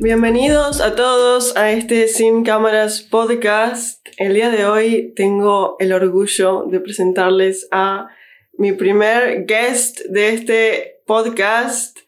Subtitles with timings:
[0.00, 4.06] Bienvenidos a todos a este Sin Cámaras podcast.
[4.16, 8.08] El día de hoy tengo el orgullo de presentarles a
[8.56, 11.98] mi primer guest de este podcast.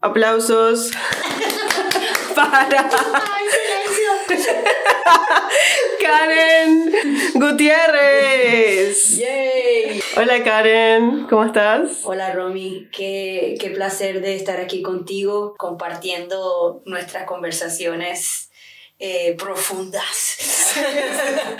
[0.00, 0.90] Aplausos
[2.34, 2.88] para
[6.10, 6.92] Karen
[7.34, 9.16] Gutiérrez.
[9.16, 10.02] ¡Yay!
[10.16, 12.00] Hola Karen, ¿cómo estás?
[12.02, 18.50] Hola Romy, qué, qué placer de estar aquí contigo compartiendo nuestras conversaciones
[18.98, 20.38] eh, profundas.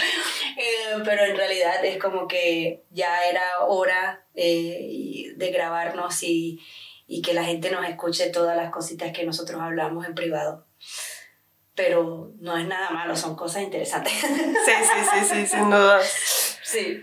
[0.56, 6.60] Eh, pero en realidad es como que ya era hora eh, de grabarnos y,
[7.06, 10.66] y que la gente nos escuche todas las cositas que nosotros hablamos en privado
[11.80, 14.12] pero no es nada malo, son cosas interesantes.
[14.22, 15.98] Sí, sí, sí, sí, sin duda.
[16.62, 17.02] Sí.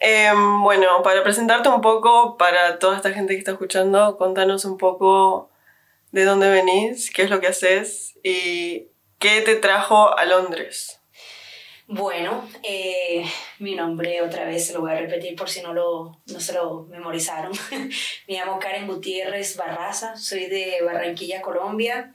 [0.00, 4.78] Em, bueno, para presentarte un poco, para toda esta gente que está escuchando, contanos un
[4.78, 5.50] poco
[6.10, 11.02] de dónde venís, qué es lo que haces y qué te trajo a Londres.
[11.86, 13.26] Bueno, eh,
[13.58, 16.54] mi nombre otra vez se lo voy a repetir por si no, lo, no se
[16.54, 17.52] lo memorizaron.
[18.26, 22.14] Me llamo Karen Gutiérrez Barraza, soy de Barranquilla, Colombia.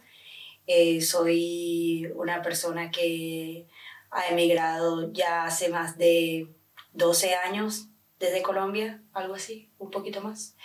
[0.71, 3.65] Eh, soy una persona que
[4.11, 6.45] ha emigrado ya hace más de
[6.93, 7.87] 12 años
[8.19, 10.55] desde Colombia, algo así, un poquito más.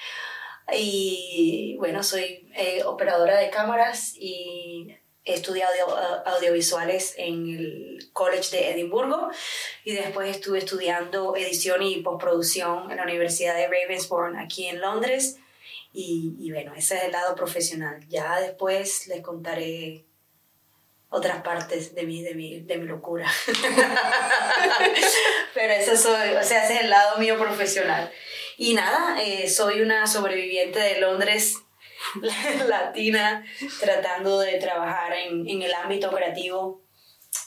[0.77, 4.95] Y bueno, soy eh, operadora de cámaras y
[5.25, 9.31] he estudiado audiovisuales en el College de Edimburgo
[9.85, 15.39] y después estuve estudiando edición y postproducción en la Universidad de Ravensbourne aquí en Londres.
[15.97, 18.05] Y, y bueno, ese es el lado profesional.
[18.09, 20.05] Ya después les contaré
[21.09, 23.31] otras partes de mi, de mi, de mi locura.
[25.55, 28.11] Pero eso soy, o sea, ese es el lado mío profesional.
[28.57, 31.59] Y nada, eh, soy una sobreviviente de Londres
[32.67, 33.45] latina,
[33.79, 36.83] tratando de trabajar en, en el ámbito creativo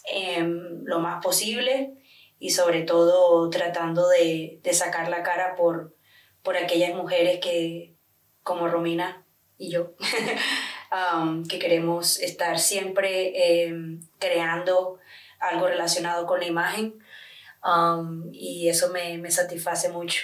[0.05, 1.95] em, lo más posible
[2.39, 5.97] y sobre todo tratando de, de sacar la cara por,
[6.43, 7.96] por aquellas mujeres que,
[8.47, 9.25] como Romina
[9.57, 9.93] y yo,
[11.17, 14.99] um, que queremos estar siempre em, creando
[15.39, 16.97] algo relacionado con la imagen
[17.61, 20.21] um, y eso me, me, satisface mucho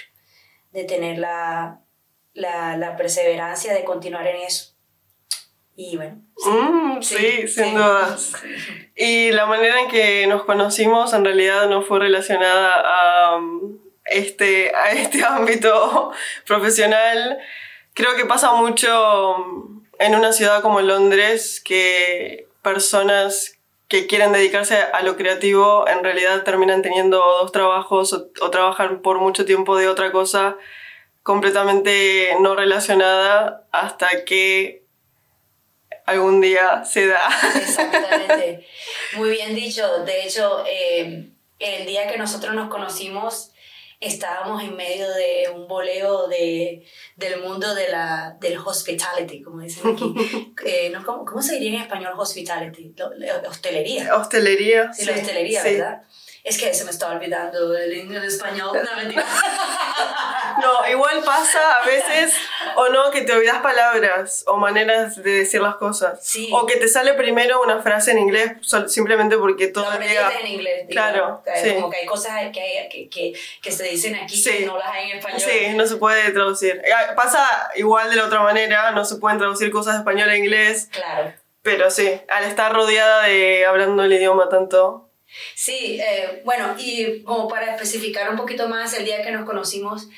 [0.72, 1.80] de tener la,
[2.32, 4.74] la, la, perseverancia de continuar en eso.
[5.76, 6.22] Y bueno.
[6.38, 8.32] Sí, mm, sí, sin dudas.
[8.96, 13.40] Y la manera en que nos conocimos en realidad no fue relacionada a
[14.06, 16.12] este, a este ámbito
[16.46, 17.38] profesional.
[17.94, 19.54] Creo que pasa mucho
[19.98, 26.42] en una ciudad como Londres que personas que quieren dedicarse a lo creativo en realidad
[26.42, 30.56] terminan teniendo dos trabajos o, trabajan por mucho tiempo de otra cosa
[31.22, 34.84] completamente no relacionada hasta que
[36.06, 37.28] algún día se da.
[37.56, 38.66] Exactamente.
[39.16, 40.04] Muy bien dicho.
[40.04, 41.28] De hecho, eh,
[41.60, 43.53] el día que nosotros nos conocimos,
[44.06, 46.84] estábamos en medio de un boleo de,
[47.16, 50.14] del mundo de la, del hospitality, como dicen aquí.
[50.66, 51.04] Eh, ¿no?
[51.04, 52.94] ¿Cómo, ¿Cómo, se diría en español hospitality?
[53.48, 54.16] Hostelería.
[54.16, 54.92] Hostelería.
[54.92, 56.02] Sí, la hostelería, ¿verdad?
[56.44, 58.78] Es que se me está olvidando el, el español.
[59.14, 59.22] No.
[60.60, 62.34] No, igual pasa a veces,
[62.76, 66.20] o no, que te olvidas palabras o maneras de decir las cosas.
[66.22, 66.48] Sí.
[66.52, 68.52] O que te sale primero una frase en inglés
[68.86, 70.30] simplemente porque todo Lo día...
[70.40, 70.86] en inglés.
[70.90, 71.56] Claro, digo.
[71.62, 71.74] sí.
[71.74, 74.58] Como que hay cosas que, hay, que, que, que, se dicen aquí Sí.
[74.58, 75.40] que no las hay en español.
[75.40, 76.80] Sí, no se puede traducir.
[76.84, 80.36] Eh, Pasa igual de la otra manera, no se pueden traducir cosas de español a
[80.36, 81.32] inglés, Claro.
[81.62, 85.10] pero sí, al estar rodeada de hablando el idioma tanto.
[85.54, 90.08] Sí, eh, bueno, y como para especificar un poquito más, el día que nos conocimos,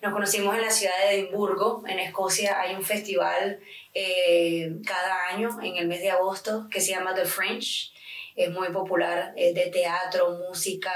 [0.00, 2.60] nos conocimos en la ciudad de Edimburgo, en Escocia.
[2.60, 3.60] Hay un festival
[3.94, 7.92] eh, cada año en el mes de agosto que se llama The French.
[8.36, 10.92] Es muy popular, es de teatro, música,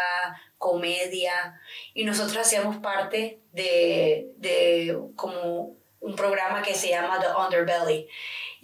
[0.56, 1.60] comedia.
[1.92, 8.08] Y nosotros hacíamos parte de, de como un programa que se llama The Underbelly.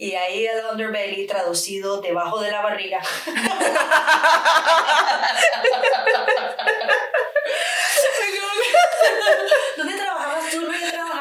[0.00, 3.02] Y ahí el underbelly traducido debajo de la barriga.
[9.76, 10.62] ¿Dónde trabajabas tú?
[10.62, 11.19] No, yo trabajaba en un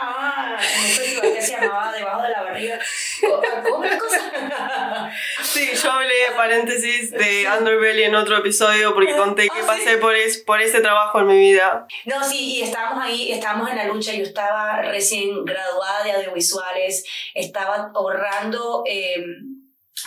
[1.62, 2.80] llamaba Debajo de la barriga.
[3.70, 5.12] ¿Cómo es cosa?
[5.44, 10.16] Sí, yo hablé, paréntesis, de Underbelly en otro episodio porque conté que Ah, pasé por,
[10.16, 11.86] es, por ese trabajo en mi vida.
[12.06, 14.14] No, sí, y estábamos ahí, estábamos en la lucha.
[14.14, 19.24] Yo estaba recién graduada de audiovisuales, estaba ahorrando eh,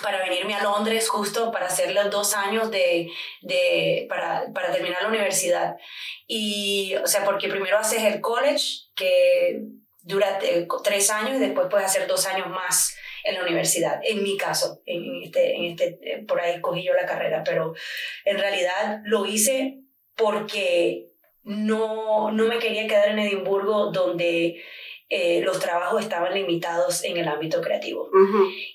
[0.02, 3.10] para venirme a Londres justo para hacer los dos años de,
[3.43, 5.76] de, para, para terminar la universidad.
[6.26, 9.60] Y, o sea, porque primero haces el college, que
[10.02, 10.38] dura
[10.82, 14.82] tres años y después puedes hacer dos años más en la universidad, en mi caso,
[14.84, 17.75] en este, en este, eh, por ahí escogí yo la carrera, pero
[18.25, 19.78] en realidad lo hice
[20.16, 21.06] porque
[21.44, 24.62] no, no me quería quedar en Edimburgo donde
[25.08, 28.10] eh, los trabajos estaban limitados en el ámbito creativo.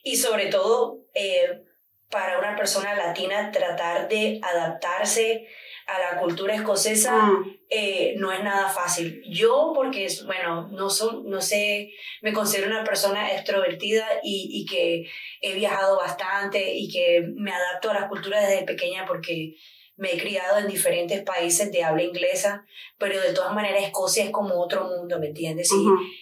[0.03, 1.63] Y sobre todo, eh,
[2.09, 5.47] para una persona latina, tratar de adaptarse
[5.87, 7.57] a la cultura escocesa mm.
[7.69, 9.23] eh, no es nada fácil.
[9.29, 15.09] Yo, porque, bueno, no, son, no sé, me considero una persona extrovertida y, y que
[15.41, 19.55] he viajado bastante y que me adapto a las culturas desde pequeña porque
[19.97, 22.65] me he criado en diferentes países de habla inglesa,
[22.99, 25.69] pero de todas maneras Escocia es como otro mundo, ¿me entiendes?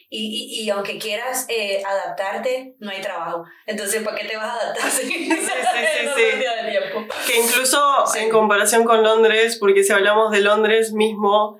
[0.10, 3.44] y, y, aunque quieras eh, adaptarte, no hay trabajo.
[3.66, 4.89] Entonces, ¿para qué te vas a adaptar?
[4.89, 5.30] Sí, sí,
[6.16, 11.60] sí, Que incluso en comparación con Londres, porque si hablamos de Londres mismo,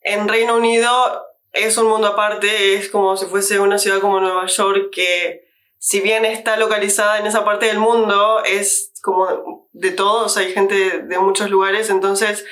[0.00, 0.90] en Reino Unido
[1.52, 5.43] es un mundo aparte, es como si fuese una ciudad como Nueva York que
[5.84, 11.02] si bien está localizada en esa parte del mundo, es como de todos, hay gente
[11.02, 12.46] de, muchos lugares, entonces,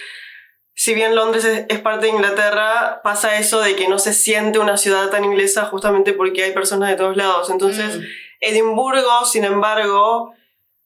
[0.74, 4.76] si bien Londres es, parte de Inglaterra, pasa eso de que no se siente una
[4.76, 7.48] ciudad tan inglesa justamente porque hay personas de todos lados.
[7.48, 8.02] Entonces, mm.
[8.40, 10.34] Edimburgo, sin embargo,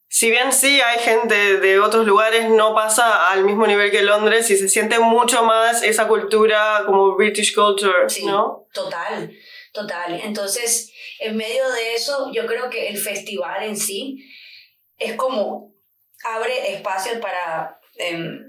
[0.06, 4.48] si bien sí hay gente de otros lugares, no pasa al mismo nivel que Londres
[4.52, 8.68] y se siente mucho más esa cultura como British culture, ¿no?
[8.72, 9.32] Total,
[9.72, 10.20] total.
[10.22, 14.18] Entonces, en medio de eso, yo creo que el festival en sí
[14.98, 15.74] es como
[16.24, 18.44] abre espacios para em,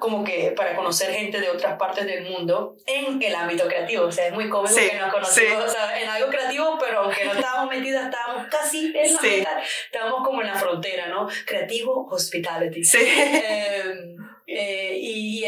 [0.00, 4.06] como que para conocer gente de otras partes del mundo en el ámbito creativo.
[4.06, 7.24] O sea, es muy cómodo que nos conocimos o sea, en algo creativo, pero aunque
[7.24, 11.28] no estábamos metidos, estábamos casi en la mitad, estábamos como en la frontera, ¿no?
[11.46, 12.82] Creativo, hospitality.
[12.82, 12.98] Sí.
[12.98, 14.16] Em,
[14.46, 14.99] eh, y,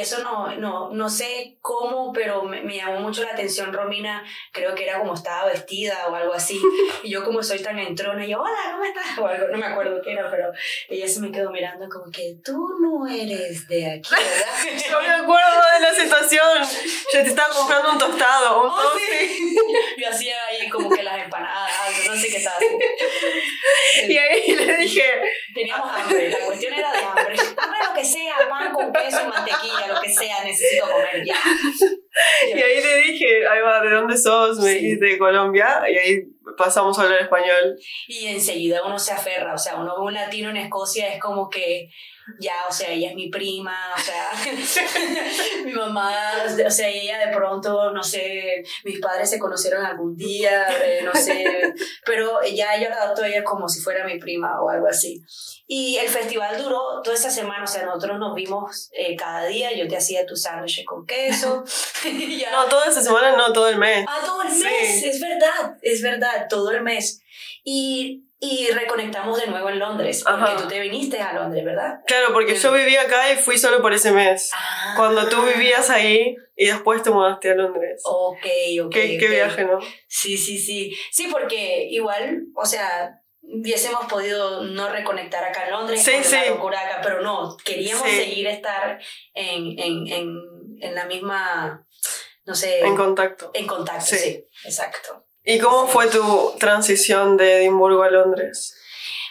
[0.02, 4.74] eso no, no, no sé cómo, pero me, me, llamó mucho la atención Romina, creo
[4.74, 6.60] que era como estaba vestida o algo así.
[7.02, 9.06] Y yo como soy tan entrona, y yo, hola, ¿cómo estás?
[9.18, 10.52] O algo, no me acuerdo qué era, pero
[10.88, 14.80] ella se me quedó mirando como que tú no eres de aquí, ¿verdad?
[14.90, 16.62] yo me acuerdo de la situación.
[17.12, 18.92] Yo te estaba comprando un tostado, un oh,
[19.96, 21.70] Yo hacía ahí como que las empanadas,
[22.06, 22.54] no sé qué tal.
[24.08, 25.04] y ahí le dije...
[25.54, 27.36] Teníamos hambre, la cuestión era de hambre.
[27.56, 31.36] Dame lo que sea, pan con queso, mantequilla, lo que sea, necesito comer ya.
[32.48, 34.58] Y ahí le dije, ahí va, ¿de dónde sos?
[34.58, 36.22] Me dijiste de Colombia, y ahí
[36.56, 37.78] pasamos a hablar español.
[38.08, 41.48] Y enseguida uno se aferra, o sea, uno ve un latino en Escocia, es como
[41.48, 41.88] que
[42.38, 44.30] ya, o sea, ella es mi prima, o sea,
[45.64, 46.12] mi mamá,
[46.66, 51.12] o sea, ella de pronto, no sé, mis padres se conocieron algún día, eh, no
[51.14, 51.74] sé,
[52.04, 55.22] pero ya yo la adopto a ella como si fuera mi prima o algo así.
[55.66, 59.72] Y el festival duró toda esa semana, o sea, nosotros nos vimos eh, cada día,
[59.74, 61.64] yo te hacía tu sándwich con queso.
[62.52, 64.04] No, toda esa semana, no, todo el mes.
[64.08, 67.22] Ah, todo el mes, es verdad, es verdad, todo el mes.
[67.64, 72.00] Y y reconectamos de nuevo en Londres, porque tú te viniste a Londres, ¿verdad?
[72.08, 74.50] Claro, porque yo vivía acá y fui solo por ese mes.
[74.52, 74.94] Ah.
[74.96, 78.02] Cuando tú vivías ahí y después te mudaste a Londres.
[78.04, 78.44] Ok,
[78.82, 78.92] ok.
[78.92, 79.78] Qué, qué viaje, ¿no?
[80.08, 80.92] Sí, sí, sí.
[81.12, 86.36] Sí, porque igual, o sea, hubiésemos podido no reconectar acá en Londres, sí, sí.
[86.48, 89.00] locura acá, pero no, queríamos seguir estar
[89.34, 90.36] en, en, en,
[90.80, 91.86] en la misma,
[92.44, 92.80] no sé.
[92.80, 93.52] En contacto.
[93.54, 95.26] En contacto, sí exacto.
[95.44, 98.76] ¿Y cómo fue tu transición de Edimburgo a Londres?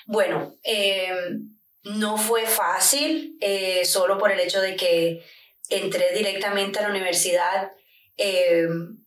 [0.05, 5.24] Bueno, em, no fue fácil, eh, solo por el hecho de que
[5.69, 7.71] entré directamente a la universidad
[8.17, 8.97] em,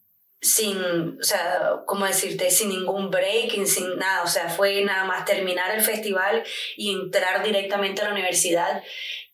[0.41, 0.79] sin,
[1.21, 2.51] o sea, ¿cómo decirte?
[2.51, 4.23] Sin ningún break, sin nada.
[4.23, 6.45] O sea, fue nada más terminar el festival
[6.77, 8.83] y entrar directamente a la universidad,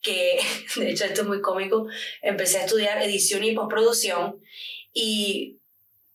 [0.02, 0.38] que
[0.76, 1.86] de hecho esto es muy cómico.
[2.22, 4.40] Empecé a estudiar edición y postproducción
[4.92, 5.59] y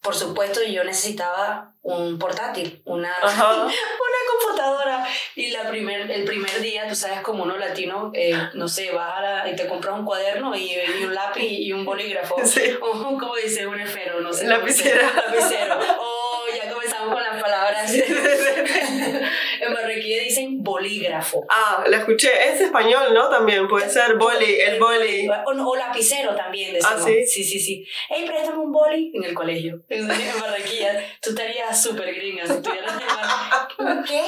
[0.05, 5.03] por supuesto yo necesitaba un portátil, una, una computadora.
[5.35, 9.19] Y la primer, el primer día, tú sabes, como uno latino, eh, no sé, vas
[9.19, 12.35] a y te compras un cuaderno y, un lápiz y un bolígrafo.
[12.81, 14.45] O como dice un esfero, no sé.
[14.45, 15.01] Lapicero.
[15.01, 15.79] Lapicero.
[15.99, 17.91] Oh, ya comenzamos con las palabras.
[17.91, 18.15] dicen
[20.85, 21.45] bolígrafo.
[21.49, 22.29] Ah, la escuché.
[22.49, 23.29] Es español, ¿no?
[23.29, 25.27] También puede ser boli, el boli.
[25.45, 26.73] O, lapicero también.
[26.73, 27.01] Decimos.
[27.01, 27.25] Ah, sí.
[27.25, 27.85] Sí, sí, sí.
[28.09, 29.81] Hey, préstame un boli en el colegio.
[29.89, 31.03] En, Barranquilla.
[31.21, 32.93] Tú estarías súper gringa si estuvieras
[33.79, 34.23] en ¿Qué?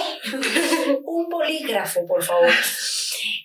[1.03, 2.49] un bolígrafo, por favor.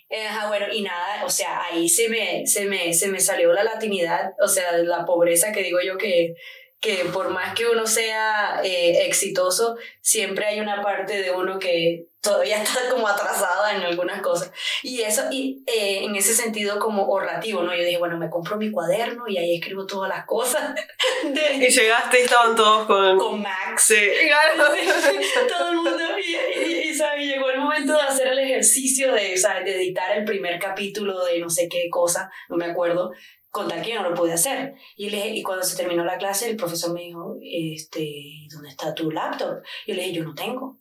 [0.09, 3.63] Eh, bueno, y nada, o sea, ahí se me, se, me, se me salió la
[3.63, 6.35] latinidad, o sea, la pobreza que digo yo que
[6.83, 12.07] que por más que uno sea eh, exitoso, siempre hay una parte de uno que
[12.19, 14.51] todavía está como atrasada en algunas cosas.
[14.83, 17.73] Y eso, y eh, en ese sentido como ahorrativo, ¿no?
[17.73, 20.75] Yo dije, bueno, me compro mi cuaderno y ahí escribo todas las cosas.
[21.23, 23.17] Y llegaste y estaban todos con...
[23.17, 23.83] Con Max.
[23.83, 23.95] Sí,
[25.47, 26.03] Todo el mundo.
[26.19, 27.25] Y, y, ¿sabes?
[27.25, 29.63] llegó el momento de hacer el ejercicio de, ¿sabes?
[29.63, 33.13] de editar el primer capítulo de no sé qué cosa, no me acuerdo
[33.53, 34.73] con tal que yo no lo pude hacer.
[34.95, 38.95] Y, le, y cuando se terminó la clase, el profesor me dijo, este, ¿dónde está
[38.95, 39.61] tu laptop?
[39.85, 40.79] Y le dije, yo no tengo.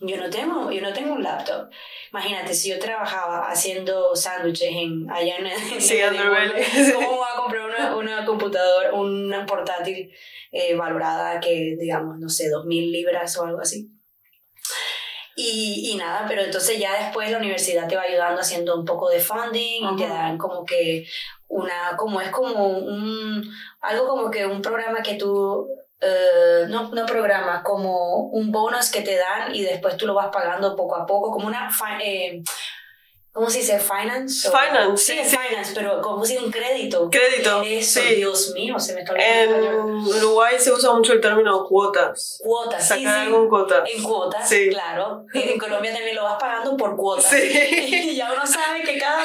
[0.00, 1.68] Yo no tengo, yo no tengo un laptop.
[2.10, 5.98] Imagínate, si yo trabajaba haciendo sándwiches en, allá en, en sí,
[6.94, 10.10] ¿cómo voy a comprar una, una computadora, una portátil
[10.52, 13.90] eh, valorada que, digamos, no sé, dos mil libras o algo así?
[15.42, 19.08] Y, y, nada, pero entonces ya después la universidad te va ayudando haciendo un poco
[19.08, 21.06] de funding y te dan como que
[21.48, 25.66] una, como es como un, algo como que un programa que tú,
[26.02, 30.28] uh, no, no programa, como un bonus que te dan y después tú lo vas
[30.30, 31.70] pagando poco a poco, como una,
[32.04, 32.42] eh,
[33.32, 33.78] ¿Cómo se dice?
[33.78, 34.50] ¿Finance?
[34.50, 37.08] Finance, sí, sí, finance, pero como si un crédito.
[37.10, 37.62] Crédito.
[37.64, 38.16] Eso, sí.
[38.16, 39.56] Dios mío, se me está olvidando.
[39.56, 42.40] En Uruguay se usa mucho el término cuotas.
[42.42, 43.06] Cuotas, Sacar sí.
[43.06, 43.88] algo en cuotas.
[43.88, 44.68] En cuotas, sí.
[44.70, 45.26] claro.
[45.32, 47.30] En Colombia también lo vas pagando por cuotas.
[47.30, 47.36] Sí.
[48.10, 49.19] Y ya uno sabe que cada.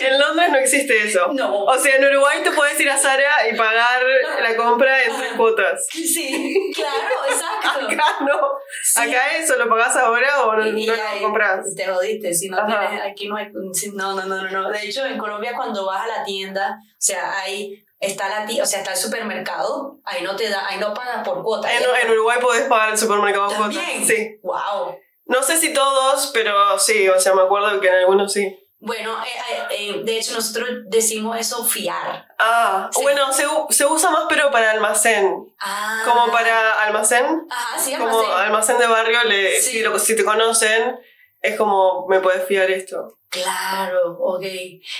[0.00, 1.28] En Londres no existe eso.
[1.32, 1.64] No.
[1.64, 4.02] O sea, en Uruguay tú puedes ir a Zara y pagar
[4.42, 5.86] la compra en tres cuotas.
[5.92, 7.86] Sí, claro, exacto.
[7.86, 8.40] Acá no.
[8.82, 9.00] Sí.
[9.00, 11.74] Acá eso lo pagás ahora o no, Y- y no lo compras.
[11.76, 12.88] Te jodiste, si no Ajá.
[12.88, 14.70] tienes, aquí no hay, no, no, no, no, no.
[14.70, 18.66] De hecho, en Colombia cuando vas a la tienda, o sea, ahí está la o
[18.66, 21.70] sea, está el supermercado, ahí no te da, ahí no pagas por cuota.
[21.72, 23.74] En, en Uruguay podés pagar el supermercado cuotas.
[23.76, 24.06] También.
[24.06, 24.38] Sí.
[24.42, 24.96] Wow.
[25.26, 28.56] No sé si todos, pero sí, o sea, me acuerdo que en algunos sí.
[28.82, 32.26] Bueno, eh, eh, eh, de hecho nosotros decimos eso fiar.
[32.38, 33.02] Ah, Sí.
[33.02, 35.52] bueno, se, se usa más pero para almacén.
[35.60, 36.02] Ah.
[36.06, 37.46] Como para almacén.
[37.50, 38.38] Ajá, sí, Como almacén.
[38.46, 39.70] almacén de barrio, le, Sí.
[39.72, 40.98] si, lo- si te conocen,
[41.42, 43.18] es como, me puedes fiar esto.
[43.28, 44.44] Claro, ok.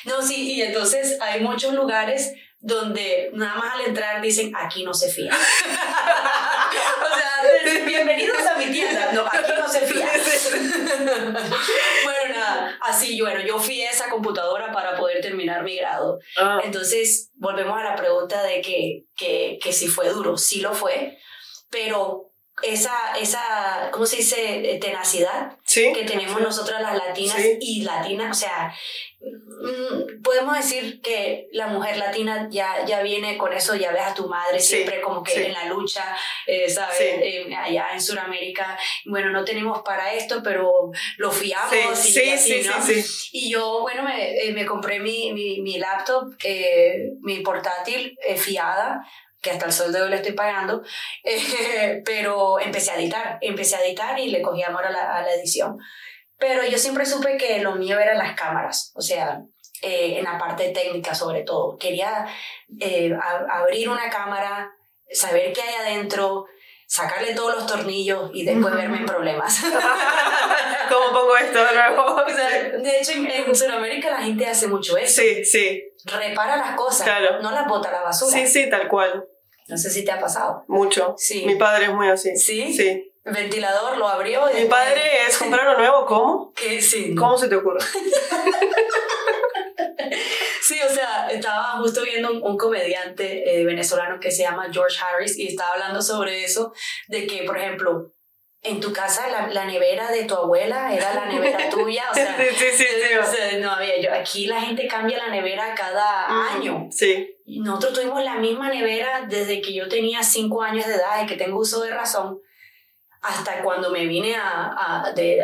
[0.05, 4.93] No, sí, y entonces hay muchos lugares donde nada más al entrar dicen, aquí no
[4.93, 5.33] se fía.
[5.35, 7.30] o sea,
[7.87, 9.13] bienvenidos a mi tienda.
[9.13, 10.09] No, aquí no se fía.
[12.05, 16.19] bueno, nada, así, bueno, yo fui a esa computadora para poder terminar mi grado.
[16.39, 20.73] Ah, Entonces, volvemos a la pregunta de que, que, que si fue duro, sí lo
[20.75, 21.19] fue,
[21.71, 22.30] pero
[22.63, 24.75] esa, esa ¿cómo se dice?
[24.75, 25.93] Eh, Tenacidad sí.
[25.95, 27.59] que tenemos nosotras las latinas Sí.
[27.61, 28.75] y latinas, o sea,
[29.21, 34.15] mm, podemos decir que la mujer latina ya, ya viene con eso, ya ves a
[34.15, 35.43] tu madre Sí, siempre como que sí.
[35.43, 36.97] en la lucha, eh, ¿sabes?
[36.99, 37.05] Sí.
[37.05, 42.31] Eh, allá en Sudamérica, bueno, no tenemos para esto, pero lo fiamos Sí, y sí,
[42.31, 42.83] así, sí, ¿no?
[42.87, 43.29] sí, sí.
[43.33, 48.37] Y yo, bueno, me, eh, me compré mi, mi, mi laptop, eh, mi portátil eh,
[48.37, 49.07] fiada,
[49.41, 50.83] que hasta el sol de hoy le estoy pagando,
[51.25, 55.23] eh, pero empecé a editar, empecé a editar y le cogí amor a la, a
[55.23, 55.79] la edición.
[56.39, 59.43] Pero yo siempre supe que lo mío eran las cámaras, o sea,
[59.83, 61.77] eh, en la parte técnica sobre todo.
[61.79, 62.27] Quería
[62.81, 64.71] eh, a- abrir una cámara,
[65.11, 66.47] saber qué hay adentro,
[66.91, 69.61] sacarle todos los tornillos y después verme en problemas.
[70.91, 72.17] ¿Cómo pongo esto de nuevo?
[72.27, 75.23] O sea, de hecho, en, en Sudamérica la gente hace mucho eso.
[75.23, 75.85] Sí, sí.
[76.05, 77.41] Repara las cosas, Claro.
[77.43, 78.33] no las bota a la basura.
[78.37, 79.25] Sí, sí, tal cual.
[79.69, 80.65] No sé si te ha pasado.
[80.67, 81.15] Mucho.
[81.17, 81.47] Sí.
[81.47, 82.37] Mi padre es muy así.
[82.37, 82.75] ¿Sí?
[82.75, 83.13] Sí.
[83.25, 86.53] Ventilador lo abrió y Mi padre es comprar uno nuevo, ¿cómo?
[86.57, 87.15] Que sí.
[87.15, 87.79] ¿Cómo se te ocurre?
[90.71, 93.27] Sí, o sea, estaba justo viendo un, un comediante
[93.61, 96.73] eh, venezolano que se llama George Harris y estaba hablando sobre eso,
[97.09, 98.13] de que, por ejemplo,
[98.63, 102.37] en tu casa la, la nevera de tu abuela era la nevera tuya, o sea,
[102.39, 104.13] sí, sí, sí, o sea, no había yo.
[104.15, 106.87] Aquí la gente cambia la nevera cada año.
[106.91, 107.37] Sí.
[107.47, 111.37] Nosotros tuvimos la misma nevera desde que yo tenía 5 años de edad y que
[111.37, 112.39] tengo uso de razón
[113.23, 115.43] hasta cuando me vine a, a- de,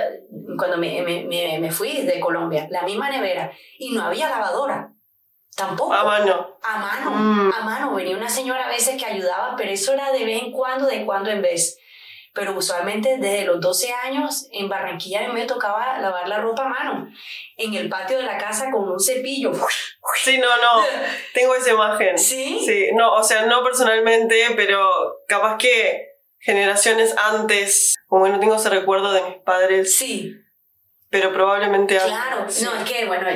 [0.57, 4.93] cuando me, me, me, me fui de Colombia, la misma nevera y no había lavadora,
[5.57, 5.93] tampoco.
[5.93, 6.59] A mano.
[6.63, 7.53] A mano, Mm.
[7.53, 7.95] a mano.
[7.95, 11.05] Venía una señora a veces que ayudaba, pero eso era de vez en cuando, de
[11.05, 11.79] cuando en vez.
[12.33, 16.65] Pero usualmente desde los 12 años en Barranquilla a mí me tocaba lavar la ropa
[16.67, 17.09] a mano,
[17.57, 19.53] en el patio de la casa con un cepillo.
[20.23, 20.85] Sí, no, no.
[21.35, 22.17] Tengo esa imagen.
[22.17, 22.61] ¿Sí?
[22.65, 24.89] Sí, no, o sea, no personalmente, pero
[25.27, 30.35] capaz que generaciones antes, como que no tengo ese recuerdo de mis padres Sí.
[31.09, 31.97] Pero probablemente.
[31.99, 32.65] Claro, sí.
[32.65, 33.27] no, es que, bueno.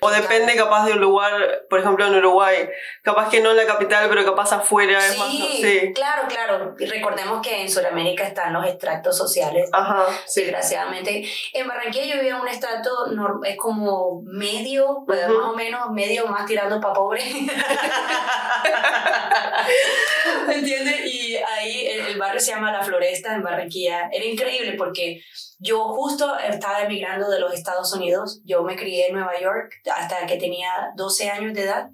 [0.00, 1.32] O depende capaz de un lugar,
[1.70, 2.68] por ejemplo en Uruguay,
[3.02, 5.30] capaz que no en la capital, pero capaz afuera es más...
[5.30, 5.92] Sí, Sí.
[5.94, 6.74] claro, claro.
[6.78, 9.70] Y recordemos que en Sudamérica están los extractos sociales.
[9.72, 10.42] Ajá, sí.
[10.42, 11.24] Desgraciadamente.
[11.54, 15.38] En Barranquilla yo vivía un estrato, nor- es como medio, pues, Ujú.
[15.38, 17.22] más o menos, medio más tirando para pobre.
[20.46, 21.00] ¿Me entiendes?
[21.06, 24.08] Y ahí el, el barrio se llama La Floresta en Barranquilla.
[24.12, 25.22] Era increíble porque
[25.64, 28.42] yo justo estaba emigrando de los Estados Unidos.
[28.44, 31.88] Yo me crié en Nueva York hasta que tenía 12 años de edad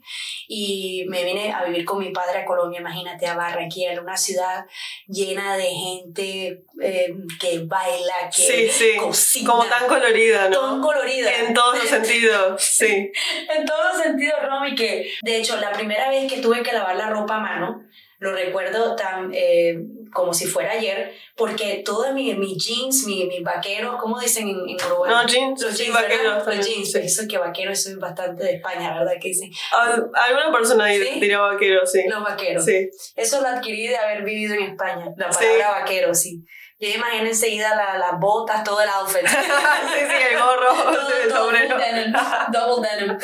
[0.49, 4.65] y me vine a vivir con mi padre a Colombia, imagínate, a Barranquilla, una ciudad
[5.07, 8.97] llena de gente eh, que baila, que Sí, sí.
[8.99, 9.49] cocina.
[9.51, 10.85] Como tan colorida, Tan ¿no?
[10.85, 11.31] colorida.
[11.37, 13.13] En todos los sentidos, sí.
[13.57, 16.97] En todos los sentidos, Romy, que de hecho la primera vez que tuve que lavar
[16.97, 17.85] la ropa a mano,
[18.19, 19.79] lo recuerdo tan, eh,
[20.13, 24.57] como si fuera ayer, porque todos mis mi jeans, mis mi vaqueros, ¿cómo dicen en,
[24.69, 25.11] en Uruguay?
[25.11, 26.99] No, jeans, Los sí, jeans, vaqueros Los jeans, sí.
[26.99, 29.13] eso que vaquero, eso es bastante de España, ¿verdad?
[29.21, 30.99] Que dicen Al- Alguna persona ¿Sí?
[31.21, 32.03] diría vaquero, sí.
[32.09, 32.65] los vaqueros.
[32.65, 32.89] Sí.
[33.17, 35.39] Eso lo adquirí de haber vivido en España, la Sí.
[35.45, 36.45] palabra vaquero, sí.
[36.83, 39.21] Yo imagino enseguida la- las botas, todo el outfit.
[39.27, 41.77] sí, sí, el gorro, Todo- sí, el todo sombrero.
[41.77, 42.13] full denim,
[42.51, 43.19] double denim.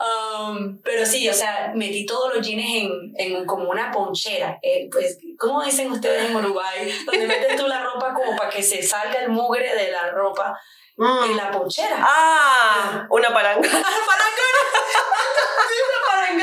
[0.00, 4.58] Um, pero sí, o sea, metí todos los jeans en, en como una ponchera.
[4.62, 6.90] Eh, pues, ¿cómo dicen ustedes en Uruguay?
[7.04, 10.58] Donde metes tú la ropa como para que se salga el mugre de la ropa
[10.96, 11.36] en Mm.
[11.36, 11.96] la ponchera.
[12.00, 13.68] Ah, una palanca.
[13.68, 14.60] la palangana,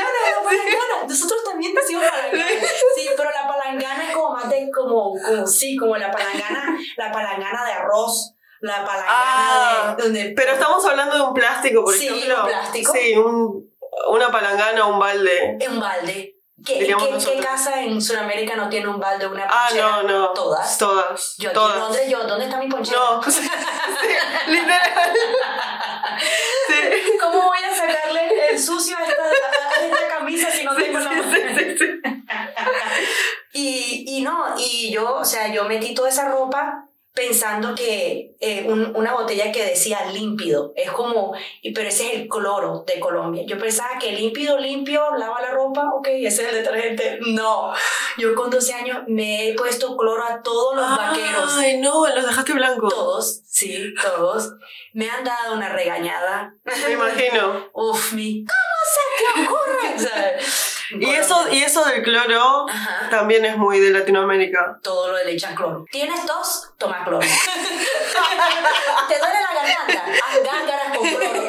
[0.36, 1.06] la palangana.
[1.08, 2.50] Nosotros también decimos palangana.
[2.96, 7.12] Sí, pero la palangana es como más de, como, como, sí, como la palangana, la
[7.12, 10.32] palangana de arroz, la palangana Ah, de, donde...
[10.36, 12.40] Pero estamos hablando de un plástico, por Sí, ejemplo.
[12.42, 12.92] un plástico.
[12.92, 13.70] Sí, un,
[14.10, 15.58] una palangana o un balde.
[15.68, 16.34] un balde.
[16.66, 19.88] ¿Qué, qué- casa en Sudamérica no tiene un balde, una Ah, ponchera?
[19.88, 20.32] no, no.
[20.32, 20.76] Todas.
[20.76, 21.36] Todas.
[21.38, 21.58] Yo aquí.
[21.78, 22.98] Londres, yo, ¿dónde está mi ponchera?
[22.98, 23.48] No, sí,
[24.48, 25.12] literal.
[26.66, 26.74] Sí.
[27.20, 30.98] ¿Cómo voy a sacarle el sucio a esta, a esta camisa si no Sí, tengo
[30.98, 32.00] la sí.
[33.52, 36.87] Y, y no, y yo, o sea, yo metí toda esa ropa
[37.18, 41.32] pensando que eh, un- una botella que decía límpido, es como,
[41.74, 43.42] pero ese es el cloro de Colombia.
[43.44, 47.18] Yo pensaba que límpido, limpio, lava la ropa, ok, ese es el detergente.
[47.26, 47.72] No,
[48.18, 51.52] yo con 12 años me he puesto cloro a todos los vaqueros.
[51.56, 52.94] Ay, no, los dejaste blancos.
[52.94, 54.52] Todos, sí, todos.
[54.92, 56.54] Me han dado una regañada.
[56.64, 57.68] Me imagino.
[57.72, 60.38] Uf, mi, ¿cómo se te ocurre?
[60.90, 63.08] Y eso, y eso del cloro Ajá.
[63.10, 64.78] también es muy de Latinoamérica.
[64.82, 65.84] todo lo le echan cloro.
[65.90, 66.70] ¿Tienes tos?
[66.78, 67.20] Toma cloro.
[69.08, 70.04] ¿Te duele la garganta?
[70.26, 71.28] Haz gárgaras con cloro.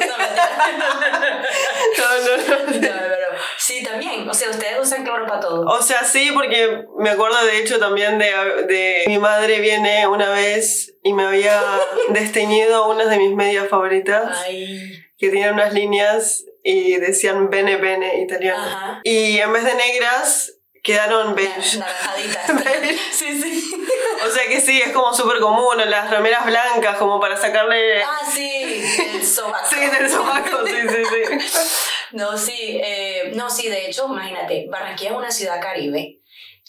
[1.98, 2.04] No.
[2.04, 2.80] No, no, no.
[2.80, 3.26] Pero
[3.58, 4.28] sí, también.
[4.28, 5.66] O sea, ustedes usan cloro para todo.
[5.66, 8.26] O sea, sí, porque me acuerdo de hecho también de,
[8.68, 11.60] de mi madre viene una vez y me había
[12.10, 14.92] desteñido unas de mis medias favoritas Ay.
[15.18, 18.62] que tenían unas líneas y decían bene bene italiano.
[18.62, 19.00] Ajá.
[19.04, 21.78] Y en vez de negras quedaron beige.
[22.48, 22.98] Beige.
[23.12, 23.86] sí, sí.
[24.26, 28.02] O sea que sí, es como súper común, las remeras blancas como para sacarle...
[28.02, 28.82] Ah, sí.
[29.14, 29.66] El sobaco.
[29.68, 31.58] Sí, del sobaco, sí, sí, sí.
[32.12, 36.19] No, sí, eh, no, sí, de hecho, imagínate, Barranquilla es una ciudad caribe.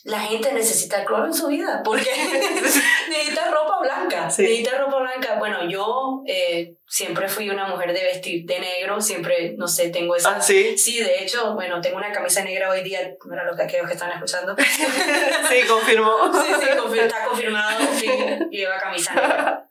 [0.03, 2.09] La gente necesita cloro en su vida porque
[3.09, 4.29] necesita ropa blanca.
[4.29, 4.41] Sí.
[4.43, 5.35] Necesita ropa blanca.
[5.37, 10.15] Bueno, yo eh, siempre fui una mujer de vestir de negro, siempre, no sé, tengo
[10.15, 10.37] esa.
[10.37, 10.77] Ah, sí.
[10.77, 14.11] Sí, de hecho, bueno, tengo una camisa negra hoy día, para los aquellos que están
[14.11, 14.55] escuchando.
[14.57, 14.83] sí,
[15.49, 16.31] Sí, confirmó.
[16.33, 18.09] sí, confir- está confirmado, sí,
[18.49, 19.67] lleva camisa negra.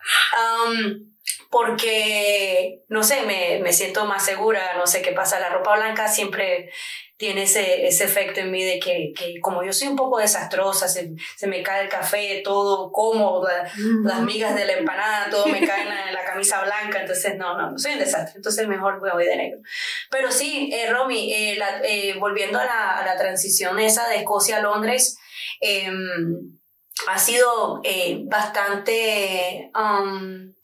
[0.66, 1.10] Um,
[1.50, 5.40] porque, no sé, me, me siento más segura, no sé qué pasa.
[5.40, 6.70] La ropa blanca siempre
[7.20, 10.88] tiene ese, ese efecto en mí de que, que como yo soy un poco desastrosa,
[10.88, 13.70] se, se me cae el café, todo como la-
[14.04, 17.36] las migas de la empanada, todo me cae en la, en la camisa blanca, entonces
[17.36, 19.58] no, no, no soy un desastre, entonces mejor voy de negro.
[20.10, 24.16] Pero sí, eh, Romy, eh, la- eh, volviendo a la, a la transición esa de
[24.16, 25.18] Escocia a Londres,
[25.60, 26.58] em,
[27.06, 29.70] ha sido eh, bastante...
[29.74, 30.54] um,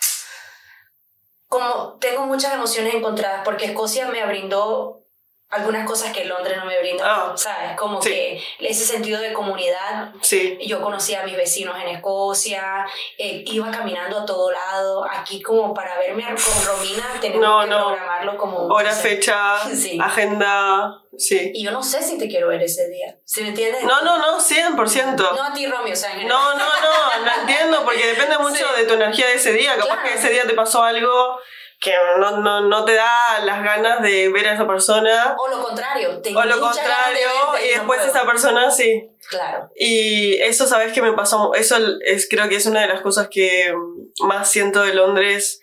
[1.48, 5.05] como tengo muchas emociones encontradas porque Escocia me brindó
[5.48, 7.76] algunas cosas que Londres no me brindó, Ah, ¿sabes?
[7.76, 8.10] Como sí.
[8.10, 10.12] que ese sentido de comunidad.
[10.20, 10.58] Sí.
[10.66, 12.84] Yo conocía a mis vecinos en Escocia,
[13.16, 15.06] eh, iba caminando a todo lado.
[15.10, 17.86] Aquí como para verme con Romina tenemos No, que no.
[17.86, 18.66] programarlo como...
[18.66, 19.02] Hora, no sé.
[19.08, 19.98] fecha, Sí.
[20.02, 21.00] agenda.
[21.18, 21.52] Sí.
[21.54, 23.16] Y yo no sé si te quiero ver ese día.
[23.24, 23.84] ¿Sí me entiendes?
[23.84, 25.16] No, no, no, 100%.
[25.16, 26.26] No a ti, Romy, o sea, en.
[26.28, 29.76] No, no, no, no entiendo porque depende mucho de tu energía de ese día.
[29.76, 30.02] Capaz Claro.
[30.08, 31.38] que ese día te pasó algo
[31.80, 35.36] que no, no, no te da las ganas de ver a esa persona.
[35.38, 36.20] O lo contrario.
[36.22, 39.10] tengo O lo de contrario, verte y después esa persona sí.
[39.28, 39.70] Claro.
[39.76, 41.54] Y eso, ¿sabes qué me pasó?
[41.54, 43.74] Eso es, creo que es una de las cosas que
[44.20, 45.60] más siento de Londres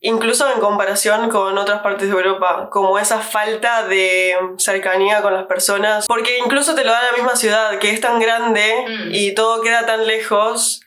[0.00, 5.46] incluso en comparación con otras partes de Europa, como esa falta de cercanía con las
[5.46, 9.10] personas, porque incluso te lo da la misma ciudad, que es tan grande Mm.
[9.12, 10.82] y todo queda tan lejos,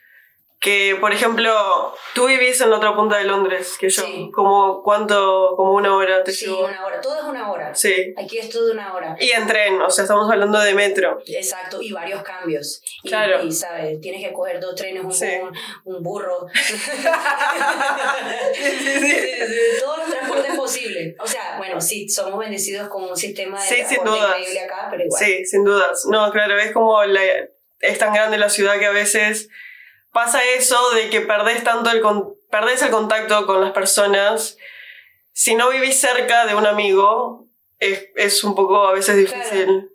[0.61, 4.29] que por ejemplo, tú vivís en la otra punta de Londres que yo, Sí.
[4.31, 6.65] como cuánto, como una hora te Sí, llevó.
[6.65, 7.01] una hora.
[7.01, 7.73] Todo es una hora.
[7.73, 8.13] Sí.
[8.15, 9.15] Aquí es todo una hora.
[9.19, 11.17] Y en tren, o sea, estamos hablando de metro.
[11.25, 12.83] Exacto, y varios cambios.
[13.01, 13.43] Y, Claro.
[13.43, 13.99] y, ¿sabes?
[14.01, 15.25] Tienes que coger dos trenes, un, Sí.
[15.41, 15.57] un,
[15.95, 16.45] un burro.
[19.79, 21.15] Todos los transportes posibles.
[21.19, 24.37] O sea, bueno, sí, somos bendecidos con un sistema de Sí, sin dudas.
[24.37, 25.23] increíble acá, pero igual.
[25.23, 26.05] Sí, sin dudas.
[26.05, 27.21] No, claro, es como la,
[27.79, 29.49] es tan grande la ciudad que a veces
[30.11, 34.57] pasa eso de que perdés tanto el, con- perdés el contacto con las personas.
[35.33, 37.47] Si no vivís cerca de un amigo,
[37.79, 39.89] es, es un poco a veces difícil.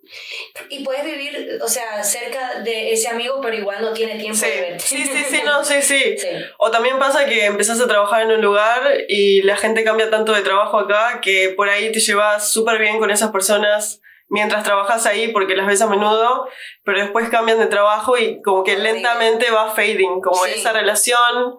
[0.70, 4.46] Y puedes vivir, o sea, cerca de ese amigo, pero igual no tiene tiempo Sí.
[4.46, 4.78] de verte.
[4.80, 6.16] sí, sí, sí, no, sí, sí.
[6.18, 6.28] Sí.
[6.58, 10.32] O también pasa que empezás a trabajar en un lugar y la gente cambia tanto
[10.32, 15.06] de trabajo acá que por ahí te llevas súper bien con esas personas mientras trabajas
[15.06, 16.48] ahí porque las ves a menudo,
[16.84, 20.52] pero después cambian de trabajo y como que lentamente va fading, como Sí.
[20.56, 21.58] esa relación.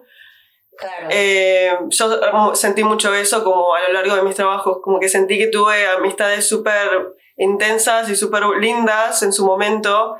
[0.76, 1.08] Claro.
[1.10, 5.36] Eh, yo sentí mucho eso como a lo largo de mis trabajos, como que sentí
[5.36, 10.16] que tuve amistades súper intensas y súper lindas en su momento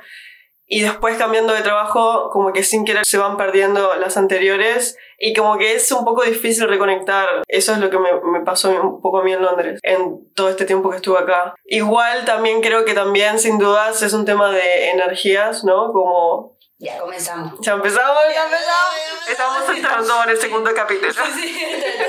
[0.65, 5.33] y después cambiando de trabajo como que sin querer se van perdiendo las anteriores y
[5.33, 7.43] como que es un poco difícil reconectar.
[7.47, 10.49] Eso es lo que me, me pasó un poco a mí en Londres en todo
[10.49, 11.53] este tiempo que estuve acá.
[11.65, 15.91] Igual también creo que también sin dudas es un tema de energías, ¿no?
[15.91, 17.59] Como ya comenzamos.
[17.59, 19.29] ya empezamos, ya empezamos.
[19.29, 21.11] Estamos entrando en el segundo capítulo.
[21.11, 21.61] Sí,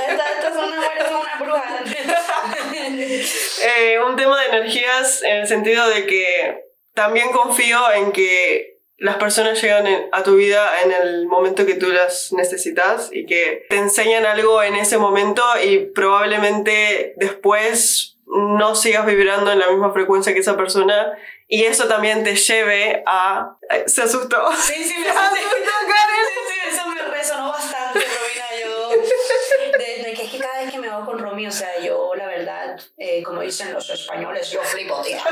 [0.08, 1.64] estas son unas mujeres, son unas brujas.
[3.62, 9.16] Eh, un tema de energías en el sentido de que también confío en que las
[9.16, 13.66] personas llegan en- a tu vida en el momento que tú las necesitas y que
[13.68, 19.92] te enseñan algo en ese momento y probablemente después no sigas vibrando en la misma
[19.92, 23.56] frecuencia que esa persona y eso también te lleve a...
[23.68, 24.36] Ay, Se asustó.
[24.56, 26.26] Sí, sí, me asustó, Karen.
[26.28, 28.46] Sí, sí, eso me resonó bastante, Romina.
[28.62, 28.90] Yo,
[29.78, 31.89] de, de que es que cada vez que me con Romy, o sea, yo,
[33.02, 35.22] eh, como dicen los españoles, yo flipo, tía.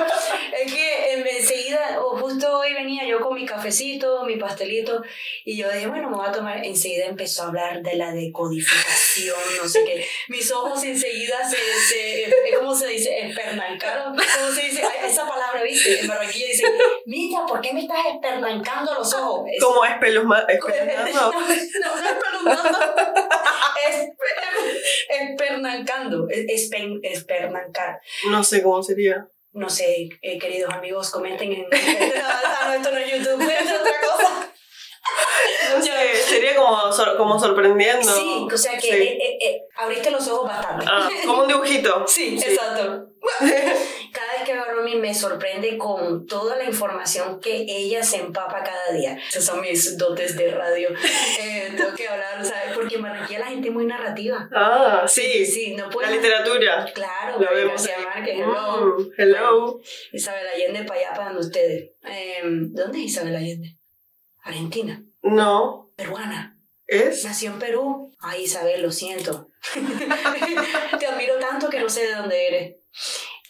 [0.59, 5.02] Es que eh, enseguida, o justo hoy venía yo con mi cafecito, mi pastelito,
[5.44, 6.64] y yo dije, bueno, me voy a tomar.
[6.64, 10.07] Enseguida empezó a hablar de la decodificación, no sé qué.
[10.28, 13.18] Mis ojos enseguida se, se ¿cómo se dice?
[13.28, 14.16] Espernancaron.
[14.16, 14.83] ¿Cómo se dice?
[15.04, 16.00] Esa palabra, ¿viste?
[16.00, 16.64] En Barranquilla dice,
[17.04, 19.46] mira, ¿por qué me estás espernancando los ojos?
[19.52, 21.33] Es- espeluzma- no, espeluznando.
[21.33, 22.78] no, no espeluznando.
[23.88, 24.09] Es-
[25.11, 26.28] Espernancando.
[26.28, 27.00] Es- espen-
[28.31, 29.29] No sé cómo sería.
[29.53, 31.66] No sé, eh, queridos amigos, comenten en.
[32.25, 34.53] Ah, no, esto no es YouTube, es otra cosa.
[35.75, 38.12] No sé, sería como, sor- como sorprendiendo.
[38.12, 38.88] Sí, o sea que Sí.
[38.94, 40.85] eh, eh, eh, abriste los ojos bastante.
[40.88, 42.05] Ah, como un dibujito.
[42.07, 43.07] Sí, exacto.
[44.88, 49.18] Romy me sorprende con toda la información que ella se empapa cada día.
[49.29, 50.88] Esas son mis dotes de radio.
[51.40, 52.74] Eh, tengo que hablar, ¿sabes?
[52.74, 54.48] Porque en Barranquilla la gente es muy narrativa.
[54.53, 55.46] Ah, sí.
[55.46, 56.11] Sí, no La puede.
[56.12, 56.85] literatura.
[56.92, 57.87] Claro, Gabriel vemos.
[57.87, 58.96] García Márquez, hello.
[58.98, 59.81] Mm, hello.
[60.12, 61.90] Isabel Allende para allá, para donde ustedes.
[62.09, 63.77] Eh, ¿Dónde es Isabel Allende?
[64.42, 65.03] Argentina.
[65.22, 65.90] No.
[65.96, 66.59] Peruana.
[66.87, 67.24] ¿Es?
[67.24, 68.12] Nació en Perú.
[68.20, 69.48] Ay, Isabel, lo siento.
[70.98, 72.77] Te admiro tanto que no sé de dónde eres.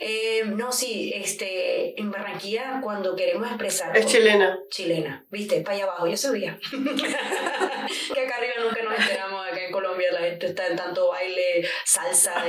[0.00, 3.96] Eh, no, sí, este, en Barranquilla, cuando queremos expresar.
[3.96, 4.58] Es chilena.
[4.70, 6.58] Chilena, viste, para allá abajo, yo sabía.
[6.70, 11.66] que acá arriba nunca nos enteramos, acá en Colombia la gente está en tanto baile,
[11.84, 12.44] salsa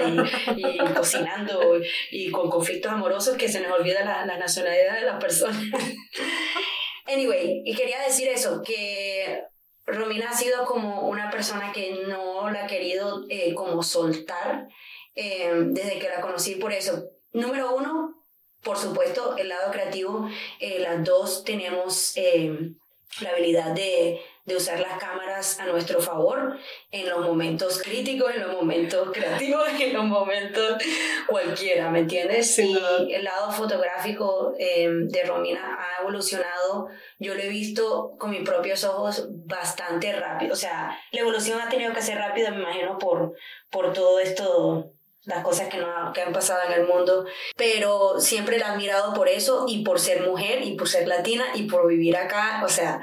[0.56, 1.80] y, y cocinando
[2.12, 5.58] y con conflictos amorosos que se nos olvida la, la nacionalidad de las personas.
[7.08, 9.44] anyway, y quería decir eso, que
[9.86, 14.68] Romina ha sido como una persona que no la ha querido eh, como soltar
[15.16, 17.10] eh, desde que la conocí por eso.
[17.32, 18.16] Número uno,
[18.64, 22.74] por supuesto, el lado creativo, eh, las dos tenemos eh,
[23.22, 26.58] la habilidad de, de usar las cámaras a nuestro favor
[26.92, 30.84] en los momentos críticos, en los momentos creativos, en los momentos
[31.28, 32.56] cualquiera, ¿me entiendes?
[32.56, 36.88] Sin y el lado fotográfico eh, de Romina ha evolucionado,
[37.20, 41.70] yo lo he visto con mis propios ojos bastante rápido, o sea, la evolución ha
[41.70, 43.34] tenido que ser rápida, me imagino, por,
[43.70, 44.94] por todo esto
[45.26, 49.14] las cosas que, no, que han pasado en el mundo, pero siempre la he admirado
[49.14, 52.70] por eso y por ser mujer y por ser latina y por vivir acá, o
[52.70, 53.02] sea,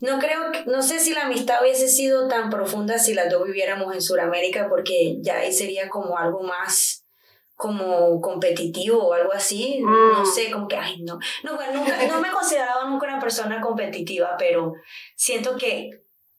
[0.00, 3.92] no creo, no sé si la amistad hubiese sido tan profunda si las dos viviéramos
[3.92, 7.04] en Sudamérica, porque ya ahí sería como algo más
[7.56, 10.12] como competitivo o algo así, Mm.
[10.12, 13.18] no sé, como que, ay, no, no, bueno, nunca, no me he considerado nunca una
[13.18, 14.74] persona competitiva, pero
[15.16, 15.90] siento que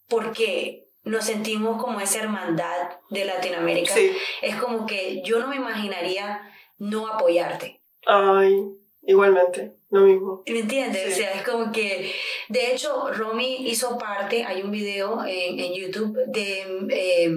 [0.07, 3.93] porque nos sentimos como esa hermandad de Latinoamérica.
[3.93, 4.11] Sí.
[4.41, 6.41] Es como que yo no me imaginaría
[6.77, 7.81] no apoyarte.
[8.05, 8.55] Ay,
[9.03, 10.43] igualmente, lo mismo.
[10.47, 11.03] ¿Me entiendes?
[11.03, 11.11] Sí.
[11.11, 12.11] O sea, es como que,
[12.47, 17.29] de hecho, Romy hizo parte, hay un video en, en YouTube de, eh,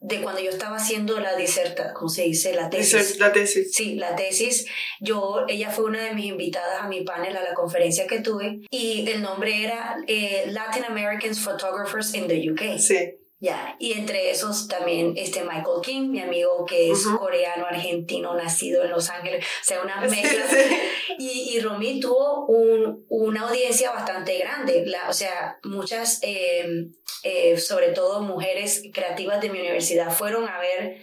[0.00, 2.54] de cuando yo estaba haciendo la diserta, ¿cómo se dice?
[2.54, 3.18] La tesis.
[3.18, 3.72] La tesis.
[3.72, 4.66] Sí, la tesis.
[5.00, 8.60] Yo, ella fue una de mis invitadas a mi panel, a la conferencia que tuve,
[8.70, 12.78] y el nombre era eh, Latin Americans Photographers in the UK.
[12.78, 13.17] Sí.
[13.40, 18.82] Ya, y entre esos también este Michael King, mi amigo que es coreano, argentino, nacido
[18.82, 20.44] en Los Ángeles, o sea, una Sí, mezcla.
[20.48, 20.76] sí.
[21.18, 26.88] Y, y Romy tuvo un, una audiencia bastante grande, la, o sea, muchas, eh,
[27.22, 31.00] eh, sobre todo mujeres creativas de mi universidad, fueron a ver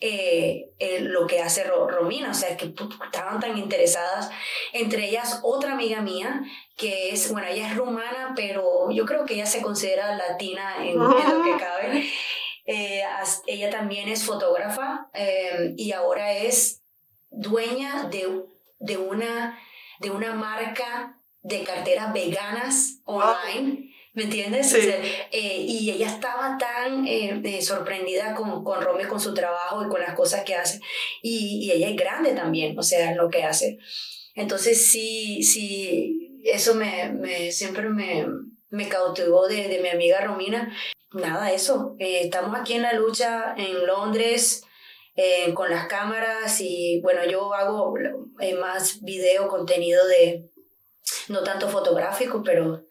[0.00, 2.66] eh, eh, lo que hace Ro- Romina, o sea, que
[3.06, 4.30] estaban tan interesadas.
[4.72, 6.42] Entre ellas, otra amiga mía,
[6.76, 10.90] que es, bueno, ella es rumana, pero yo creo que ella se considera latina en,
[10.90, 12.08] en lo que cabe.
[12.66, 13.02] Eh,
[13.46, 16.82] ella también es fotógrafa eh, y ahora es
[17.30, 18.42] dueña de,
[18.78, 19.58] de, una,
[20.00, 23.93] de una marca de carteras veganas online.
[24.14, 24.70] ¿Me entiendes?
[24.70, 24.78] Sí.
[24.78, 24.96] O sea,
[25.32, 29.88] eh, y ella estaba tan eh, eh, sorprendida con, con Romy, con su trabajo y
[29.88, 30.80] con las cosas que hace.
[31.22, 33.78] Y, y ella es grande también, o sea, en lo que hace.
[34.36, 38.26] Entonces, sí, sí, eso me, me siempre me,
[38.70, 40.72] me cautivó de, de mi amiga Romina.
[41.12, 41.96] Nada, eso.
[41.98, 44.62] Eh, estamos aquí en la lucha en Londres.
[45.16, 47.94] eh, con las cámaras y bueno, yo hago
[48.40, 50.50] eh, más video, contenido de,
[51.28, 52.84] no tanto fotográfico, pero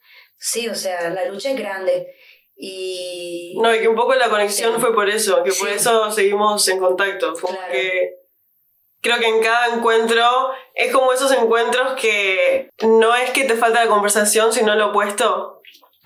[0.43, 2.13] sí, o sea, la lucha es grande
[2.55, 3.57] y...
[3.61, 4.81] No, y que un poco la conexión Sí.
[4.81, 7.33] fue por eso, que por eso seguimos en contacto.
[7.33, 7.71] Como Claro.
[7.71, 8.15] que
[9.01, 13.83] creo que en cada encuentro es como esos encuentros que no es que te falta
[13.83, 15.61] la conversación, sino lo opuesto.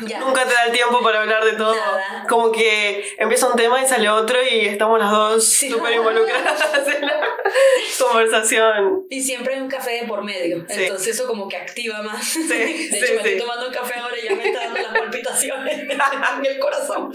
[0.06, 0.20] Ya.
[0.20, 1.74] Nunca te da el tiempo para hablar de todo.
[1.76, 2.26] Nada.
[2.30, 5.70] Como que empieza un tema y sale otro y estamos las dos Sí.
[5.70, 7.20] súper involucradas en la
[8.00, 9.06] conversación.
[9.10, 10.84] Y siempre hay un café de por medio, Sí.
[10.84, 12.24] entonces eso como que activa más.
[12.28, 13.16] Sí, de sí, hecho, me sí.
[13.16, 17.12] estoy tomando un café ahora y ya me está dando las palpitaciones en el corazón.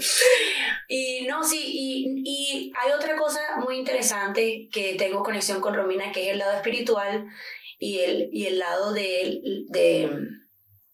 [0.87, 6.11] Y no, sí, y, y hay otra cosa muy interesante que tengo conexión con Romina,
[6.11, 7.27] que es el lado espiritual
[7.79, 9.39] y el, y el lado de,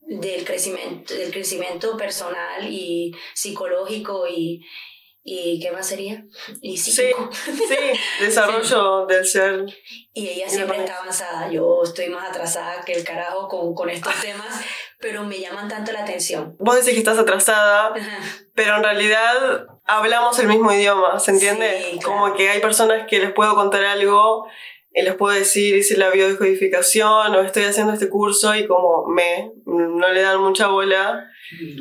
[0.09, 4.65] del, crecimiento, del crecimiento personal y psicológico y,
[5.23, 6.23] y ¿qué más sería?
[6.61, 7.29] Y Sí, psíquico.
[7.31, 7.75] sí,
[8.19, 9.65] desarrollo del ser.
[10.13, 11.51] Y ella siempre está avanzada.
[11.51, 14.61] Yo estoy más atrasada que el carajo con, con estos temas,
[14.99, 16.55] pero me llaman tanto la atención.
[16.59, 18.19] Vos decís que estás atrasada, Ajá.
[18.55, 21.83] pero en realidad hablamos el mismo idioma, ¿se entiende?
[21.91, 22.07] Sí, claro.
[22.21, 24.47] Como que hay personas que les puedo contar algo
[25.01, 30.11] les puedo decir, hice la biodescodificación o estoy haciendo este curso y como me, no
[30.11, 31.25] le dan mucha bola.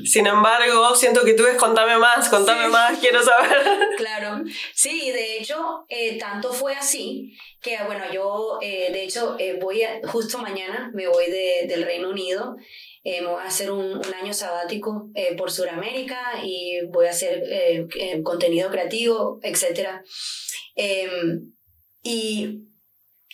[0.04, 2.72] Sin embargo, siento que tú es contame más, contame Sí.
[2.72, 3.58] más, quiero saber.
[3.98, 4.42] Claro,
[4.74, 9.82] sí, de hecho, eh, tanto fue así que, bueno, yo, eh, de hecho, eh, voy
[9.82, 12.56] a, justo mañana me voy de, del Reino Unido,
[13.04, 17.10] eh, me voy a hacer un, un año sabático eh, por Sudamérica y voy a
[17.10, 17.86] hacer eh,
[18.22, 20.00] contenido creativo, etc.
[22.02, 22.60] y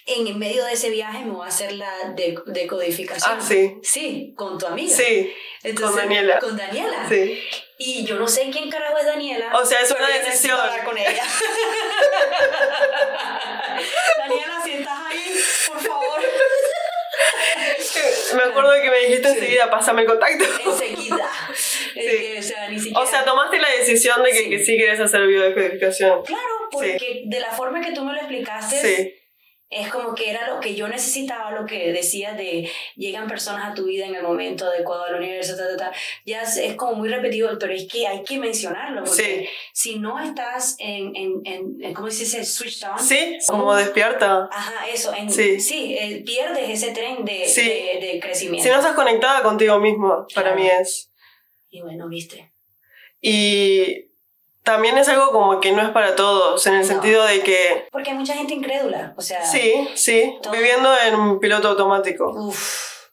[0.07, 3.39] en medio de ese viaje me voy a hacer la de- decodificación.
[3.39, 3.79] Ah, sí.
[3.83, 4.95] Sí, con tu amiga.
[4.95, 6.39] Sí, Entonces, Daniela.
[6.41, 7.07] Con Daniela.
[7.09, 7.41] sí.
[7.79, 9.51] Y yo no sé quién carajo es Daniela.
[9.57, 10.59] O sea, es una decisión.
[10.61, 11.23] hablar con ella.
[14.19, 15.35] Daniela, si estás ahí,
[15.69, 16.21] por favor,
[18.37, 19.35] Me acuerdo que me dijiste Sí.
[19.39, 20.45] enseguida, pásame el contacto.
[20.65, 21.31] enseguida.
[21.95, 22.35] Sí.
[22.39, 23.01] o sea, ni siquiera.
[23.01, 24.51] O sea, tomaste la decisión de que Sí.
[24.51, 26.23] que sí quieres hacer biodescodificación.
[26.25, 29.15] claro, porque de la forma que tú me lo explicaste, Sí.
[29.75, 33.75] Es como que era lo que yo necesitaba, lo que decías de llegan personas a
[33.75, 35.93] tu vida en el momento adecuado al universo, ta, ta, ta.
[36.25, 39.49] Ya es, es como muy repetido, pero es que hay que mencionarlo, porque Sí.
[39.73, 42.45] si no estás en, en, en, ¿cómo se dice?
[42.45, 42.99] Switched on.
[42.99, 44.49] Sí, como despierta.
[44.51, 45.61] Ajá, eso, en, Sí.
[45.61, 47.63] sí, eh, pierdes ese tren de, Sí.
[47.63, 48.63] de, de crecimiento.
[48.65, 50.57] Si no estás conectada contigo mismo, para Claro.
[50.57, 51.11] mí es.
[51.71, 52.53] Y bueno, viste.
[53.21, 54.11] Y
[54.65, 56.87] también es algo como que no es para todos, en el No.
[56.87, 60.53] sentido de que, Porque hay mucha gente incrédula, o sea, sí, sí, Todo.
[60.53, 63.09] viviendo en un piloto automático, uff.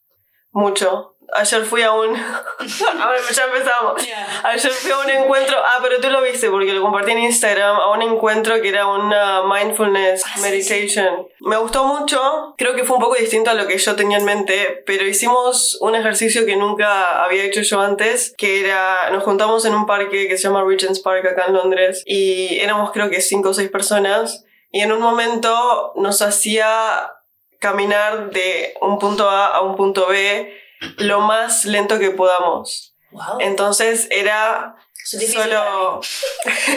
[0.51, 1.15] mucho.
[1.33, 2.15] Ayer fui a un...
[2.15, 4.05] a ver, ya empezamos.
[4.05, 4.41] Ya.
[4.43, 7.77] Ayer fui a un encuentro, ah, pero tú lo viste porque lo compartí en Instagram,
[7.77, 11.27] a un encuentro que era una mindfulness Ah, sí, meditation.
[11.39, 14.25] Me gustó mucho, creo que fue un poco distinto a lo que yo tenía en
[14.25, 19.65] mente, pero hicimos un ejercicio que nunca había hecho yo antes, que era, nos juntamos
[19.65, 23.21] en un parque que se llama Regent's Park acá en Londres y éramos creo que
[23.21, 27.11] cinco o seis personas y en un momento nos hacía
[27.59, 30.57] caminar de un punto A a un punto B
[30.97, 32.95] lo más lento que podamos.
[33.11, 33.39] Wow.
[33.39, 36.01] Entonces era solo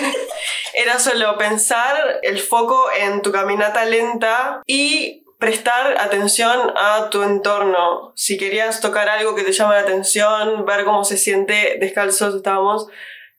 [0.75, 8.13] era solo pensar el foco en tu caminata lenta y prestar atención a tu entorno.
[8.17, 12.89] Si querías tocar algo que te llama la atención, ver cómo se siente descalzos, estábamos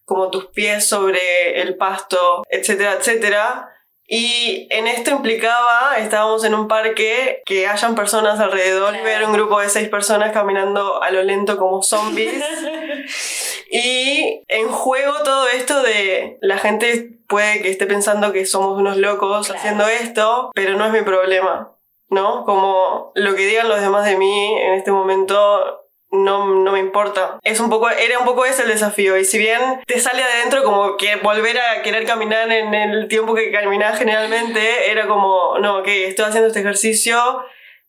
[0.05, 3.74] como tus pies sobre el pasto, etcétera, etcétera.
[4.07, 9.33] Y en esto implicaba, estábamos en un parque, que hayan personas alrededor y ver un
[9.33, 12.33] grupo de seis personas caminando a lo lento como zombies.
[13.71, 18.97] y en juego todo esto de la gente puede que esté pensando que somos unos
[18.97, 21.71] locos haciendo esto, pero no es mi problema.
[22.07, 22.45] ¿No?
[22.45, 25.84] Como lo que digan los demás de mí en este momento
[26.23, 27.39] no, no, me importa.
[27.43, 29.17] Es un poco, era un poco ese el desafío.
[29.17, 33.35] Y si bien te sale adentro como que volver a querer caminar en el tiempo
[33.35, 37.17] que caminas generalmente, era como, no, ok, estoy haciendo este ejercicio,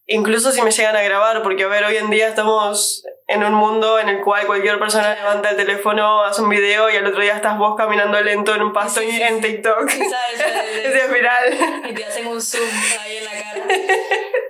[0.06, 3.54] incluso si me llegan a grabar, porque a ver, hoy en día estamos en un
[3.54, 7.20] mundo en el cual cualquier persona levanta el teléfono, hace un video y al otro
[7.20, 9.88] día estás vos caminando lento en un pasto en TikTok.
[9.90, 11.84] es viral.
[11.90, 12.68] Y te hacen un zoom
[13.00, 13.66] ahí en la cara.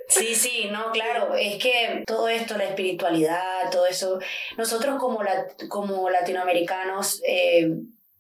[0.08, 4.18] Sí, sí, no, claro, es que todo esto, la espiritualidad, todo eso,
[4.56, 7.68] nosotros como, la, como latinoamericanos, eh,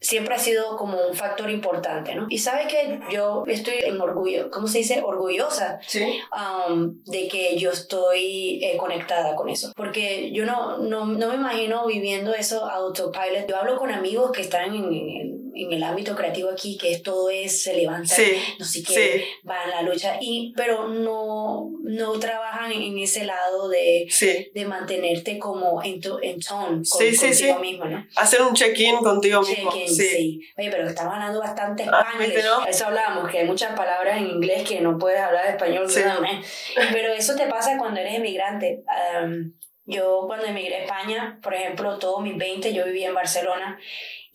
[0.06, 2.26] siempre ha sido como un factor importante, ¿no?
[2.28, 5.02] Y sabe que yo estoy en orgullo, ¿cómo se dice?
[5.02, 6.20] Orgullosa ¿Sí?
[6.32, 9.72] Um, de que yo estoy eh, conectada con eso.
[9.74, 13.48] Porque yo no, no, no, me imagino viviendo eso autopilot.
[13.48, 17.02] Yo hablo con amigos que están en, en en el ámbito creativo aquí, que es,
[17.02, 18.14] todo es, se levanta,
[18.58, 23.68] no sé qué, va a la lucha, y, pero no, no trabajan en ese lado
[23.68, 24.06] de,
[24.54, 28.06] de mantenerte como en, tu, en tone con, contigo mismo, ¿no?
[28.16, 29.72] Hacer un check-in contigo mismo.
[29.86, 30.40] sí.
[30.58, 32.64] Oye, pero estamos hablando bastante ah, español.
[32.68, 35.86] Eso hablábamos, que hay muchas palabras en inglés que no puedes hablar español.
[36.92, 38.84] pero eso te pasa cuando eres emigrante.
[39.84, 43.78] yo cuando emigré a España, por ejemplo, todos mis 20, yo vivía en Barcelona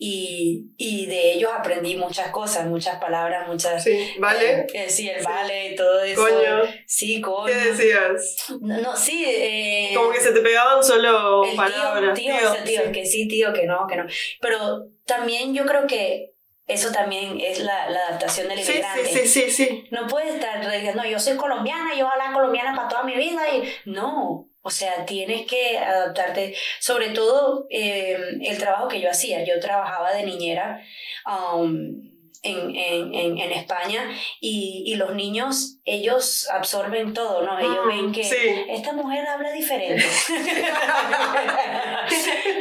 [0.04, 3.84] y, y, de ellos aprendí muchas cosas, muchas palabras, muchas...
[3.84, 4.62] Sí, vale.
[4.62, 6.20] Eh, eh, sí, el vale, todo eso.
[6.20, 6.62] Coño.
[6.88, 7.46] Sí, coño.
[7.46, 8.36] ¿Qué decías?
[8.60, 9.24] No, sí.
[9.24, 12.18] Eh, Como que se te pegaban solo palabras.
[12.18, 14.06] Tío, tío, tío, que sí, tío, que no, que no.
[14.40, 16.32] Pero también yo creo que
[16.66, 19.04] eso también es la, la adaptación del inmigrante.
[19.04, 22.12] Sí, sí, sí, sí, No puedes estar diciendo, no, yo soy colombiana, yo voy a
[22.14, 23.42] hablar colombiana para toda mi vida.
[23.54, 29.44] Y no, o sea, tienes que adaptarte, sobre todo eh, el trabajo que yo hacía.
[29.44, 30.82] Yo trabajaba de niñera
[31.26, 32.11] um,
[32.42, 37.56] en, en, en, España y, y, los niños, ellos absorben todo, ¿no?
[37.58, 40.04] Ellos ven que esta mujer habla diferente.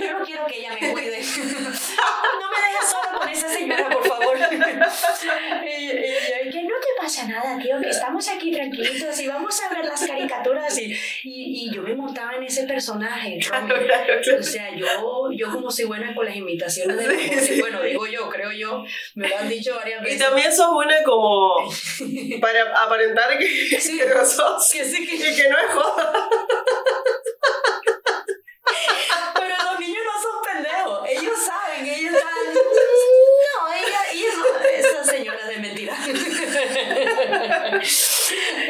[0.02, 1.18] yo no quiero que ella me cuide.
[1.18, 1.24] no me
[2.62, 4.38] dejes sola con esa señora, por favor.
[4.38, 4.42] y,
[6.52, 10.06] que no te pasa nada, tío, que estamos aquí tranquilitos y vamos a ver las
[10.06, 13.40] caricaturas y, y, y yo me montaba en ese personaje.
[13.40, 18.52] O sea, yo, yo como soy buena con las imitaciones de bueno, digo yo, creo
[18.52, 18.84] yo,
[19.16, 20.18] me lo han dicho varias veces.
[20.18, 21.56] Y también sos buena como
[22.42, 25.16] para aparentar que, sí, que no sos que, sí, que...
[25.16, 26.30] y que no es joda.
[29.36, 32.54] Pero los niños no son pendejos, ellos saben, ellos saben.
[33.54, 35.98] No, ella, ella no, esas señoras de mentira.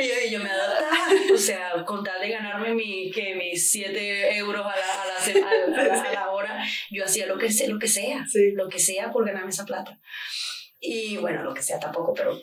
[0.02, 4.38] y yo, yo me adaptaba, o sea, con tal de ganarme mi, que mis 7
[4.38, 8.26] euros a la, a la, a, la, hora, yo hacía lo que, lo que sea,
[8.54, 10.00] lo que sea por ganarme esa plata.
[10.84, 12.41] Y bueno, lo que sea tampoco, pero,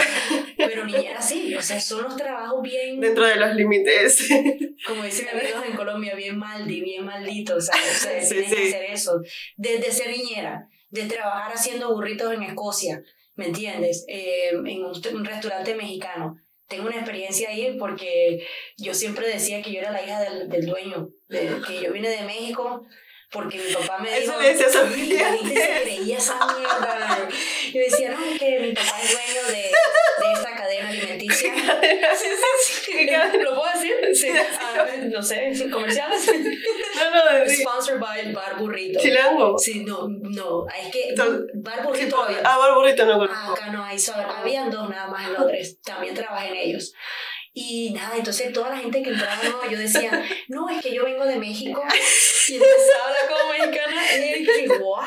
[0.56, 1.56] pero ni era así.
[1.56, 3.00] O sea, son los trabajos bien.
[3.00, 4.28] Dentro de los límites.
[4.86, 7.56] Como dicen amigos en Colombia, bien maldi, bien maldito.
[7.56, 9.20] O sea, o sea sí, que hacer eso.
[9.56, 13.02] Desde ser niñera, de trabajar haciendo burritos en Escocia,
[13.34, 14.04] ¿me entiendes?
[14.06, 16.36] Eh, en un, restaurante mexicano.
[16.68, 20.64] Tengo una experiencia ahí porque yo siempre decía que yo era la hija del, del
[20.64, 22.86] dueño, de, que yo vine de México
[23.30, 24.32] porque mi papá me dijo.
[24.32, 27.28] Eso le decía a su La gente se creía esa mierda.
[27.72, 29.52] Yo decía, no, que mi papá es dueño de,
[30.26, 31.52] de esta cadena alimenticia.
[32.16, 32.26] sí,
[32.66, 33.06] sí, sí.
[33.40, 33.94] ¿Lo puedo decir?
[34.14, 34.28] Sí.
[34.60, 36.30] Ah, no sé, comerciales.
[37.00, 37.62] No, no, sí.
[37.62, 39.00] Sponsored by Bar Burrito.
[39.00, 39.58] ¿Chilango?
[39.58, 40.66] Sí, no, no.
[40.68, 41.14] Es que
[41.54, 42.42] Bar Burrito todavía.
[42.44, 43.36] Ah, Bar Burrito no conozco.
[43.36, 43.96] Ah, acá no hay.
[44.36, 45.78] Habían dos nada más en Londres.
[45.82, 46.94] También trabajé en ellos.
[47.52, 51.04] Y nada, entonces toda la gente que entraba, no, yo decía, no, es que yo
[51.04, 51.82] vengo de México.
[52.48, 54.16] Y empezaba a hablar como mexicana.
[54.16, 55.06] Y dije, ¿what?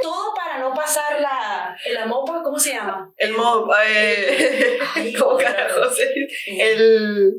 [0.00, 3.12] Todo para no pasar la, la mopa, ¿cómo se llama?
[3.16, 4.78] El mop, eh,
[5.18, 6.14] ¿cómo carajo se
[6.46, 7.34] El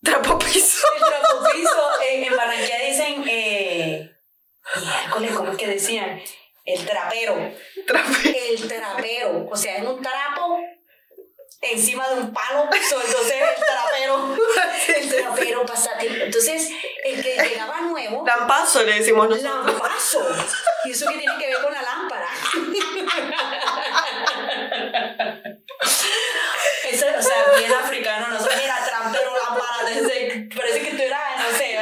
[0.00, 0.86] trapo piso.
[0.94, 1.90] El trapo piso.
[2.08, 4.10] En, en Barranquilla dicen, eh,
[5.10, 6.22] ¿cómo es que decían?
[6.64, 7.34] El trapero.
[7.84, 8.38] Trapero.
[8.50, 9.48] El trapero.
[9.50, 10.60] O sea, es un trapo
[11.62, 14.36] encima de un palo, entonces el trapero,
[14.96, 16.24] el trapero pasa tiempo.
[16.24, 16.70] Entonces,
[17.04, 19.66] el que llegaba nuevo, Lampazo le decimos nosotros.
[19.66, 20.20] lampazo.
[20.84, 22.28] ¿Y eso qué tiene que ver con la lámpara?
[26.90, 31.20] Eso, o sea, bien africano, no sé, mira, trampero, lámpara, desde- parece que tú eras,
[31.38, 31.78] no sé.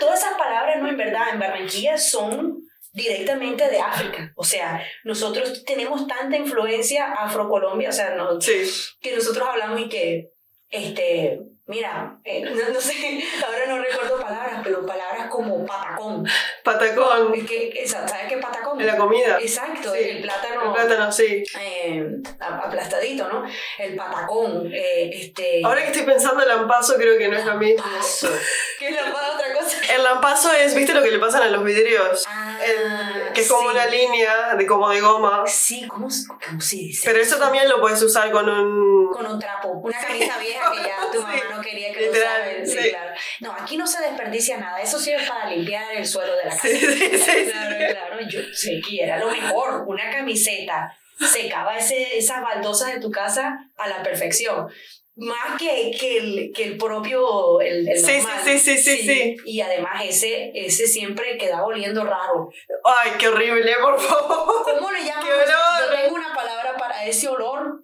[0.00, 2.58] Todas esas palabras, no, en verdad, en Barranquilla son
[2.98, 4.32] directamente de África.
[4.36, 8.68] O sea, nosotros tenemos tanta influencia afrocolombia, o sea, no, Sí.
[9.00, 10.30] que nosotros hablamos y que,
[10.70, 16.26] este, mira, eh, no, no sé, ahora no recuerdo palabras, pero palabras como patacón.
[16.64, 17.34] Patacón.
[17.34, 18.80] Es que, ¿Sabes qué es patacón?
[18.80, 19.38] En la comida.
[19.40, 20.00] Exacto, Sí.
[20.02, 21.44] el plátano El plátano, sí.
[21.60, 23.44] eh, aplastadito, ¿no?
[23.78, 25.62] El patacón, eh, este...
[25.64, 27.84] Ahora que estoy pensando en lampazo, creo que no es lo mismo.
[27.84, 28.28] Lampazo.
[28.78, 29.34] ¿Qué es lampazo?
[29.34, 29.78] Otra cosa?
[29.94, 32.24] El lampazo es, ¿viste lo que le pasan a los vidrios?
[32.28, 33.76] Ah, El- que es como sí.
[33.76, 35.44] una línea de como de goma.
[35.46, 36.08] Sí, ¿cómo,
[36.46, 37.02] cómo se dice?
[37.08, 39.10] Pero eso también lo puedes usar con un...
[39.12, 42.12] Con un trapo, una camisa vieja que ya tu mamá Sí, no quería que lo
[42.12, 42.70] literal, usaras.
[42.70, 42.90] Sí, sí.
[42.90, 43.14] claro.
[43.40, 46.68] No, aquí no se desperdicia nada, eso sirve para limpiar el suelo de la casa.
[46.68, 46.78] Sí.
[47.50, 50.96] Claro, claro, yo sé que era lo mejor, una camiseta
[51.32, 54.68] secaba ese, esas baldosas de tu casa a la perfección.
[55.20, 58.40] Más que, que, el, que el propio, el, el Sí, normal.
[58.44, 59.36] sí, sí, sí, sí, sí.
[59.46, 62.48] Y además ese, ese siempre quedaba oliendo raro.
[62.84, 64.64] Ay, qué horrible, por favor.
[64.64, 65.26] ¿Cómo le llaman?
[65.26, 67.82] Yo tengo una palabra para ese olor.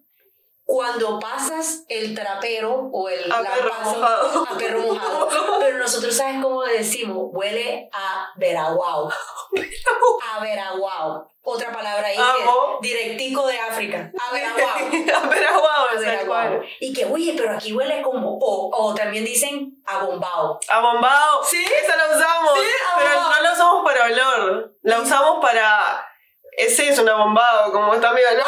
[0.67, 4.47] Cuando pasas el trapero o el A perro mojado.
[4.51, 5.29] a perro mojado.
[5.61, 7.29] Pero nosotros, ¿sabes cómo decimos?
[7.33, 9.11] Huele a veraguao.
[10.35, 11.31] A veraguao.
[11.47, 12.79] Otra palabra ahí Amo.
[12.81, 14.11] que directico de África.
[14.19, 14.69] A veraguao.
[14.69, 16.27] A A veraguao.
[16.27, 16.67] cual.
[16.81, 18.39] Y que, oye, pero aquí huele como.
[18.41, 20.59] O, o también dicen abombao.
[20.71, 21.45] Abombado.
[21.45, 22.59] Sí, esa la usamos.
[22.59, 22.65] Sí,
[22.99, 24.75] pero no la usamos para olor.
[24.83, 26.07] La usamos para.
[26.57, 28.47] Ese es un abombado, como está medio olor.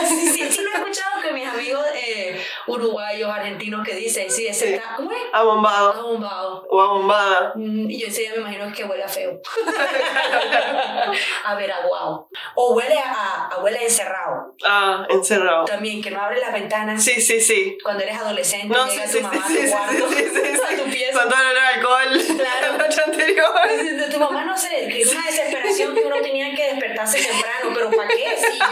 [0.08, 4.46] Sí, sí, sí, lo he escuchado que mis amigos eh, uruguayos, argentinos que dicen, sí,
[4.46, 5.18] ese está, ¿cómo es?
[5.32, 5.92] Abombado.
[5.92, 6.66] Abombado.
[6.70, 7.52] O abombada.
[7.54, 9.40] Mm, Y yo enseguida me imagino que huele a feo.
[11.44, 12.28] a ver, aguao.
[12.54, 14.54] O huele a, a huele a encerrado.
[14.64, 15.64] Ah, encerrado.
[15.64, 17.02] También, que no abre las ventanas.
[17.02, 17.78] Sí, sí, sí.
[17.82, 20.90] Cuando eres adolescente, No, llega sí, tu mamá a tu cuarto, sí, sí, sí, a
[20.90, 20.98] tu sí.
[20.98, 21.20] pieza.
[21.20, 22.72] Con todo el olor a alcohol Claro.
[22.78, 23.68] la noche anterior.
[23.98, 27.70] De tu mamá no sé, que era una desesperación que uno tenía que despertarse temprano,
[27.74, 28.36] pero ¿para qué?
[28.36, 28.66] Si yo,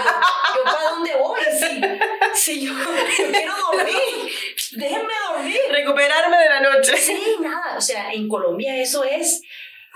[0.56, 1.40] yo ¿para dónde voy?
[2.34, 4.32] Si, si yo, yo quiero dormir,
[4.72, 5.60] déjenme dormir.
[5.70, 6.96] Recuperarme de la noche.
[6.96, 9.42] Sí, nada, o sea, en Colombia eso es,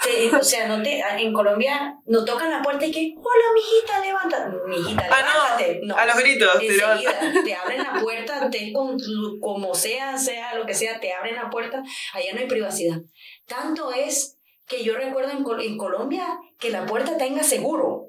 [0.02, 4.00] te- o sea, no te, en Colombia nos tocan la puerta y que, hola, mijita,
[4.00, 5.80] levanta, mijita, Ah, levántate.
[5.84, 5.96] no.
[5.96, 6.58] A los gritos.
[6.58, 8.96] te te abren la puerta, te, con,
[9.40, 11.82] como sea, sea lo que sea, te abren la puerta,
[12.14, 12.98] allá no hay privacidad.
[13.46, 16.26] Tanto es que yo recuerdo en, en Colombia
[16.58, 18.06] que la puerta tenga seguro.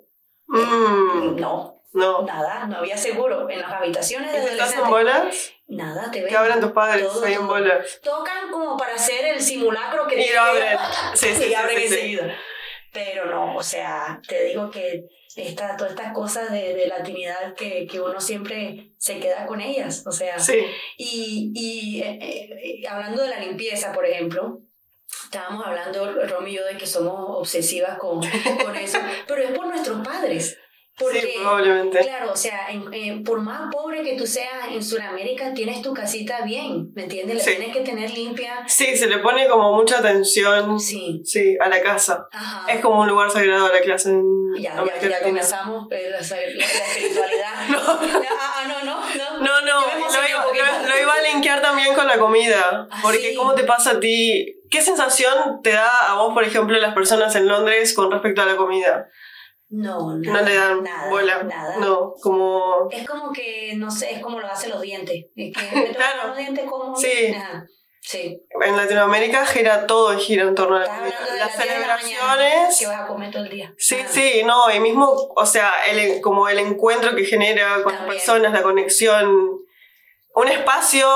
[0.47, 2.21] Mm, No, no.
[2.23, 3.49] nada, no había seguro.
[3.49, 5.53] En las habitaciones de ¿Y si estás en bolas?
[5.75, 6.29] Nada, te ven.
[6.29, 7.47] Que abran tus padres Todo, en todo.
[7.47, 7.99] bolas.
[8.03, 10.77] Tocan como para hacer el simulacro que Y lo que- abren.
[11.15, 11.93] Sí, sí, sí, abren sí, sí.
[11.93, 12.35] enseguida.
[12.93, 15.05] Pero no, o sea, te digo que
[15.37, 20.03] esta, todas estas cosas de, de latinidad que, que uno siempre se queda con ellas,
[20.05, 20.59] o sea, Sí.
[20.97, 24.59] y, y eh, eh, hablando de la limpieza, por ejemplo,
[25.23, 28.19] estábamos hablando, Romy y yo, de que somos obsesivas con,
[28.61, 30.57] con eso, pero es por nuestros padres.
[30.99, 31.99] Porque, Sí, probablemente.
[31.99, 35.93] claro, o sea, en- en- por más pobre que tú seas en Sudamérica, tienes tu
[35.93, 37.37] casita bien, ¿me entiendes?
[37.37, 37.51] La Sí.
[37.55, 38.63] tienes que tener limpia.
[38.67, 40.79] Sí, se le pone como mucha atención.
[40.79, 41.21] Sí.
[41.25, 42.27] Sí, a la casa.
[42.31, 42.71] Ajá.
[42.71, 45.27] Es como un lugar sagrado a la clase en Ya, América ya, ya Latina.
[45.29, 47.51] comenzamos eh, la, la- espiritualidad.
[47.71, 47.77] No.
[47.79, 49.39] Ah, ah, no, no, no.
[49.39, 50.41] No, no, lo iba,
[50.81, 52.87] lo- lo iba a linkear también con la comida.
[52.91, 53.33] Ah, Porque.
[53.35, 54.57] ¿cómo te pasa a ti?
[54.69, 58.45] ¿Qué sensación te da a vos, por ejemplo, las personas en Londres con respecto a
[58.45, 59.09] la comida?
[59.71, 61.43] No, No nada, le dan nada, bola.
[61.43, 61.77] Nada.
[61.77, 62.89] No, como.
[62.91, 65.25] Es como que, no sé, es como lo hacen los dientes.
[65.35, 66.27] Es que me tocan Claro.
[66.27, 66.95] los dientes como...
[66.95, 67.33] Sí.
[67.35, 67.65] Ajá.
[68.03, 68.41] Sí.
[68.65, 71.95] En Latinoamérica gira todo gira en torno a la de Las las 10 de la
[71.95, 72.79] mañana celebraciones.
[72.79, 73.73] que vas a comer todo el día.
[73.77, 78.05] Sí, sí, no, y mismo, o sea, el, como el encuentro que genera con las
[78.05, 79.59] personas, la conexión,
[80.33, 81.07] un espacio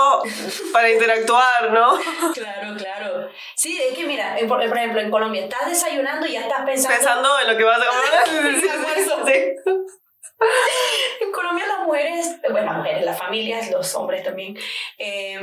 [0.74, 1.98] para interactuar, ¿no?
[2.34, 3.30] Claro, claro.
[3.56, 6.98] Sí, es que mira, por, ejemplo, en Colombia estás desayunando y ya estás pensando...
[6.98, 8.56] Pensando en lo que vas a comer.
[9.26, 9.56] Sí.
[11.22, 14.58] En Colombia las mujeres, bueno, las mujeres, las familias, los hombres también,
[14.98, 15.40] eh,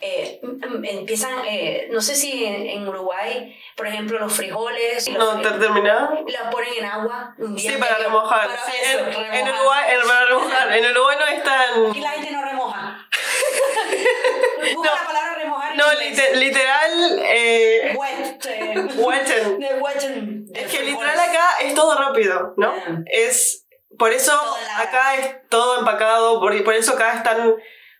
[0.00, 5.18] eh, em- empiezan, eh, no sé si en, en Uruguay, por ejemplo, los frijoles, los
[5.36, 6.10] No, ¿te terminás?
[6.26, 7.72] la ponen en agua un día.
[7.72, 8.48] Sí, para remojar.
[8.48, 9.54] para Sí, eso, en, en remojar.
[9.54, 10.72] Uruguay, en, para remojar.
[10.76, 11.96] En Uruguay no es tan...
[11.96, 13.08] Y la gente no remoja.
[14.74, 14.94] Busca No.
[14.96, 16.10] la palabra remojar en No, inglés.
[16.18, 17.20] lite- literal...
[17.24, 18.46] Eh, Wet.
[18.46, 19.58] eh, wetten.
[19.60, 20.92] de wetten, de Es que frijoles.
[21.10, 22.54] literal acá es todo rápido.
[22.56, 22.68] ¿no?
[22.72, 22.98] Ah.
[23.06, 23.66] Es,
[23.98, 24.32] por eso
[24.76, 27.54] acá es todo empacado, por, por eso acá es tan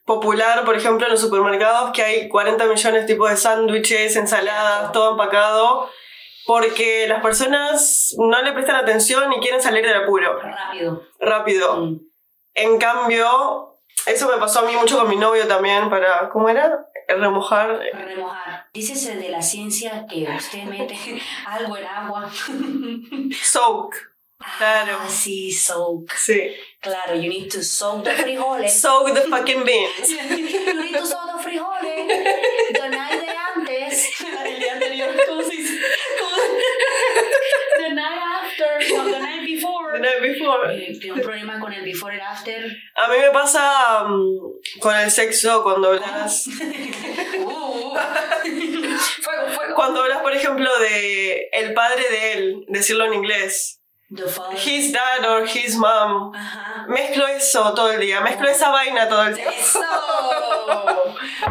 [0.06, 4.92] popular, por ejemplo, en los supermercados que hay 40 millones de tipos de sándwiches, ensaladas,
[4.92, 5.90] todo empacado,
[6.46, 11.02] porque las personas no le prestan atención y quieren salir del apuro, Rápido.
[11.18, 11.76] rápido.
[11.78, 12.00] Mm.
[12.54, 13.74] En cambio,
[14.06, 16.86] eso me pasó a mí mucho con mi novio también para, ¿cómo era?
[17.08, 17.80] Remojar.
[17.92, 18.66] Remojar.
[18.72, 20.96] Dícese de la ciencia que usted mete
[21.46, 22.30] algo en agua.
[23.42, 24.15] Soak.
[24.38, 24.98] Claro.
[25.00, 26.12] Ah, sí, soak.
[26.14, 26.54] Sí.
[26.80, 28.70] Claro, you need to soak the frijoles.
[28.82, 30.08] Soak the fucking beans.
[30.10, 32.06] you need to soak the frijoles.
[32.72, 34.20] The night de antes.
[34.44, 35.08] El día anterior.
[35.26, 35.80] ¿Cómo se dice?
[36.20, 36.62] ¿Cómo se-
[37.78, 38.96] The night after.
[38.96, 39.92] No, the night before.
[39.94, 40.70] The night before.
[40.70, 42.66] Eh, Tengo un problema con el before and after.
[42.94, 46.46] A mí me pasa mm, con el sexo cuando hablas.
[46.46, 47.96] Uh,
[49.22, 49.74] fuego, fuego.
[49.74, 53.75] Cuando hablas, por ejemplo, de el padre de él, decirlo en inglés.
[54.08, 54.56] The father.
[54.56, 56.32] His dad or his mom.
[56.34, 56.86] Ajá.
[56.88, 59.50] Mezclo eso todo el día, mezclo esa vaina todo el día.
[59.50, 59.80] Eso.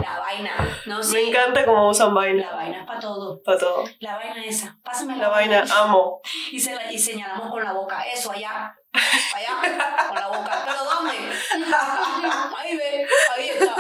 [0.02, 0.52] La vaina.
[0.86, 1.14] No sé.
[1.14, 2.44] Me encanta cómo usan vaina.
[2.50, 3.42] La vaina es para todo.
[3.44, 3.84] Para todo.
[4.00, 4.78] La vaina esa.
[4.84, 6.22] Pásame la, La vaina, amo.
[6.52, 8.02] Y, se la- y señalamos con la boca.
[8.04, 8.74] Eso, allá.
[8.94, 10.08] Allá.
[10.08, 10.64] Con la boca.
[10.66, 11.14] ¿Pero dónde?
[12.58, 13.08] Ahí ve.
[13.36, 13.76] Ahí está.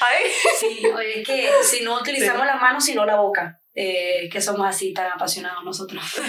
[0.00, 0.24] Ay.
[0.58, 3.60] Sí, oye, es que si no utilizamos la mano, sino la boca.
[3.78, 6.02] Eh, que somos así tan apasionados nosotros.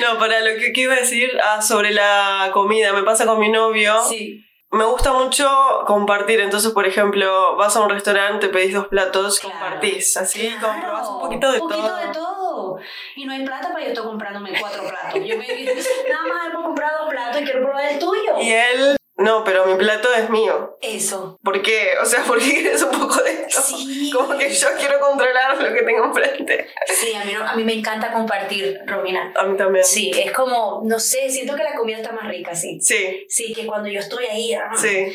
[0.00, 3.38] No, para lo que, que iba a decir ah, sobre la comida, me pasa con
[3.40, 3.94] mi novio.
[4.08, 4.44] Sí.
[4.70, 5.48] Me gusta mucho
[5.86, 9.58] compartir, entonces, por ejemplo, vas a un restaurante, pedís dos platos, Claro.
[9.58, 11.96] compartís, así, Claro, comprobás un poquito de poquito todo.
[11.96, 12.78] de todo.
[13.16, 15.14] Y no hay plata para yo estar comprándome cuatro platos.
[15.24, 15.46] Yo me
[16.10, 18.38] nada más puedo comprar dos platos y quiero probar el tuyo.
[18.42, 20.78] Y él, no, pero mi plato es mío.
[20.80, 21.38] Eso.
[21.44, 21.90] ¿Por qué?
[22.02, 23.60] O sea, ¿por qué quieres un poco de esto?
[23.60, 24.10] Sí.
[24.14, 26.66] Como que yo quiero controlar lo que tengo enfrente.
[26.86, 29.32] Sí, a mí, no- a mí me encanta compartir, Romina.
[29.36, 29.84] A mí también.
[29.84, 32.78] Sí, es como, no sé, siento que la comida está más rica, sí.
[32.80, 34.54] Sí, Sí, que cuando yo estoy ahí.
[34.54, 34.70] ah.
[34.76, 35.06] sí.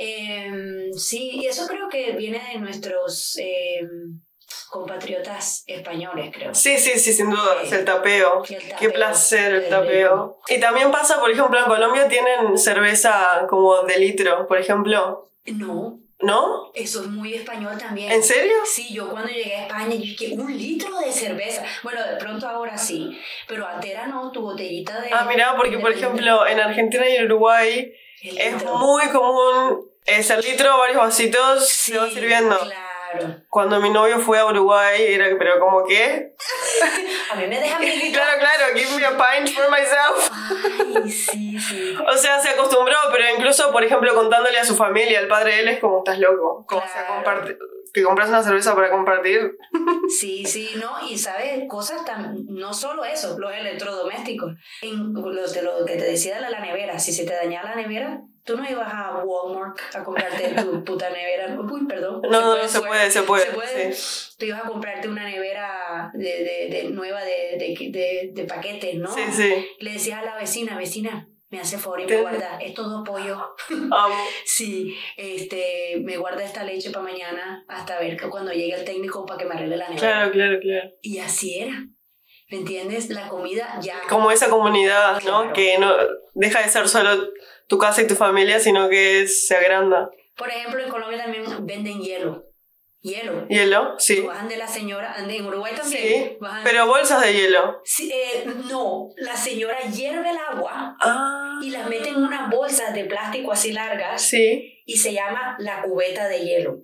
[0.00, 4.20] Em, sí, y eso creo que viene de nuestros em,
[4.68, 6.54] compatriotas españoles, creo.
[6.54, 7.56] Sí, sí, sí, sin duda.
[7.64, 7.74] Sí.
[7.74, 8.42] El tapeo.
[8.78, 10.38] Qué placer el tapeo.
[10.48, 15.30] Y también pasa, por ejemplo, en Colombia tienen cerveza como de litro, por ejemplo.
[15.46, 16.72] No, ¿No?
[16.74, 18.12] eso es muy español también.
[18.12, 18.54] ¿En serio?
[18.64, 21.64] Sí, yo cuando llegué a España, yo dije, un litro de cerveza.
[21.82, 25.10] Bueno, de pronto ahora sí, pero antes era no, tu botellita de...
[25.12, 30.40] Ah, mira, porque por ejemplo en Argentina y en Uruguay es muy común es el
[30.40, 32.58] litro, varios vasitos, Sí, se va sirviendo.
[32.58, 32.87] Claro.
[33.48, 36.32] Cuando mi novio fue a Uruguay, era, pero como que,
[37.32, 40.30] A mí me deja mi claro, claro, give me a pint for myself.
[40.96, 41.96] Ay, sí, sí.
[42.06, 45.60] O sea, se acostumbró, pero incluso, por ejemplo, contándole a su familia, el padre de
[45.60, 47.14] él es como, estás loco, como se Claro.
[47.14, 47.58] comparte,
[47.98, 49.56] que compras una cerveza para compartir.
[50.08, 54.54] Sí, sí, no, y sabes, cosas tan, no solo eso, los electrodomésticos.
[54.80, 57.76] En los de lo que te decía de la nevera, si se te dañaba la
[57.76, 61.58] nevera, tú no ibas a Walmart a comprarte tu puta nevera.
[61.60, 62.22] Uy, perdón.
[62.22, 63.44] No, no, no se puede, se puede.
[63.44, 63.92] Se puede.
[63.92, 64.34] sí.
[64.38, 69.12] Tú ibas a comprarte una nevera de, de, de nueva de, de paquetes, ¿no?
[69.14, 72.88] sí, sí, Le decías a la vecina, vecina, me hace favor y me guarda estos
[72.88, 73.38] dos pollos.
[74.44, 79.24] Sí, este, me guarda esta leche para mañana hasta ver que cuando llegue el técnico
[79.24, 80.00] para que me arregle la nevera.
[80.00, 80.90] Claro, claro, claro.
[81.00, 81.86] Y así era.
[82.50, 83.10] ¿Me entiendes?
[83.10, 84.00] La comida ya.
[84.08, 85.52] Como esa comunidad, ¿no?
[85.52, 85.94] Que no
[86.34, 87.28] deja de ser solo
[87.66, 90.10] tu casa y tu familia, sino que se agranda.
[90.34, 92.47] Por ejemplo, en Colombia también venden hielo.
[93.00, 93.46] Hielo.
[93.48, 93.94] ¿Hielo?
[93.98, 94.20] Sí.
[94.22, 96.02] Bajan de la señora, en Uruguay también.
[96.02, 97.80] Sí, bajan- pero bolsas de hielo.
[97.84, 102.92] Sí, eh, no, la señora hierve el agua Ah, y la mete en unas bolsas
[102.94, 104.82] de plástico así largas sí.
[104.84, 106.78] y se llama la cubeta de hielo.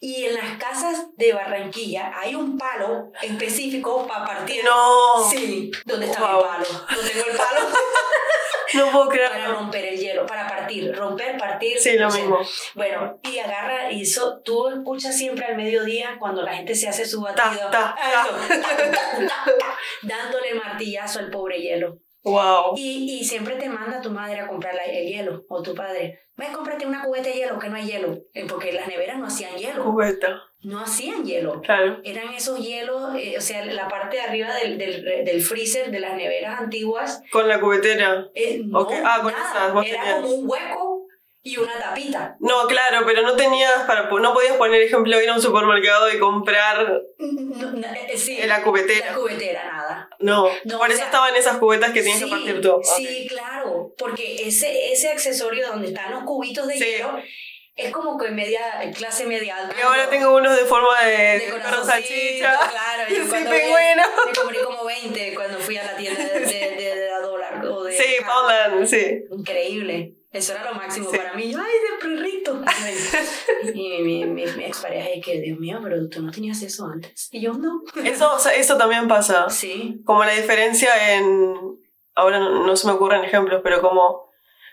[0.00, 4.64] Y en las casas de Barranquilla hay un palo específico para partir.
[4.64, 6.38] No, Sí, ¿dónde está Wow.
[6.38, 6.66] mi palo?
[6.90, 7.60] No tengo el palo
[8.74, 9.50] no puedo para creer.
[9.50, 11.78] romper el hielo, para partir, romper, partir.
[11.78, 12.38] Sí, lo mismo.
[12.74, 17.04] Bueno, y agarra, y eso, tú escuchas siempre al mediodía cuando la gente se hace
[17.06, 18.36] su batido, ta, ta,
[20.02, 21.98] dándole martillazo al pobre hielo.
[22.22, 22.74] Wow.
[22.76, 26.48] Y, y siempre te manda tu madre a comprar el hielo, o tu padre, ve,
[26.52, 29.56] cómprate una cubeta de hielo, que no hay hielo, Eh, porque las neveras no hacían
[29.56, 30.42] hielo, Cubeta.
[30.62, 31.60] No hacían hielo.
[31.62, 32.00] Claro.
[32.04, 36.00] Eran esos hielos, eh, o sea, la parte de arriba del, del, del freezer de
[36.00, 37.22] las neveras antiguas.
[37.32, 38.28] Con la cubetera.
[38.34, 39.68] eh, no, Ok, ah, con nada.
[39.68, 40.20] esas, Era tenías.
[40.20, 41.06] como un hueco
[41.42, 42.36] y una tapita.
[42.40, 46.18] No, claro, pero no tenías para no podías poner ejemplo ir a un supermercado y
[46.18, 49.12] comprar No, no, eh, sí, la cubetera.
[49.12, 50.10] la cubetera, nada.
[50.18, 52.80] No, No, por eso sea, estaban esas cubetas que tienes sí, que partir tú.
[52.96, 56.84] Sí, claro, porque ese, ese accesorio donde están los cubitos de Sí.
[56.84, 57.18] hielo
[57.86, 58.60] es como que media,
[58.96, 59.74] clase media alta.
[59.78, 62.58] Y ahora tengo unos de forma de, de perro salchicha.
[62.70, 64.02] Claro, yo Sí, cuando vi- pingüino.
[64.26, 67.64] me compré como 20 cuando fui a la tienda de, de, de, de la dólar
[67.66, 69.24] o de Sí, Poundland, sí.
[69.30, 70.14] Increíble.
[70.32, 71.16] Eso era lo máximo Sí.
[71.16, 71.46] para mí.
[71.46, 72.62] Ay, de perrito.
[73.74, 77.28] y mi, mi, mi expareja, y que Dios mío, pero tú no tenías eso antes.
[77.32, 77.82] Y yo no.
[78.04, 79.50] Eso, o sea, eso también pasa.
[79.50, 80.00] Sí.
[80.04, 81.54] Como la diferencia en.
[82.14, 84.29] Ahora no, no se me ocurren ejemplos, pero como.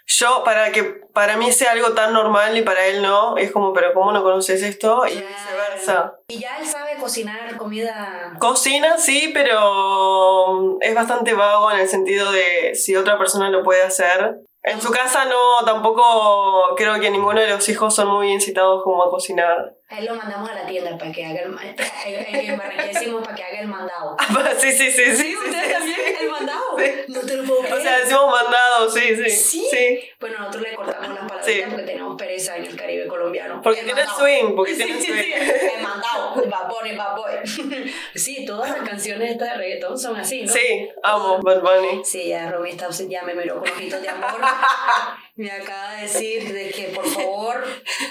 [0.10, 3.74] Yo, para que para mí sea algo tan normal y para él no, es como,
[3.74, 5.06] pero ¿cómo no conoces esto?
[5.06, 5.28] Y Claro.
[5.28, 6.14] viceversa.
[6.30, 8.34] Y ya él sabe cocinar comida.
[8.40, 13.84] Cocina, sí, pero es bastante vago en el sentido de si otra persona lo puede
[13.84, 14.38] hacer.
[14.64, 19.04] En su casa no, tampoco creo que ninguno de los hijos son muy incitados como
[19.04, 19.77] a cocinar.
[19.90, 21.56] A él lo mandamos a la tienda para que haga el.
[22.06, 24.18] En Barranquilla decimos para que haga el mandado.
[24.60, 25.16] sí, sí, sí, sí.
[25.16, 26.64] Sí, ustedes también, el mandado.
[26.78, 26.92] Sí.
[27.08, 27.74] No te lo puedo creer.
[27.76, 29.30] O sea, decimos mandado, sí, sí.
[29.30, 29.68] ¿Sí?
[29.72, 30.00] Sí.
[30.20, 31.62] Bueno, nosotros le cortamos las palabritas Sí.
[31.70, 33.62] porque tenemos pereza en el Caribe colombiano.
[33.62, 35.24] Porque El tiene swing, porque sí, tiene sí, swing.
[35.24, 37.94] sí, el mandado, Bad Bunny, Bad Bunny.
[38.16, 40.52] Sí, todas las canciones estas de reggaetón son así, ¿no?
[40.52, 42.04] Sí, amo Bad Bunny.
[42.04, 44.32] Sí, ya Romy está, ya me miró con ojitos de amor.
[45.38, 47.64] Me acaba de decir de que por favor.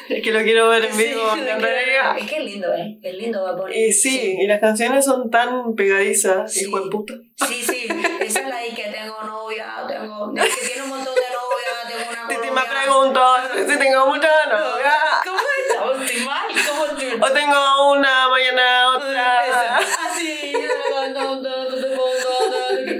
[0.09, 2.17] Es que lo quiero ver en Sí, vivo, me que- encantaría.
[2.19, 2.99] Es que es lindo, ¿eh?
[3.03, 3.77] Es lindo Bad Bunny.
[3.77, 6.67] Y sí, y las canciones son tan pegadizas, Sí.
[6.67, 7.15] hijo de puta.
[7.49, 7.89] Sí, sí,
[8.21, 10.33] esa es la de que tengo novia, tengo.
[10.37, 12.83] Es que tiene un montón de novia, tengo una Titi me colombiana.
[12.83, 14.95] preguntó si tengo mucha novia.
[15.25, 16.03] ¿Cómo estamos?
[16.03, 17.21] Estoy mal, ¿cómo estoy?
[17.21, 19.79] O tengo una, mañana otra.
[19.79, 20.53] Así,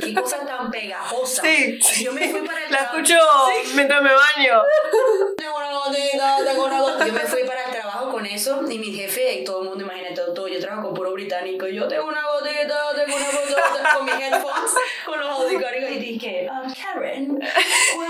[0.03, 1.16] qué cosa tan pegajosa.
[1.81, 2.97] Sí, Yo me fui para el la trabajo.
[2.99, 3.19] escucho
[3.75, 4.63] mientras me baño.
[5.37, 7.07] Tengo una gotita, tengo una gotita.
[7.07, 9.85] Yo me fui para el trabajo con eso y mi jefe y todo el mundo,
[9.85, 11.67] imagínate todo, todo, yo trabajo con puro británico.
[11.69, 14.71] Yo tengo una gotita, tengo una gotita con mis headphones,
[15.07, 18.09] con los audífonos y dije, um, Karen, what,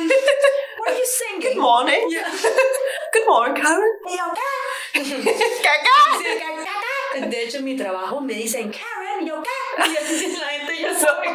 [0.78, 1.54] what are you singing?
[1.54, 2.08] Good morning.
[2.10, 2.26] Yeah.
[3.12, 3.90] Good morning, Karen.
[4.06, 5.00] Y yo, ¿qué?
[5.62, 6.18] Caca.
[6.18, 7.26] Sí, ca- ca- ca.
[7.26, 9.90] De hecho, en mi trabajo me dicen Karen, y yo ¿qué?
[9.90, 11.34] Y así la gente ya sabe.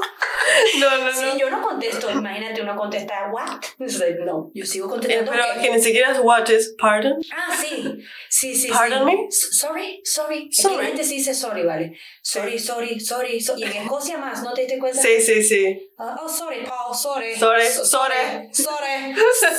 [0.80, 1.36] No, no, no.
[1.38, 3.62] yo no contesto, imagínate uno contesta what.
[3.78, 5.30] Es like, no, yo sigo Eh, contestando.
[5.32, 7.18] Pero que- que ni siquiera es what is pardon.
[7.32, 8.68] Ah, sí, sí, sí.
[8.68, 9.04] Pardon sí.
[9.16, 9.26] me?
[9.28, 10.48] S- Sorry, sorry.
[10.50, 10.76] Es Sorry.
[10.76, 11.98] que la gente sí dice sorry, ¿vale?
[12.22, 13.40] Sorry, sorry, sorry.
[13.40, 15.00] so- Y en Escocia más, ¿no te diste cuenta?
[15.02, 15.90] Sí, sí, sí.
[15.98, 17.36] Ah, oh, sorry, Paul, sorry.
[17.36, 18.48] Sorry, So- sorry.
[18.52, 19.14] Sorry,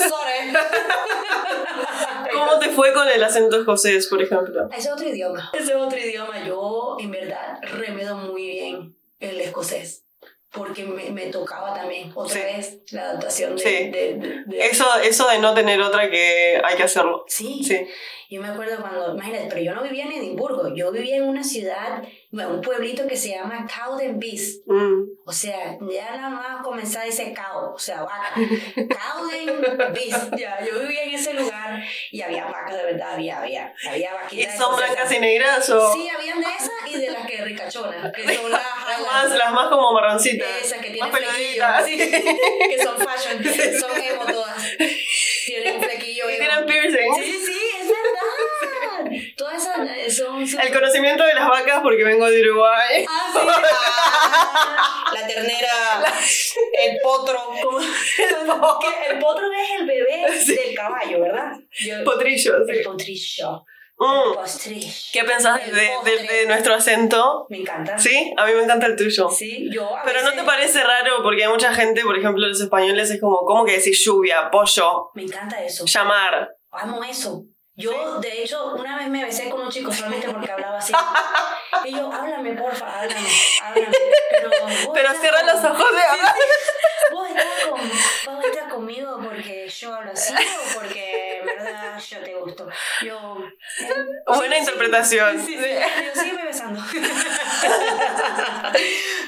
[0.09, 0.53] sorry.
[2.33, 4.67] ¿Cómo te fue con el acento escocés, por ejemplo?
[4.71, 5.49] Ese es otro idioma.
[5.53, 6.45] Ese es otro idioma.
[6.45, 10.03] Yo, en verdad, remedo muy bien el escocés.
[10.51, 12.39] Porque me, me tocaba también otra Sí.
[12.41, 13.69] vez la adaptación de, Sí.
[13.89, 17.23] de, de- de- Eso, eso de no tener otra que hay que hacerlo.
[17.27, 17.61] Sí.
[17.63, 17.85] Sí.
[18.29, 21.43] Yo me acuerdo cuando, imagínate, pero yo no vivía en Edimburgo, yo vivía en una
[21.43, 24.65] ciudad, un pueblito que se llama Cowdenbeath.
[24.67, 25.03] Mm.
[25.25, 28.33] O sea, ya nada más comenzar dice cow, o sea, vaca.
[28.75, 30.29] Cowdenbeath.
[30.39, 34.45] Ya, yo vivía en ese lugar y había vacas de verdad, había, había, había ¿Y
[34.57, 38.35] son blancas y negras o Sí, habían de esas y de las que ricachonas, que
[38.35, 40.47] son las las más, las más como marroncitas?
[40.61, 41.85] esas que tienen flequillo, peluditas.
[41.85, 41.97] sí,
[42.69, 44.63] que son fashion, son emo todas.
[45.45, 47.13] Tienen un flequillo Y tienen piercing.
[47.15, 47.58] Sí, sí,
[50.41, 53.05] El conocimiento de las vacas porque vengo de Uruguay.
[53.07, 53.39] Ah, sí.
[54.21, 56.03] Ah, la ternera,
[56.73, 57.37] el potro.
[57.63, 57.79] ¿cómo?
[58.79, 60.55] Que el potro es el bebé Sí.
[60.55, 61.51] del caballo, ¿verdad?
[61.79, 62.83] Yo- Potrillo, el sí.
[62.83, 63.63] potrillo.
[63.97, 64.33] Mm.
[65.11, 67.47] ¿Qué pensás El de, de- de nuestro acento?
[67.49, 67.97] Me encanta.
[67.99, 69.29] Sí, a mí me encanta el tuyo.
[69.29, 71.21] Sí, yo a Pero ¿no te veces- parece raro?
[71.21, 75.09] Porque hay mucha gente, por ejemplo, los españoles es como, ¿cómo que decís lluvia, pollo,
[75.15, 75.85] Me encanta eso.
[75.85, 76.49] llamar?
[76.71, 77.43] Amo eso.
[77.79, 80.93] Yo, de hecho, una vez me besé con un chico solamente porque hablaba así.
[81.85, 83.27] Y yo, háblame, porfa, háblame,
[83.63, 83.95] háblame.
[84.31, 84.49] Pero,
[84.93, 86.35] Pero cierra con- los ojos de hablar.
[87.11, 87.79] ¿Vos estás, con,
[88.35, 92.67] vos estás conmigo porque yo hablo así o porque en verdad yo te gusto.
[93.05, 93.37] Yo.
[93.79, 93.87] eh,
[94.27, 95.39] Buena sí, interpretación.
[95.39, 96.29] Sí, sí, sí.
[96.31, 96.79] Yo besando.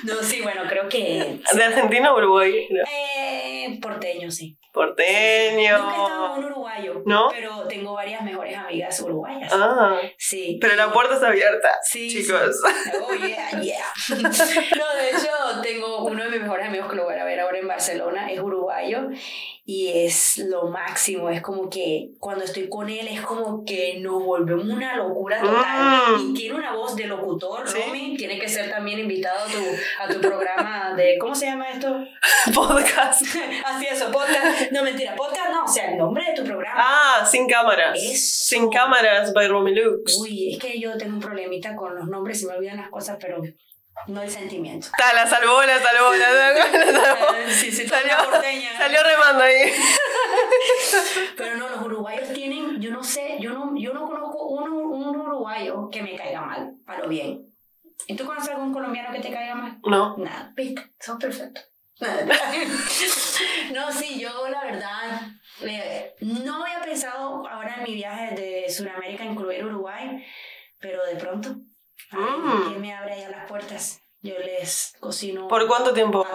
[0.04, 1.40] no, sí, bueno, creo que.
[1.54, 2.68] ¿De Argentina o Uruguay?
[2.92, 4.58] Eh, porteño, sí.
[4.72, 5.78] Porteño.
[5.78, 7.02] Nunca he estado un uruguayo.
[7.06, 7.30] ¿No?
[7.32, 9.52] Pero tengo varias mejores amigas uruguayas.
[9.54, 10.58] Ah, Sí.
[10.62, 12.62] pero la puerta está abierta, Sí, chicos.
[12.64, 12.90] sí.
[13.02, 13.86] Oh, yeah, yeah.
[14.10, 17.58] No, de hecho, tengo uno de mis mejores amigos que lo voy a ver ahora
[17.60, 19.10] en Barcelona, es uruguayo
[19.66, 21.30] y es lo máximo.
[21.30, 26.18] Es como que cuando estoy con él es como que nos volvemos una locura total.
[26.18, 26.30] Mm.
[26.30, 27.78] Y tiene una voz de locutor, Sí.
[27.88, 28.16] Romy.
[28.18, 29.60] Tiene que ser también invitado a tu,
[30.04, 31.18] a tu programa de.
[31.20, 32.04] ¿Cómo se llama esto?
[32.54, 33.22] Podcast.
[33.66, 34.61] Así eso, podcast.
[34.72, 36.76] No, mentira, podcast no, o sea, el nombre de tu programa.
[36.78, 37.98] Ah, sin cámaras.
[37.98, 38.46] Eso.
[38.48, 40.18] Sin cámaras by Romilux.
[40.20, 43.18] Uy, es que yo tengo un problemita con los nombres y me olvidan las cosas,
[43.20, 43.42] pero
[44.08, 44.88] no el sentimiento.
[44.98, 46.78] Ta, la salvó, la salvó, la salvó.
[46.78, 47.26] la salvó.
[47.50, 48.16] Sí, sí, Salió,
[48.78, 49.72] salió remando ahí.
[51.38, 55.16] Pero no, los uruguayos tienen, yo no sé, yo no, yo no conozco uno, un
[55.16, 57.46] uruguayo que me caiga mal, para lo bien.
[58.08, 59.80] ¿Y tú conoces algún colombiano que te caiga mal?
[59.84, 60.16] No.
[60.18, 61.71] Nada, viste, son perfectos.
[63.74, 65.22] no, sí, yo la verdad
[65.62, 70.24] eh, no había pensado ahora en mi viaje de Sudamérica incluir Uruguay,
[70.80, 71.50] pero de pronto,
[72.12, 72.64] a Mm.
[72.68, 74.02] ¿quién me abre allá las puertas?
[74.22, 75.48] Yo les cocino.
[75.48, 76.26] ¿Por cuánto tiempo?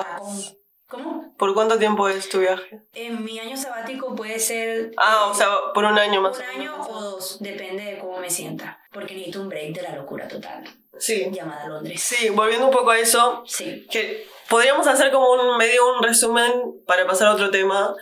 [0.88, 1.34] ¿Cómo?
[1.36, 2.80] ¿Por cuánto tiempo es tu viaje?
[2.94, 4.92] En mi año sabático puede ser.
[4.96, 8.30] Ah, o sea, por un año más Un año o dos, depende de cómo me
[8.30, 8.78] sienta.
[8.92, 10.64] Porque necesito un break de la locura total.
[10.98, 11.28] Sí.
[11.32, 12.00] Llamada Londres.
[12.00, 13.86] Sí, volviendo un poco a eso, Sí.
[13.90, 16.52] que podríamos hacer como un medio un resumen
[16.86, 17.94] para pasar a otro tema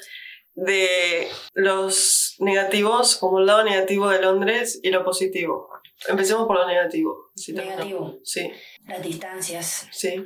[0.55, 5.69] de los negativos, como el lado negativo de Londres y lo positivo.
[6.09, 7.31] Empecemos por lo negativo.
[7.49, 8.19] Negativo.
[8.25, 8.51] Sí,
[8.87, 9.89] Las distancias.
[9.93, 10.25] sí.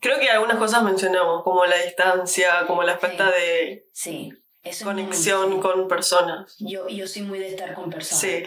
[0.00, 4.32] Creo que algunas cosas mencionamos, como la distancia, como la falta de Sí.
[4.64, 6.56] Eso es conexión muy- con personas.
[6.58, 8.20] Yo, yo soy muy de estar con personas.
[8.20, 8.42] Sí.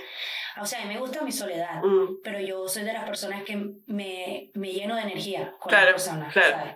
[0.62, 1.82] O sea, a mí me gusta mi soledad.
[1.84, 3.56] Mm, Pero yo soy de las personas que
[3.88, 6.58] me, me lleno de energía con Claro, las personas, claro.
[6.58, 6.76] ¿sabes?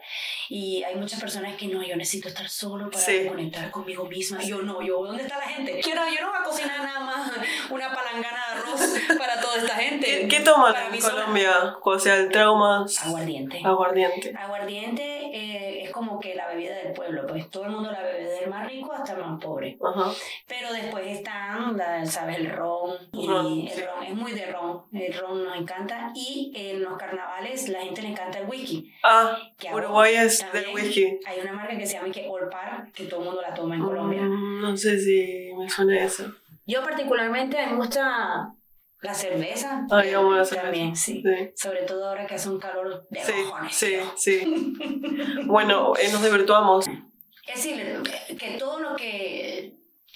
[0.50, 3.26] Y hay muchas personas que no, yo necesito estar solo para Sí.
[3.28, 4.42] conectar conmigo misma.
[4.44, 5.80] Yo no, yo, ¿dónde está la gente?
[5.82, 7.32] Quiero, yo no voy a cocinar nada más
[7.70, 8.82] una palangana de arroz
[9.18, 10.06] para toda esta gente.
[10.22, 11.14] ¿Qué, qué toman en mí sola.
[11.22, 11.76] Colombia?
[11.82, 13.62] O sea, el traumas, Aguardiente.
[13.64, 14.34] aguardiente.
[14.38, 15.04] Aguardiente
[15.34, 18.44] eh, es como que la bebida del pueblo, pues todo el mundo la bebe, desde
[18.46, 19.78] el más rico hasta el más pobre.
[19.84, 20.12] Ajá.
[20.48, 21.78] Pero después están,
[22.08, 22.38] ¿sabes?
[22.38, 22.96] El ron.
[23.12, 24.84] Y el ron es muy de ron.
[24.94, 26.12] El ron nos encanta.
[26.16, 28.94] Y en los carnavales la gente le encanta el whisky.
[29.04, 31.20] Ah, Que Uruguay es del whisky.
[31.26, 33.82] Hay una marca que se llama que Olpar, que todo el mundo la toma en
[33.82, 34.22] Colombia.
[34.22, 36.32] Mm, no sé si me suena eso.
[36.66, 38.54] Yo particularmente me gusta
[39.02, 39.86] la cerveza.
[39.90, 40.62] Amo la cerveza.
[40.64, 41.22] También, sí.
[41.24, 41.52] Sí.
[41.56, 43.76] Sobre todo ahora que hace un calor de Sí, cojones.
[43.76, 44.74] sí, sí.
[45.46, 46.86] Bueno, eh, nos desvirtuamos.
[46.88, 48.02] Es decir,
[48.38, 49.74] que todo lo que,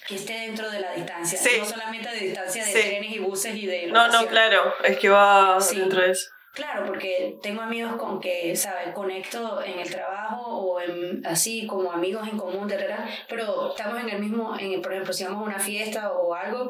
[0.07, 1.49] que esté dentro de la distancia, Sí.
[1.59, 3.87] no solamente de distancia de trenes y buses y de...
[3.87, 6.29] No, no, claro, es que va dentro de eso.
[6.53, 8.93] Claro, porque tengo amigos con que, ¿sabes?
[8.93, 13.99] Conecto en el trabajo o en, así como amigos en común, de verdad, pero estamos
[13.99, 16.69] en el mismo, en, por ejemplo, si vamos a una fiesta o algo,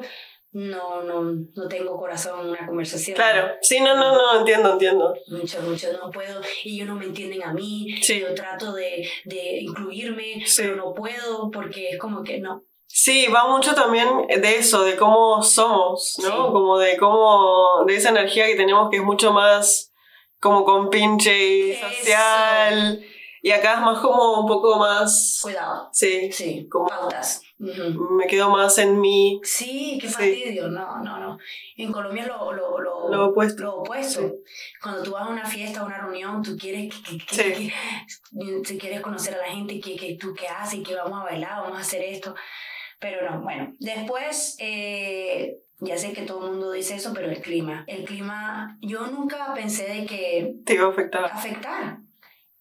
[0.53, 1.21] no, no,
[1.55, 3.15] no tengo corazón en una conversación.
[3.15, 5.13] Claro, sí, no, no, no, entiendo, entiendo.
[5.27, 8.19] Mucho, mucho, no puedo, y ellos no me entienden a mí, Sí.
[8.21, 10.61] yo trato de, de incluirme, Sí.
[10.63, 12.63] pero no puedo porque es como que no.
[12.85, 16.29] Sí, va mucho también de eso, de cómo somos, ¿no?
[16.29, 16.51] Sí.
[16.51, 19.91] Como de cómo, de esa energía que tenemos que es mucho más
[20.39, 21.87] como con pinche y Eso.
[23.45, 25.89] Y acá es más como un poco más, Cuidado.
[25.91, 27.41] sí, Sí, Como- pautas.
[27.59, 28.11] Ujú.
[28.15, 29.41] me quedo más en mí.
[29.43, 30.13] Sí, qué Sí.
[30.13, 30.69] fastidio.
[30.69, 31.37] No, no, no.
[31.75, 33.63] En Colombia lo, lo, lo, Lo opuesto.
[33.63, 34.21] lo opuesto.
[34.21, 34.33] Sí.
[34.81, 37.73] Cuando tú vas a una fiesta, a una reunión, tú quieres, que, que- Sí.
[38.33, 41.25] que- tú quieres conocer a la gente, que, que tú qué haces, que vamos a
[41.25, 42.33] bailar, vamos a hacer esto.
[42.99, 43.73] Pero no, bueno.
[43.79, 47.83] Después, eh, ya sé que todo el mundo dice eso, pero el clima.
[47.87, 51.25] El clima, yo nunca pensé de que Te iba a afectar.
[51.25, 51.97] afectar.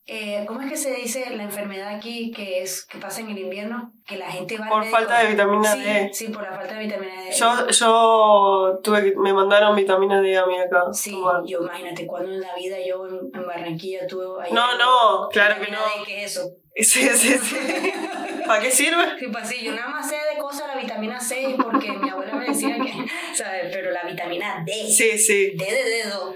[0.07, 3.39] Eh, ¿Cómo es que se dice la enfermedad aquí que es que pasa en el
[3.39, 3.93] invierno?
[4.05, 6.11] Que la gente va Por falta de vitamina sí, D.
[6.13, 7.31] Sí, por la falta de vitamina D.
[7.33, 10.93] Yo, yo tuve me mandaron vitamina D a mí acá.
[10.93, 11.43] Sí, tomar.
[11.47, 15.65] yo imagínate cuando en la vida yo en, en Barranquilla tuve ahí No, no, claro
[15.65, 15.79] que no.
[15.79, 16.51] D, ¿qué es eso?
[16.75, 17.57] Sí, sí, sí.
[18.47, 19.05] ¿Para qué sirve?
[19.19, 22.35] Sí, pues sí, yo nada más sé de cosas la vitamina C porque mi abuela
[22.35, 22.93] me decía que,
[23.35, 23.69] ¿sabes?
[23.73, 26.35] Pero la vitamina D, Sí, sí, D de dedo.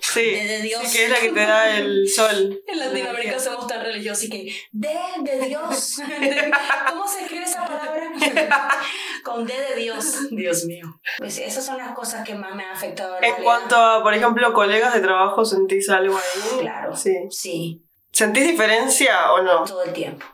[0.00, 0.22] Sí.
[0.30, 0.82] De Dios.
[0.92, 2.60] Que es la que te da el sol.
[2.68, 4.88] En Latinoamérica somos tan religiosos y que D
[5.22, 5.96] de Dios.
[5.98, 6.52] De-
[6.90, 8.10] ¿Cómo se escribe esa palabra?
[9.24, 10.28] Con D de Dios.
[10.30, 10.86] Dios mío.
[11.18, 13.16] Pues esas son las cosas que más me han afectado.
[13.16, 13.42] En realidad.
[13.42, 16.60] cuanto a, por ejemplo, colegas de trabajo, ¿sentís algo ahí?
[16.60, 16.94] Claro.
[16.96, 17.14] Sí.
[17.30, 19.64] Sí, ¿Sentís diferencia o no?
[19.64, 20.24] todo el tiempo.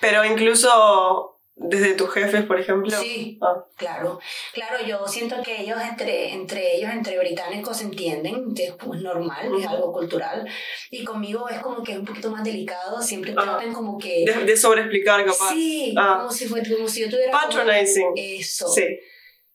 [0.00, 2.90] Pero incluso desde tus jefes, por ejemplo.
[3.00, 4.20] Sí, Ah, claro.
[4.52, 9.46] Claro, yo siento que ellos entre, entre ellos, entre británicos, se entienden, es pues, normal,
[9.46, 9.68] es Ujú.
[9.68, 10.46] algo cultural.
[10.90, 13.42] Y conmigo es como que es un poquito más delicado, siempre Ah.
[13.42, 14.24] tratan como que...
[14.24, 15.50] de, de sobreexplicar, capaz.
[15.52, 16.18] Sí, Ah.
[16.20, 17.32] como, si fue, como si yo tuviera...
[17.32, 18.12] como- Patronizing.
[18.16, 18.68] Eso.
[18.68, 18.84] Sí.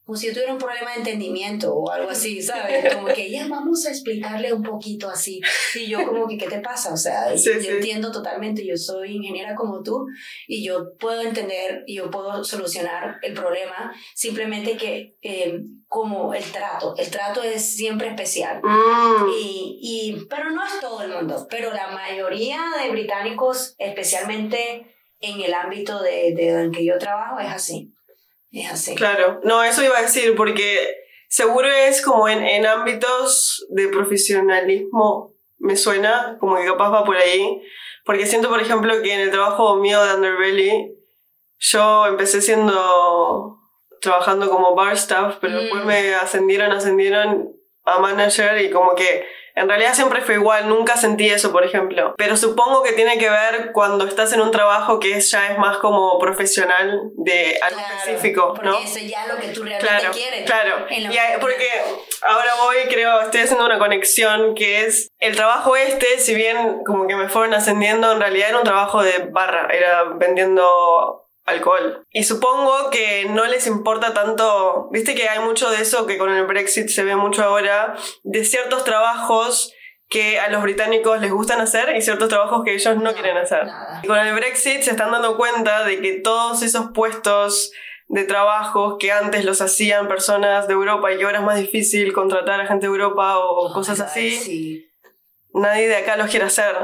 [0.05, 2.93] Como si yo tuviera un problema de entendimiento o algo así, ¿sabes?
[2.93, 5.39] Como que ya vamos a explicarle un poquito así.
[5.75, 6.93] Y yo como que, ¿qué te pasa?
[6.93, 7.67] O sea, Sí, yo sí.
[7.69, 10.05] entiendo totalmente, yo soy ingeniera como tú
[10.47, 16.43] y yo puedo entender y yo puedo solucionar el problema, simplemente que eh, como el
[16.51, 18.59] trato, el trato es siempre especial.
[18.63, 24.85] Mm, Y, y, pero no es todo el mundo, pero la mayoría de británicos, especialmente
[25.21, 27.92] en el ámbito de, de en que yo trabajo, es así.
[28.53, 28.95] Es así.
[28.95, 29.41] claro.
[29.43, 30.95] No, eso iba a decir, porque
[31.27, 37.17] seguro es como en, en ámbitos de profesionalismo, me suena, como que capaz va por
[37.17, 37.61] ahí.
[38.05, 40.95] Porque siento, por ejemplo, que en el trabajo mío de Underbelly,
[41.59, 43.57] Yo empecé siendo
[44.01, 45.87] trabajando como bar staff, pero después Mm.
[45.87, 47.53] me ascendieron, ascendieron
[47.85, 49.25] a manager y como que
[49.55, 52.15] en realidad siempre fue igual, nunca sentí eso, por ejemplo.
[52.17, 55.77] Pero supongo que tiene que ver cuando estás en un trabajo que ya es más
[55.77, 58.79] como profesional de algo Claro, específico, porque ¿no?
[58.79, 60.43] eso ya es lo que tú realmente Claro, quieres.
[60.45, 60.85] claro.
[60.89, 61.67] Y hay- porque
[62.21, 67.07] ahora voy, creo, estoy haciendo una conexión que es el trabajo este, si bien como
[67.07, 72.05] que me fueron ascendiendo, en realidad era un trabajo de barra, era vendiendo alcohol.
[72.11, 76.31] Y supongo que no les importa tanto, viste que hay mucho de eso que con
[76.31, 79.73] el Brexit se ve mucho ahora, de ciertos trabajos
[80.09, 83.65] que a los británicos les gustan hacer y ciertos trabajos que ellos no, quieren hacer.
[83.65, 83.99] Nada.
[84.03, 87.71] Y con el Brexit se están dando cuenta de que todos esos puestos
[88.09, 92.13] de trabajo que antes los hacían personas de Europa y que ahora es más difícil
[92.13, 94.91] contratar a gente de Europa o cosas Ay, así, Sí.
[95.53, 96.75] nadie de acá los quiere hacer.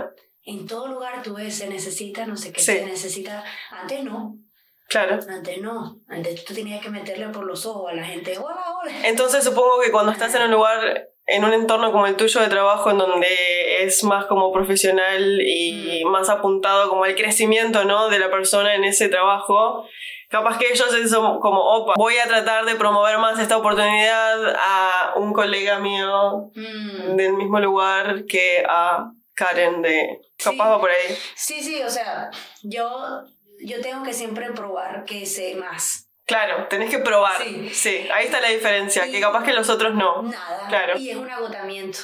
[0.44, 2.78] En todo lugar tú ves, se necesita, no sé qué Sí.
[2.78, 3.44] se necesita.
[3.70, 4.38] Antes no,
[4.90, 5.20] Claro.
[5.30, 5.98] antes no.
[6.10, 8.36] Antes tú tenías que meterle por los ojos a la gente.
[8.38, 8.92] Hola, hola.
[9.08, 12.48] Entonces supongo que cuando estás en un lugar, en un entorno como el tuyo de
[12.48, 16.10] trabajo, en donde es más como profesional y Mm.
[16.10, 18.10] más apuntado como al crecimiento, ¿no?
[18.10, 19.86] De la persona en ese trabajo,
[20.28, 25.14] capaz que ellos son como, opa, voy a tratar de promover más esta oportunidad a
[25.18, 27.16] un colega mío Mm.
[27.16, 30.20] del mismo lugar que a Karen de...
[30.44, 30.58] Capaz Sí.
[30.60, 31.16] va por ahí.
[31.36, 32.32] Sí, sí, o sea,
[32.64, 33.22] yo,
[33.64, 36.06] yo tengo que siempre probar que sé más.
[36.26, 37.42] Claro, tenés que probar.
[37.42, 37.70] Sí.
[37.74, 40.22] Sí, ahí está la diferencia, Y- que capaz que los otros no.
[40.22, 40.68] Nada.
[40.68, 40.98] Claro.
[41.00, 41.98] Y es un agotamiento.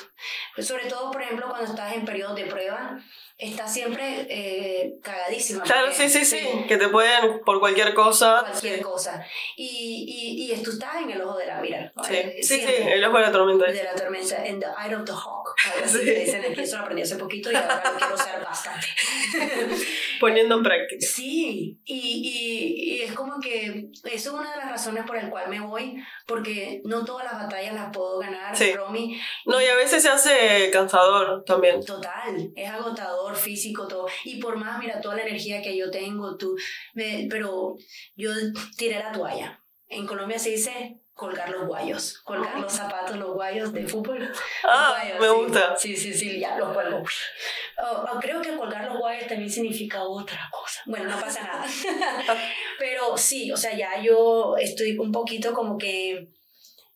[0.55, 2.97] Pues sobre todo, por ejemplo, cuando estás en periodos de prueba,
[3.37, 5.61] estás siempre eh, cagadísima.
[5.63, 8.43] Claro, porque- sí, sí, sí, que te pueden por cualquier cosa.
[8.49, 9.23] Cualquier cosa.
[9.55, 11.93] Y, y, y tú estás en el ojo de la mira.
[12.07, 12.93] Sí, Eh, sí, sí, siempre.
[12.93, 13.71] el ojo de la tormenta.
[13.71, 15.44] de la tormenta, in the eye of the hawk.
[15.85, 15.99] Sí.
[16.05, 18.87] que dicen aquí, eso lo aprendí hace poquito y ahora lo quiero usar bastante.
[20.19, 21.05] Poniendo en práctica.
[21.05, 25.29] Sí, y, y, y es como que eso es una de las razones por el
[25.29, 25.95] cual me voy,
[26.25, 28.73] porque no todas las batallas las puedo ganar, Sí.
[28.73, 29.19] Romy.
[29.45, 31.83] No, y a veces se hace cansador también.
[31.83, 34.07] Total, es agotador físico todo.
[34.23, 36.55] Y por más, mira, toda la energía que yo tengo, tú,
[36.93, 37.75] me- pero
[38.15, 38.31] yo
[38.77, 39.61] tiré la toalla.
[39.87, 44.31] En Colombia se dice colgar los guayos, colgar los zapatos, los guayos de fútbol.
[44.67, 45.75] Ah, Guayos, me gusta.
[45.77, 47.03] Sí, sí, sí, ya los cuelgo.
[47.77, 50.81] Oh, oh, creo que colgar los guayos también significa otra cosa.
[50.85, 51.65] Bueno, no pasa nada.
[52.79, 56.34] Pero sí, o sea, ya yo estoy un poquito como que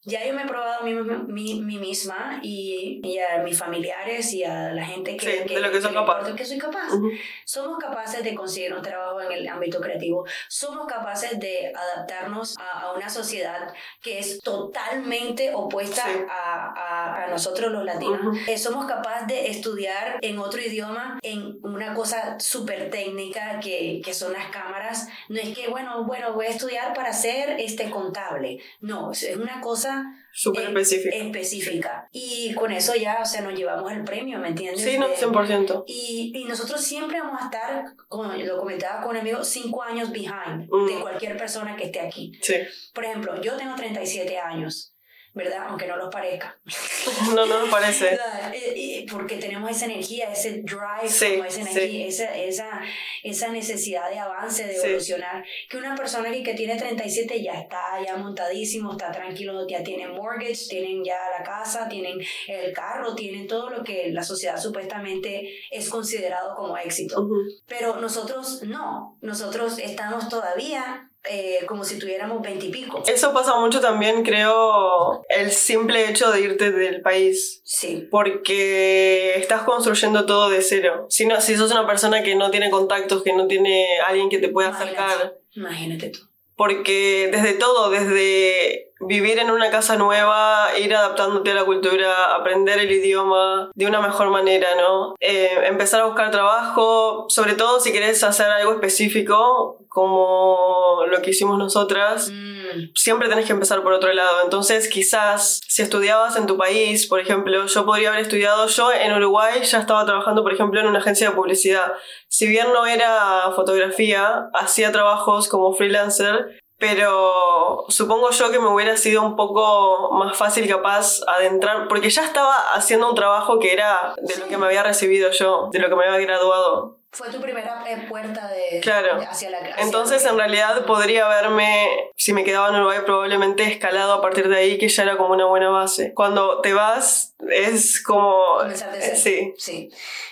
[0.04, 4.34] ya yo me he probado a mí, mí- mí misma y, y a mis familiares
[4.34, 6.94] y a la gente que, Sí, de lo que son importa que soy capaz.
[6.94, 7.10] Ujú.
[7.46, 10.26] Somos capaces de conseguir un trabajo en el ámbito creativo.
[10.48, 16.20] Somos capaces de adaptarnos a, a una sociedad que es totalmente opuesta Sí.
[16.30, 18.20] a, a- a nosotros los latinos.
[18.26, 18.38] Ujú.
[18.48, 24.14] Eh, somos capaces de estudiar en otro idioma, en una cosa súper técnica que, que
[24.14, 25.08] son las cámaras.
[25.28, 28.60] No es que, bueno, bueno, voy a estudiar para ser este contable.
[28.80, 29.89] No, es una cosa
[30.32, 31.16] Súper eh, específico.
[31.16, 32.08] específica.
[32.12, 34.84] Y con eso ya, o sea, nos llevamos el premio, ¿me entiendes?
[34.84, 35.84] Sí, no, De- 100%.
[35.88, 40.12] y, y nosotros siempre vamos a estar, como lo comentaba con un amigo, cinco años
[40.12, 40.86] behind Mm.
[40.88, 42.32] de cualquier persona que esté aquí.
[42.42, 42.56] Sí.
[42.94, 44.94] Por ejemplo, yo tengo 37 años,
[45.34, 45.68] ¿verdad?
[45.68, 46.58] Aunque no los parezca.
[47.36, 48.18] No, no me parece.
[49.12, 51.80] Porque tenemos esa energía, ese drive, Sí, como dicen sí.
[51.80, 52.82] aquí, esa, esa,
[53.24, 54.88] esa necesidad de avance, de Sí.
[54.88, 55.44] evolucionar.
[55.70, 60.08] Que una persona que, que tiene 37 ya está ya montadísimo, está tranquilo, ya tiene
[60.08, 65.50] mortgage, tienen ya la casa, tienen el carro, tienen todo lo que la sociedad supuestamente
[65.72, 67.22] es considerado como éxito.
[67.22, 67.36] Ujú.
[67.68, 73.04] Pero nosotros no, nosotros estamos todavía eh, como si tuviéramos 20 y pico.
[73.06, 77.62] Eso pasa mucho también, creo, el simple hecho de irte del país.
[77.66, 78.08] Sí.
[78.10, 81.08] Porque estás construyendo todo de cero.
[81.10, 84.40] Si, no, si sos una persona que no tiene contactos, que no tiene alguien que
[84.40, 85.02] te pueda Imagínate.
[85.02, 85.38] acercar.
[85.56, 86.29] Imagínate tú.
[86.60, 92.80] Porque desde todo, desde vivir en una casa nueva, ir adaptándote a la cultura, aprender
[92.80, 95.16] el idioma de una mejor manera, ¿no?
[95.22, 101.30] Eh, empezar a buscar trabajo, sobre todo si querés hacer algo específico, como lo que
[101.30, 102.59] hicimos nosotras, Mm,
[102.96, 104.42] siempre tenés que empezar por otro lado.
[104.44, 109.14] Entonces, quizás si estudiabas en tu país, por ejemplo, yo podría haber estudiado, yo en
[109.14, 111.94] Uruguay ya estaba trabajando, por ejemplo, en una agencia de publicidad.
[112.28, 118.96] Si bien no era fotografía, hacía trabajos como freelancer, pero supongo yo que me hubiera
[118.96, 124.16] sido un poco más fácil capaz adentrar, porque ya estaba haciendo un trabajo que era
[124.22, 126.99] de lo que me había recibido yo, de lo que me había graduado.
[127.12, 129.20] Fue tu primera eh, puerta de, Claro.
[129.28, 133.64] hacia la hacia Entonces, la- en realidad, podría haberme, si me quedaba en Uruguay, probablemente
[133.64, 136.14] escalado a partir de ahí, que ya era como una buena base.
[136.14, 138.58] Cuando te vas, es como...
[138.60, 139.18] Comenzar de eh, cero.
[139.18, 139.90] Sí, Sí,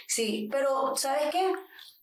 [0.08, 1.52] sí, pero ¿sabes qué?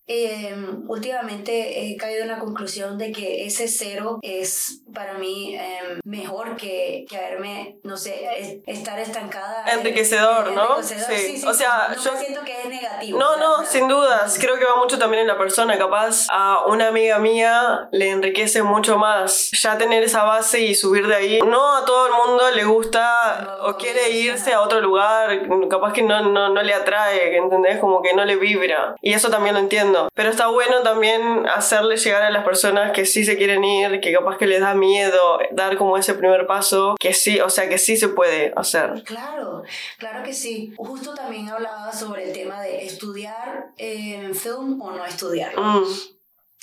[0.07, 0.55] Eh,
[0.87, 6.57] últimamente he caído en la conclusión de que ese cero es para mí eh, mejor
[6.57, 9.65] que, que haberme, no sé, estar estancada.
[9.73, 10.83] Enriquecedor, ¿no?
[10.83, 10.95] Sí.
[11.09, 13.19] sí, sí, o sea, no yo siento que es negativo.
[13.19, 14.37] No, no, sin dudas.
[14.39, 15.79] Creo que va mucho también en la persona.
[15.79, 21.07] Capaz a una amiga mía le enriquece mucho más ya tener esa base y subir
[21.07, 21.39] de ahí.
[21.41, 26.03] No a todo el mundo le gusta o quiere irse a otro lugar, capaz que
[26.03, 27.79] no, no, no le atrae, ¿entendés?
[27.79, 28.95] Como que no le vibra.
[29.01, 33.07] Y eso también lo entiendo pero está bueno también hacerle llegar a las personas que
[33.07, 36.95] sí se quieren ir, que capaz que les da miedo dar como ese primer paso,
[36.99, 39.03] que sí, o sea, que sí se puede hacer.
[39.05, 39.63] Claro,
[39.99, 40.73] claro que sí.
[40.77, 45.59] Justo también hablaba sobre el tema de estudiar en film o no estudiar.
[45.59, 45.85] Mm.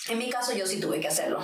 [0.09, 1.39] En mi caso yo sí tuve que hacerlo,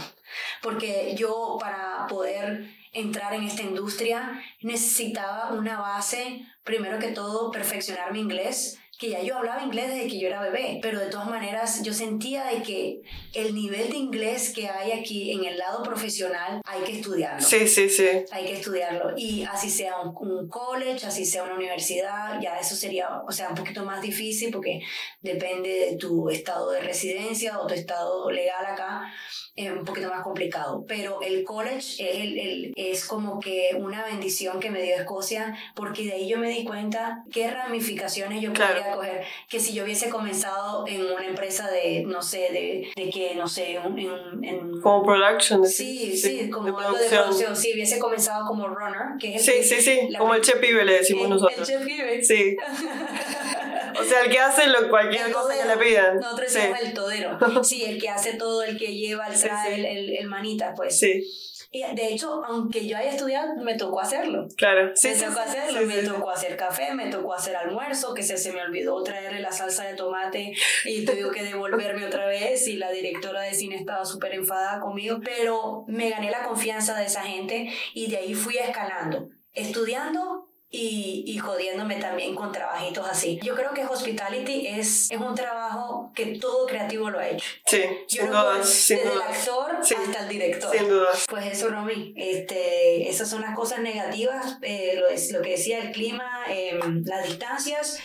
[0.63, 8.11] porque yo para poder entrar en esta industria necesitaba una base, primero que todo, perfeccionar
[8.11, 11.27] mi inglés que ya yo hablaba inglés desde que yo era bebé, pero de todas
[11.27, 13.01] maneras yo sentía de que
[13.33, 17.45] el nivel de inglés que hay aquí en el lado profesional hay que estudiarlo.
[17.45, 18.07] Sí, sí, sí.
[18.31, 19.13] Hay que estudiarlo.
[19.15, 23.49] Y así sea un, un college, así sea una universidad, ya eso sería, o sea,
[23.49, 24.81] un poquito más difícil porque
[25.21, 29.11] depende de tu estado de residencia o tu estado legal acá
[29.57, 34.05] es un poquito más complicado, pero el college es, el, el, es como que una
[34.05, 38.53] bendición que me dio Escocia, porque de ahí yo me di cuenta qué ramificaciones yo
[38.53, 43.09] podía coger, que si yo hubiese comenzado en una empresa de, no sé, de, de
[43.09, 44.43] que, no sé, en...
[44.43, 45.65] en como production.
[45.65, 49.63] Sí, sí, sí como algo de producción, sí, hubiese comenzado como runner, que es el
[49.63, 51.57] Sí, sí, sí, como el chef pibe le decimos nosotros.
[51.57, 52.23] El chef pibe.
[52.23, 52.57] Sí.
[53.99, 56.19] o sea, el que hace lo, cualquier cosa que le pidan.
[56.19, 56.59] Nosotros sí.
[56.81, 57.37] el todero.
[57.63, 59.35] Sí, el que hace todo, el que lleva el
[59.73, 60.97] el, el, el, manita, pues.
[60.97, 61.23] Sí.
[61.71, 64.47] Y de hecho, aunque yo haya estudiado, me tocó hacerlo.
[64.57, 65.09] Claro, sí.
[65.09, 68.61] Me tocó hacerlo, me tocó hacer café, me tocó hacer almuerzo, que se, se me
[68.61, 70.53] olvidó traerle la salsa de tomate
[70.85, 75.19] y tuve que devolverme otra vez y la directora de cine estaba súper enfadada conmigo,
[75.23, 81.23] pero me gané la confianza de esa gente y de ahí fui escalando, estudiando y,
[81.25, 83.39] y, jodiéndome también con trabajitos así.
[83.41, 87.45] Yo creo que hospitality es, es un trabajo que todo creativo lo ha hecho.
[87.65, 88.87] Sí, Yo sin dudas.
[88.87, 90.77] Desde el actor hasta el director.
[90.77, 91.25] Sin dudas.
[91.29, 92.13] Pues eso, Romy.
[92.17, 96.77] Este, esas son las cosas negativas, eh, lo, es, lo que decía el clima, eh,
[97.05, 97.99] las distancias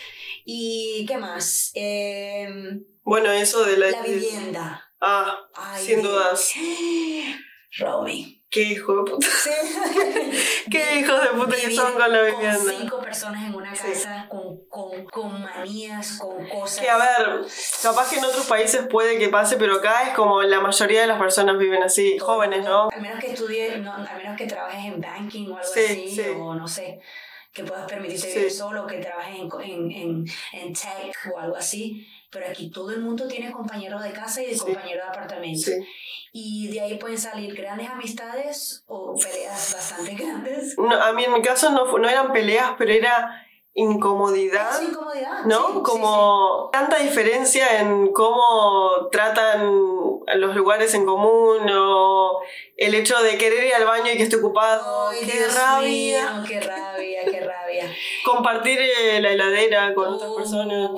[0.45, 1.71] y ¿qué más?
[1.73, 2.47] Eh,
[3.03, 3.91] bueno, eso de la...
[3.91, 4.89] La vivienda.
[5.01, 6.53] Ah, Ay, sin dudas.
[7.77, 8.42] Romy.
[8.53, 9.27] Qué hijo de puta.
[9.27, 9.49] Sí.
[10.71, 12.55] Qué hijos de puta que son con la vivienda.
[12.55, 14.29] Con cinco personas en una casa, sí.
[14.29, 16.79] con, con, con, manías, con cosas.
[16.79, 17.45] Que a ver,
[17.81, 21.07] capaz que en otros países puede que pase, pero acá es como la mayoría de
[21.07, 22.89] las personas viven así, Todo jóvenes, ¿no?
[22.91, 26.15] Al menos que estudies, no, al menos que trabajes en banking o algo sí, así,
[26.15, 26.29] sí.
[26.37, 26.99] o no sé
[27.51, 32.07] que puedas permitirte vivir solo, que trabajes en, en, en, en tech o algo así
[32.33, 34.59] pero aquí todo el mundo tiene compañero de casa y de sí.
[34.59, 35.71] compañero de apartamento.
[35.71, 35.87] Sí.
[36.31, 40.75] Y de ahí pueden salir grandes amistades o peleas bastante grandes.
[40.77, 44.81] No, a mí en mi caso no, no eran peleas, pero era incomodidad.
[44.81, 45.45] Es incomodidad.
[45.45, 45.67] ¿No?
[45.67, 49.83] Sí, como tanta diferencia en cómo tratan
[50.35, 52.41] los lugares en común o
[52.77, 55.09] el hecho de querer ir al baño y que esté ocupado.
[55.09, 56.31] Ay, ¡Qué rabia!
[56.31, 57.95] Mío, ¡Qué rabia, qué rabia!
[58.25, 60.91] Compartir eh, la heladera con otras personas.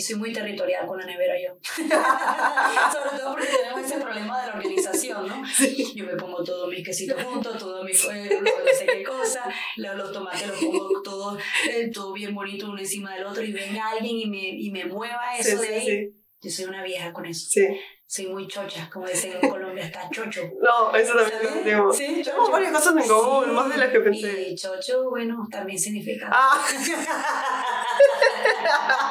[0.00, 1.56] Soy muy territorial con la nevera yo.
[1.74, 5.42] Sobre todo porque tenemos ese problema de la organización, ¿no?
[5.46, 5.92] Sí.
[5.94, 9.44] Yo me pongo todos mis quesitos juntos, todos mis eh, no sé qué cosa,
[9.76, 11.38] los, los tomates los pongo todo,
[11.70, 14.84] eh, todo bien bonito uno encima del otro y venga alguien y me, y me
[14.84, 15.86] mueva eso Sí, de ahí.
[15.86, 16.20] sí.
[16.42, 17.46] Yo soy una vieja con eso.
[17.48, 17.66] Sí.
[18.06, 20.42] Soy muy chocha, como dicen en Colombia, está chocho.
[20.60, 21.64] No, eso también lo ¿Sabes?
[21.64, 21.96] tenemos.
[21.96, 23.50] Sí, Tenemos varias cosas en común, Sí.
[23.50, 24.48] más de las que pensé.
[24.50, 26.28] Y chocho, bueno, también significa.
[26.30, 26.62] Ah,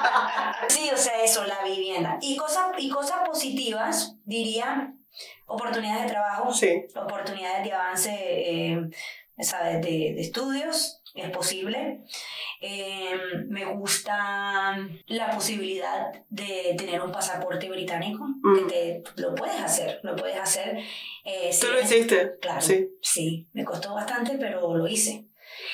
[0.69, 2.17] Sí, o sea, eso, la vivienda.
[2.21, 4.93] Y cosas, y cosas positivas, diría,
[5.47, 6.83] oportunidades de trabajo, sí.
[6.95, 8.89] oportunidades de avance, eh,
[9.39, 9.81] ¿sabes?
[9.81, 12.01] De, de estudios, es posible.
[12.61, 13.11] Eh,
[13.49, 18.55] me gusta la posibilidad de tener un pasaporte británico, Mm.
[18.67, 20.79] que te, lo puedes hacer, lo puedes hacer.
[21.25, 22.31] Eh, si ¿Tú lo eres- hiciste?
[22.41, 22.89] Claro, Sí.
[23.01, 25.25] sí, me costó bastante, pero lo hice.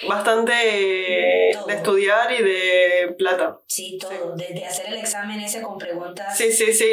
[0.08, 3.60] Bastante de estudiar y de plata.
[3.68, 6.92] Sí, todo, desde hacer el examen ese con preguntas Sí, sí, sí.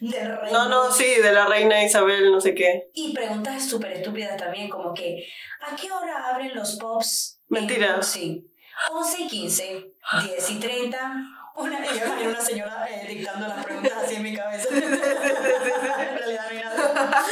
[0.00, 2.90] No, no, sí, de la reina Isabel, no sé qué.
[2.94, 5.26] Y preguntas súper estúpidas también, como que,
[5.60, 7.40] ¿a qué hora abren los pubs?
[7.48, 7.96] Mentira.
[7.96, 8.46] En- Sí.
[8.90, 9.92] 11 y 15,
[10.24, 11.22] 10 y 30.
[11.54, 14.68] Una, yo una señora eh, dictando las preguntas así en mi cabeza.
[14.72, 14.80] en
[16.18, 17.24] realidad no hay nada.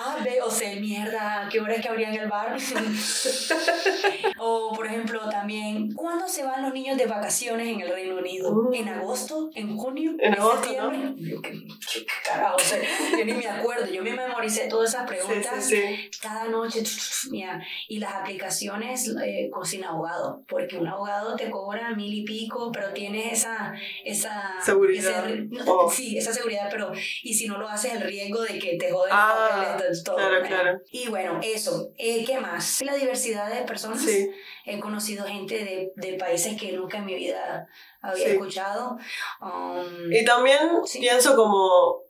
[0.00, 2.56] A, B o C, mierda, ¿qué hora es que abrían el bar?
[4.38, 8.50] o, por ejemplo, también, ¿cuándo se van los niños de vacaciones en el Reino Unido?
[8.52, 8.72] Uh.
[8.74, 9.50] ¿En agosto?
[9.54, 10.14] ¿En junio?
[10.18, 11.14] En agosto, septiembre?
[11.16, 12.56] Yo, ¿qué, qué carajo?
[12.56, 12.78] O sea,
[13.18, 16.10] yo ni me acuerdo, yo me memoricé todas esas preguntas sí, sí.
[16.20, 16.82] cada noche.
[17.30, 22.24] mira, Y las aplicaciones eh, con sin abogado, porque un abogado te cobra mil y
[22.24, 23.74] pico, pero tienes esa...
[24.04, 25.28] esa Seguridad.
[25.30, 25.90] ese- no, Oh.
[25.90, 29.12] Sí, esa seguridad, pero y si no lo haces, el riesgo de que te joden
[29.12, 30.16] Ah, los papeles, entonces, todo.
[30.16, 30.65] claro, ¿no?
[30.70, 30.80] Claro.
[30.90, 31.90] Y bueno, eso.
[31.98, 32.82] Eh, ¿Qué más?
[32.82, 34.00] La diversidad de personas.
[34.02, 34.30] Sí.
[34.64, 37.68] He conocido gente de, de países que nunca en mi vida
[38.00, 38.30] había Sí.
[38.32, 38.98] escuchado.
[39.40, 41.00] Um, Y también Sí.
[41.00, 42.02] pienso como,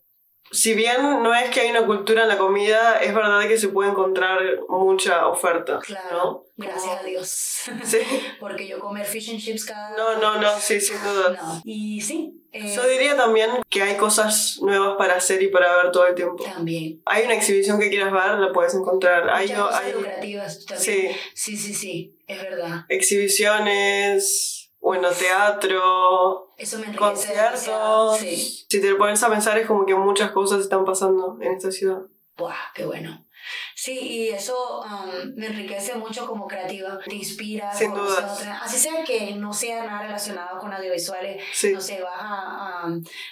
[0.51, 3.69] si bien no es que hay una cultura en la comida, es verdad que se
[3.69, 4.39] puede encontrar
[4.69, 5.79] mucha oferta.
[5.81, 6.45] claro, ¿no?
[6.57, 7.61] gracias a Dios.
[7.85, 7.99] Sí.
[8.41, 9.97] Porque yo comer fish and chips cada...
[9.97, 11.31] No, no, no, sí, sin duda.
[11.41, 11.61] No.
[11.65, 12.41] Y sí.
[12.53, 16.15] eh, Yo diría también que hay cosas nuevas para hacer y para ver todo el
[16.15, 16.45] tiempo.
[16.45, 17.03] También.
[17.05, 19.29] Hay una exhibición que quieras ver, la puedes encontrar.
[19.29, 21.13] Hay, cosas hay lucrativas también.
[21.13, 22.85] sí, sí, sí, sí, es verdad.
[22.89, 28.19] exhibiciones, bueno, teatro, Eso me conciertos.
[28.19, 28.67] Sí.
[28.69, 32.03] Si te pones a pensar es como que muchas cosas están pasando en esta ciudad.
[32.37, 32.73] ¡Buah!
[32.75, 33.26] ¡Qué bueno!
[33.75, 36.99] Sí, y eso um, me enriquece mucho como creativa.
[37.07, 37.73] Te inspira.
[37.75, 38.39] Sin dudas.
[38.41, 41.43] otra- Así sea que no sea nada relacionado con audiovisuales.
[41.53, 41.73] Sí.
[41.73, 42.89] No sé, vas a, a,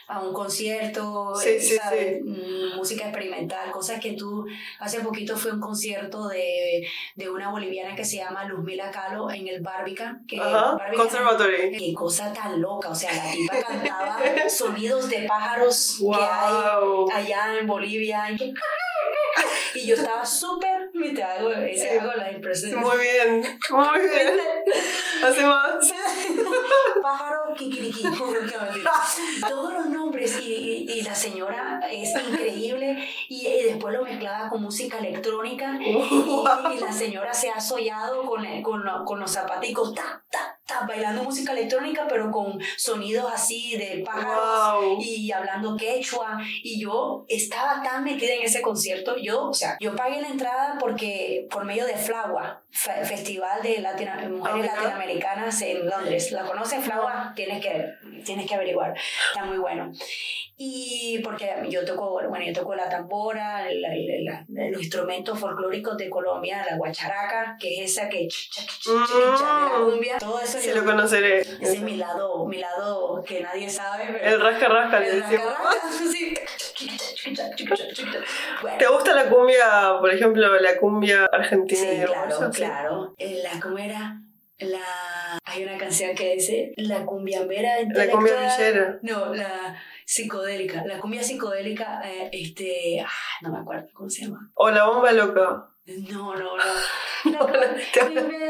[0.08, 2.20] a un concierto, Sí, eh, sí, ¿sabes?
[2.22, 4.44] Mm, música experimental, cosas que tú...
[4.78, 6.86] Hace poquito fue un concierto de,
[7.16, 10.24] de una boliviana que se llama Luzmila Calo en el Barbican.
[10.26, 11.72] Que Ajá, Barbican- Conservatory.
[11.76, 16.54] Qué cosa tan loca, o sea, la tipa cantaba sonidos de pájaros que hay
[16.84, 17.10] Wow.
[17.12, 18.30] allá en Bolivia.
[18.30, 18.52] Y,
[19.74, 21.89] y yo estaba súper, te hago, eh, Sí.
[21.99, 22.76] hago las impresiones.
[22.76, 24.41] Muy bien, muy bien.
[25.24, 25.93] Hace más.
[27.03, 28.05] Pájaro kikiriki.
[29.49, 34.49] Todos los nombres y, y- y la señora es increíble y, y después lo mezclaba
[34.49, 40.24] con música electrónica y, la señora se ha sollado con, con, con los zapaticos, ta,
[40.30, 40.53] ta,
[40.86, 44.98] bailando música electrónica pero con sonidos así de pájaros Wow.
[45.00, 46.38] y hablando quechua.
[46.62, 49.16] Y yo estaba tan metida en ese concierto.
[49.16, 52.12] Yo o sea yo pagué la entrada porque por medio de fe-
[52.74, 54.76] festival de Latina- mujeres Ajá.
[54.76, 57.94] latinoamericanas en Londres la conoces Flawa tienes que
[58.24, 58.94] tienes que averiguar
[59.30, 59.92] está muy bueno
[60.56, 65.96] y porque yo toco bueno yo toco la tambora la- la- la- los instrumentos folclóricos
[65.96, 69.78] de Colombia la guacharaca que es esa que ch- ch- ch- ch- ch- de la
[69.78, 69.90] Mm.
[69.90, 71.40] cumbia todo eso Sí yo- lo conoceré.
[71.42, 75.22] ese es mi lado mi lado que nadie sabe pero El rasca rasca le el
[75.22, 76.34] racarraca, sí.
[78.78, 81.80] ¿Te gusta la cumbia, por ejemplo, la cumbia argentina?
[81.80, 83.14] sí, claro, claro.
[83.18, 84.20] Eh, La, ¿cómo era?
[84.58, 85.38] La...
[85.44, 88.98] Hay una canción que dice La cumbiambera La cumbia villera.
[89.02, 90.84] No, la psicodélica.
[90.86, 93.00] La cumbia psicodélica, eh, este...
[93.00, 93.08] ah,
[93.42, 94.50] no me acuerdo cómo se llama.
[94.54, 95.68] O la bomba loca.
[95.86, 96.64] No, no, no.
[97.24, 98.44] La cumbia.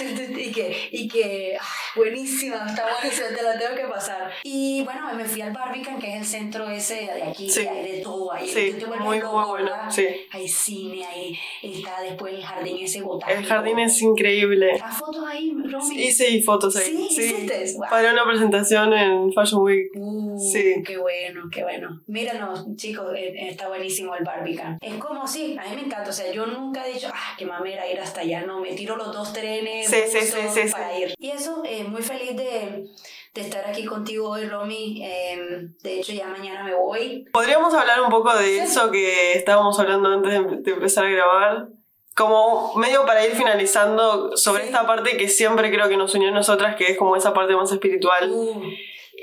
[0.00, 1.56] Y que, y que,
[1.96, 4.30] buenísima, está buenísima, te la tengo que pasar.
[4.42, 7.66] Y bueno, me fui al Barbican, que es el centro ese de aquí, Sí.
[7.66, 9.70] hay de todo, ahí Sí, te muy, loco, bueno.
[9.90, 10.06] Sí.
[10.30, 13.40] Hay cine, ahí está después el jardín ese botánico.
[13.40, 14.72] El jardín es increíble.
[14.82, 16.02] ¿Haz fotos ahí, Romy?
[16.02, 16.84] Hice fotos ahí.
[16.84, 17.72] Sí, hiciste.
[17.76, 17.88] Wow.
[17.90, 19.90] Para una presentación en Fashion Week.
[19.96, 20.82] Uh, Sí.
[20.84, 22.00] Qué bueno, qué bueno.
[22.06, 24.78] Míranos, chicos, eh, está buenísimo el Barbican.
[24.80, 26.10] Es como, sí, a mí me encanta.
[26.10, 28.42] O sea, yo nunca he dicho, ah, qué mamera ir hasta allá.
[28.46, 31.02] No, me tiro los dos trenes Sí, sí, sí, sí, para sí.
[31.02, 31.14] ir.
[31.18, 32.86] Y eso, eh, muy feliz de,
[33.34, 35.02] de estar aquí contigo hoy, Romy.
[35.04, 37.24] Eh, de hecho, ya mañana me voy.
[37.32, 38.58] Podríamos hablar un poco de Sí.
[38.58, 41.68] eso que estábamos hablando antes de, de empezar a grabar.
[42.14, 44.68] Como medio para ir finalizando sobre Sí.
[44.68, 47.56] esta parte que siempre creo que nos unió a nosotras, que es como esa parte
[47.56, 48.30] más espiritual.
[48.30, 48.62] Uh,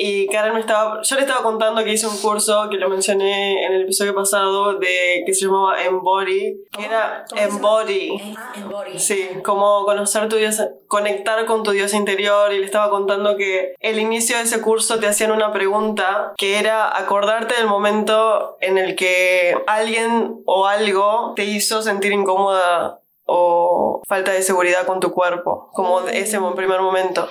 [0.01, 3.65] Y Karen me estaba, yo le estaba contando que hice un curso que lo mencioné
[3.65, 7.55] en el episodio pasado de que se llamaba Embody, que era ¿Cómo se llama?
[7.57, 8.35] Embody.
[8.37, 8.97] ah, en Body.
[8.97, 13.73] Sí, como conocer tu diosa, conectar con tu diosa interior y le estaba contando que
[13.81, 18.77] el inicio de ese curso te hacían una pregunta que era acordarte del momento en
[18.77, 25.11] el que alguien o algo te hizo sentir incómoda o falta de seguridad con tu
[25.11, 27.27] cuerpo, como de ese primer momento.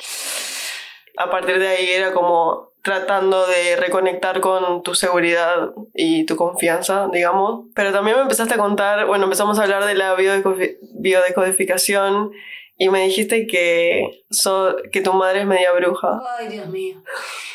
[1.18, 7.08] A partir de ahí era como tratando de reconectar con tu seguridad y tu confianza,
[7.12, 7.66] digamos.
[7.74, 12.32] Pero también me empezaste a contar, bueno, empezamos a hablar de la biodecodificación
[12.78, 16.20] y me dijiste que, so- que tu madre es media bruja.
[16.38, 17.02] Ay, Dios mío.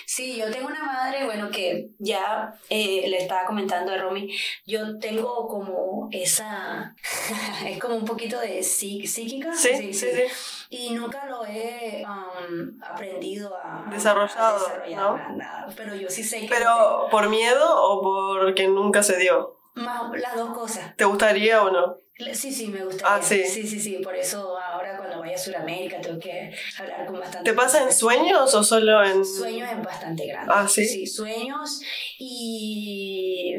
[0.06, 4.30] Sí, yo tengo una madre, bueno, que ya eh, le estaba comentando a Romy,
[4.66, 6.94] yo tengo como esa,
[7.66, 9.52] es como un poquito de psí- psíquica.
[9.54, 10.10] Sí, sí, sí.
[10.70, 15.36] Y nunca lo he um, aprendido a Desarrollado, a desarrollar ¿no?
[15.38, 15.68] nada.
[15.76, 16.48] Pero yo sí sé que...
[16.48, 19.58] Pero, ¿por miedo o porque nunca se dio?
[19.76, 20.96] Más, las dos cosas.
[20.96, 21.98] ¿Te gustaría o no?
[22.34, 23.16] Sí, sí, me gustaría.
[23.18, 23.46] Ah, sí.
[23.46, 23.98] Sí, sí, sí.
[24.04, 27.44] Por eso ahora cuando vaya a Sudamérica tengo que hablar con bastante.
[27.44, 29.26] ¿Te pasa en sueños o solo en.?
[29.26, 30.54] Sueños es bastante grande.
[30.56, 30.86] Ah, sí.
[30.86, 31.82] Sí, sueños
[32.20, 33.56] y.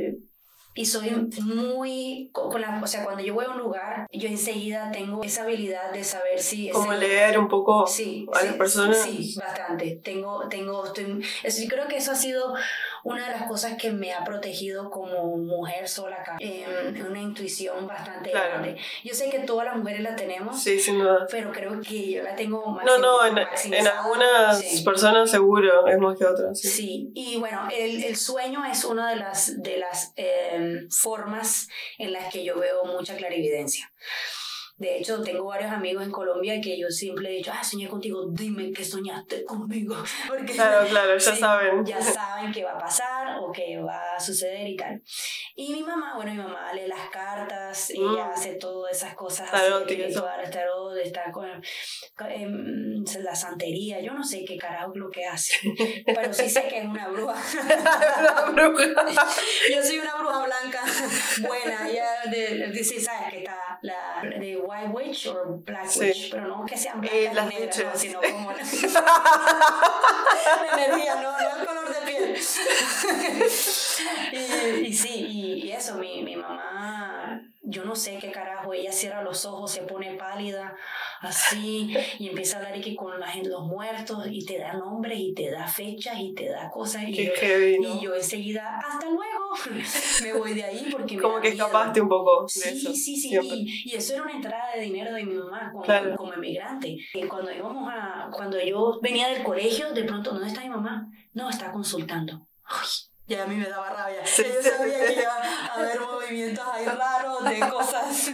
[0.76, 1.10] Y soy
[1.42, 2.30] muy.
[2.32, 5.92] Con la, o sea, cuando yo voy a un lugar, yo enseguida tengo esa habilidad
[5.92, 6.68] de saber si.
[6.70, 8.96] Como leer un poco Sí, a sí, las personas.
[8.98, 10.00] Sí, bastante.
[10.02, 12.54] Tengo, tengo, estoy, eso- yo creo que eso ha sido
[13.04, 16.36] una de las cosas que me ha protegido como mujer sola acá.
[16.40, 18.48] Em, una intuición bastante Claro.
[18.50, 18.76] grande.
[19.04, 21.26] Yo sé que todas las mujeres la tenemos, Sí, sin duda.
[21.30, 24.82] pero creo que yo la tengo No, maxi- no, en, en algunas Sí.
[24.84, 26.58] personas seguro es más que otras.
[26.58, 26.68] Sí.
[26.68, 31.68] Sí, y bueno, el, el sueño es una de las, de las em, formas
[31.98, 33.92] en las que yo veo mucha clarividencia.
[34.84, 38.26] De hecho, tengo varios amigos en Colombia que yo siempre he dicho, ah, soñé contigo,
[38.30, 39.96] dime que soñaste conmigo.
[40.28, 41.86] Porque Claro, claro, ya Sí, saben.
[41.86, 45.02] Ya saben qué va a pasar o qué va a suceder y tal.
[45.56, 48.30] Y mi mamá, bueno, mi mamá lee las cartas, ella Mm.
[48.34, 51.48] hace todas esas cosas Tarot así, las tarot, está con,
[52.28, 55.54] em, la santería, yo no sé qué carajo es lo que hace,
[56.04, 57.34] pero sí sé que es una bruja.
[58.22, 59.06] La bruja.
[59.74, 60.82] Yo soy una bruja blanca
[61.40, 61.88] buena,
[62.30, 66.00] de, sí, sabes que está la de White Witch o Black Sí.
[66.00, 68.58] Witch, pero no que sean blancas Eh, y negras, no, sino como la,
[70.76, 72.36] la energía, no, no el color de piel.
[74.32, 78.92] y, y sí, y, y eso, mi, mi mamá, yo no sé qué carajo, ella
[78.92, 80.76] cierra los ojos, se pone pálida,
[81.20, 85.18] así, y empieza a hablar y que con la los muertos, y te da nombres,
[85.18, 87.94] y te da fechas, y te da cosas, y yo, heavy, ¿no?
[87.96, 89.50] y yo enseguida, hasta luego,
[90.22, 91.66] me voy de ahí porque Como que miedo.
[91.66, 92.92] escapaste un poco de Sí, eso.
[92.92, 96.16] sí, sí, y, y eso era una entrada de dinero de mi mamá como, Claro.
[96.16, 96.96] como emigrante.
[97.14, 101.10] Y cuando íbamos a, cuando yo venía del colegio, de pronto, ¿dónde está mi mamá?
[101.32, 102.46] No, está consultando.
[102.64, 102.86] Ay,
[103.26, 104.20] ya a mí me daba rabia.
[104.24, 105.14] Sí, yo sí, sabía sí.
[105.14, 108.28] que iba a haber movimientos ahí raros de cosas.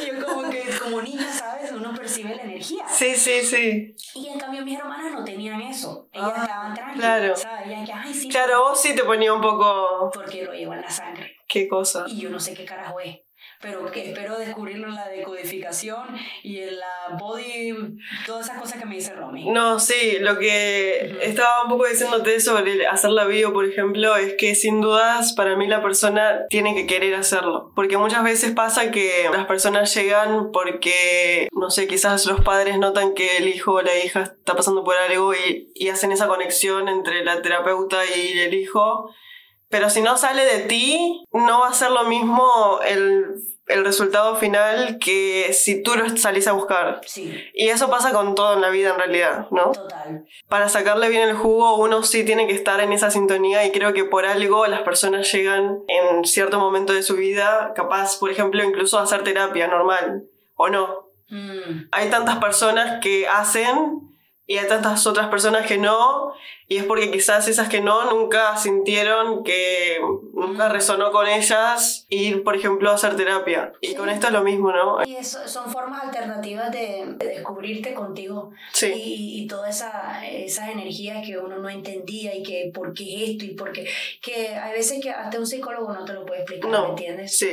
[0.00, 1.72] Y yo como que, como niña, ¿sabes?
[1.72, 2.86] Uno percibe la energía.
[2.88, 3.94] Sí, sí, sí.
[4.14, 6.08] Y en cambio mis hermanas no tenían eso.
[6.12, 7.36] Ellas Ah, estaban tranquilas, claro.
[7.36, 7.66] ¿sabes?
[7.66, 8.28] Ellas que, ay, sí.
[8.28, 10.10] Claro, vos sí te ponía un poco.
[10.12, 11.36] Porque lo llevo en la sangre.
[11.48, 12.04] ¿Qué cosa?
[12.08, 13.18] y yo no sé qué carajo es.
[13.60, 17.74] Pero que espero descubrirlo en la decodificación y en la body,
[18.26, 19.50] todas esas cosas que me dice Romy.
[19.50, 21.18] No, sí, lo que Ujú.
[21.22, 25.56] estaba un poco diciéndote sobre hacer la bio, por ejemplo, es que sin dudas para
[25.56, 27.72] mí la persona tiene que querer hacerlo.
[27.74, 33.14] Porque muchas veces pasa que las personas llegan porque, no sé, quizás los padres notan
[33.14, 36.88] que el hijo o la hija está pasando por algo y, y hacen esa conexión
[36.88, 39.10] entre la terapeuta y el hijo.
[39.76, 43.26] Pero si no sale de ti, no va a ser lo mismo el,
[43.66, 47.02] el resultado final que si tú lo salís a buscar.
[47.04, 49.72] Sí, Y eso pasa con todo en la vida en realidad, ¿no?
[49.72, 50.24] total.
[50.48, 53.92] Para sacarle bien el jugo uno sí tiene que estar en esa sintonía y creo
[53.92, 58.64] que por algo las personas llegan en cierto momento de su vida, capaz, por ejemplo,
[58.64, 60.24] incluso a hacer terapia normal,
[60.54, 61.10] o no.
[61.28, 64.00] Mm, Hay tantas personas que hacen
[64.46, 66.32] y hay tantas otras personas que no,
[66.68, 69.98] y es porque quizás esas que no nunca sintieron que
[70.34, 73.72] nunca resonó con ellas ir, por ejemplo, a hacer terapia.
[73.80, 73.94] Y Sí.
[73.94, 75.04] con esto es lo mismo, ¿no?
[75.04, 78.92] Y eso, son formas alternativas de, de descubrirte contigo Sí.
[78.94, 83.30] y, y todas esa, esas energías que uno no entendía y que por qué es
[83.30, 83.86] esto y por qué.
[84.20, 87.36] Que hay veces que hasta un psicólogo no te lo puede explicar, ¿me No, entiendes?
[87.38, 87.50] sí.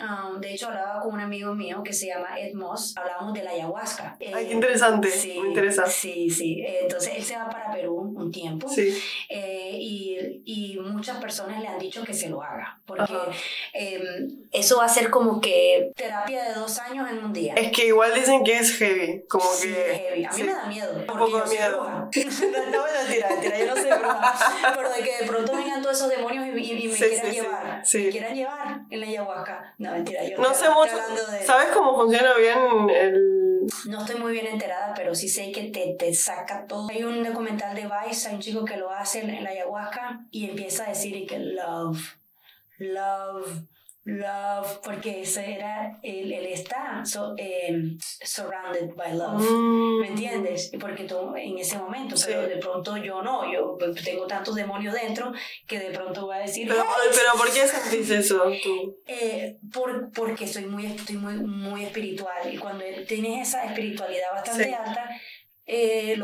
[0.00, 3.42] Um, de hecho, hablaba con un amigo mío que se llama Ed Moss, hablábamos de
[3.42, 4.16] la ayahuasca.
[4.20, 5.86] Ay, Eh, qué interesante, Sí, me interesa.
[5.86, 6.60] Sí, sí.
[6.60, 8.96] Eh, Entonces él se va para Perú un tiempo Sí.
[9.28, 13.14] eh, y, y muchas personas le han dicho que se lo haga porque
[13.74, 14.00] eh,
[14.52, 17.54] eso va a ser como que terapia de dos años en un día.
[17.54, 19.74] Es que igual dicen que es heavy, como Sí, que...
[19.74, 20.24] heavy.
[20.24, 20.42] A mí sí.
[20.44, 20.92] me da miedo.
[21.06, 21.82] porque poco de miedo.
[21.84, 24.34] no, no, mentira, mentira, yo no bruja.
[24.76, 27.82] Pero de que de pronto vengan todos esos demonios y, y- y me quieran llevar.
[27.92, 29.74] Me quieran llevar en la ayahuasca.
[29.78, 30.96] No, mentira, yo No sé mucho.
[30.96, 33.47] de- ¿Sabes cómo funciona bien el...?
[33.86, 36.88] No estoy muy bien enterada, pero sí sé que te, te saca todo.
[36.90, 40.48] Hay un documental de Vice, hay un chico que lo hace en, la ayahuasca y
[40.48, 41.98] empieza a decir que love,
[42.78, 43.64] love,
[44.08, 49.42] love, porque ese era, él, él está so- em, surrounded by love.
[49.42, 50.70] Mm, ¿Me entiendes?
[50.80, 52.24] Porque tú en ese momento, Sí.
[52.28, 55.32] pero de pronto yo no, yo tengo tantos demonios dentro
[55.66, 58.96] que de pronto voy a decir, Pero, pero ¿por qué sentís eso tú?
[59.06, 64.64] Eh, por, porque soy muy, estoy muy, muy espiritual y cuando tienes esa espiritualidad bastante
[64.64, 64.72] Sí.
[64.72, 65.08] alta,
[65.70, 66.16] eh,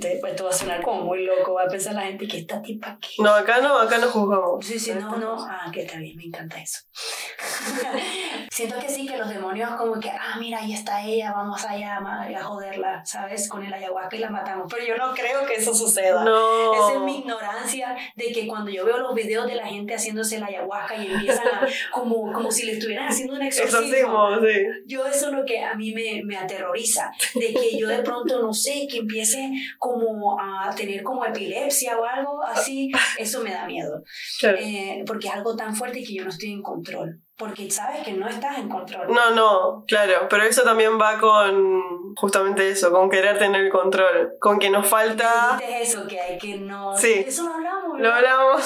[0.00, 2.38] te- pues, esto va a sonar como muy loco, va a pensar la gente que
[2.38, 3.22] esta tipa que...
[3.22, 4.64] No, acá no, acá no juzgamos.
[4.64, 6.80] Sí, sí, no, no, ah, que está bien, me encanta eso.
[8.50, 11.98] Siento que sí, que los demonios como que, ah, mira, ahí está ella, vamos allá
[11.98, 13.48] a joderla, ¿sabes?
[13.48, 14.72] Con el ayahuasca y la matamos.
[14.72, 16.24] Pero yo no creo que eso suceda.
[16.24, 16.72] No.
[16.72, 20.38] Esa es mi ignorancia de que cuando yo veo los videos de la gente haciéndose
[20.38, 23.80] la ayahuasca y empiezan a, como, como si le estuvieran haciendo un exorcismo.
[23.80, 24.82] Exorcismo, sí.
[24.86, 28.40] Yo eso es lo que a mí me, me aterroriza, de que yo de pronto,
[28.40, 33.66] no sé, que empiece como a tener como epilepsia o algo así, eso me da
[33.66, 34.02] miedo.
[34.40, 34.58] Claro.
[34.60, 37.20] Eh, porque es algo tan fuerte que yo no estoy en control.
[37.36, 39.08] Porque sabes que no estás en control.
[39.12, 44.34] No, no, claro, pero eso también va con justamente eso, con querer tener el control,
[44.38, 45.56] con que nos falta...
[45.58, 46.96] Dijiste eso, que hay que no...
[46.96, 47.24] Sí.
[47.26, 48.00] Eso lo hablamos.
[48.00, 48.62] Lo hablamos.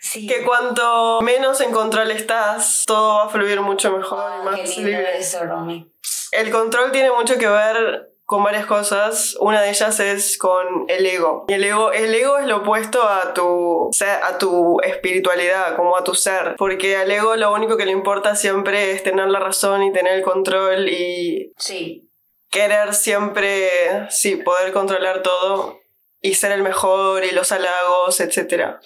[0.00, 0.26] Sí.
[0.28, 4.76] Que cuanto menos en control estás, todo va a fluir mucho mejor Ah, y más
[4.78, 5.18] libre.
[5.18, 5.90] eso, Romy.
[6.30, 9.36] El control tiene mucho que ver con varias cosas.
[9.40, 11.44] Una de ellas es con el ego.
[11.48, 13.90] Y el ego, el ego es lo opuesto a tu,
[14.22, 16.54] a tu espiritualidad, como a tu ser.
[16.56, 20.14] Porque al ego lo único que le importa siempre es tener la razón y tener
[20.14, 22.08] el control y Sí.
[22.50, 23.68] querer siempre,
[24.10, 25.80] sí, poder controlar todo
[26.20, 28.76] y ser el mejor y los halagos, etc.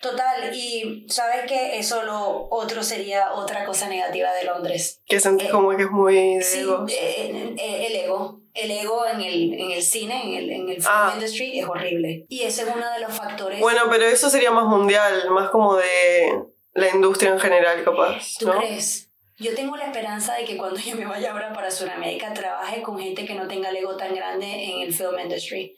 [0.00, 5.00] Total, y sabes que eso lo otro sería otra cosa negativa de Londres.
[5.06, 6.86] Que sentís Eh, como que es muy de Sí, ego.
[6.88, 8.39] eh, eh, el ego.
[8.54, 11.12] El ego en el, en el cine, en el, en el film Ah.
[11.14, 12.26] industry, es horrible.
[12.28, 13.60] Y ese es uno de los factores.
[13.60, 16.42] Bueno, pero eso sería más mundial, más como de
[16.74, 18.58] la industria en general, capaz, ¿Tú ¿no?
[18.58, 19.08] crees?
[19.38, 22.98] Yo tengo la esperanza de que cuando yo me vaya ahora para Sudamérica trabaje con
[22.98, 25.76] gente que no tenga el ego tan grande en el film industry.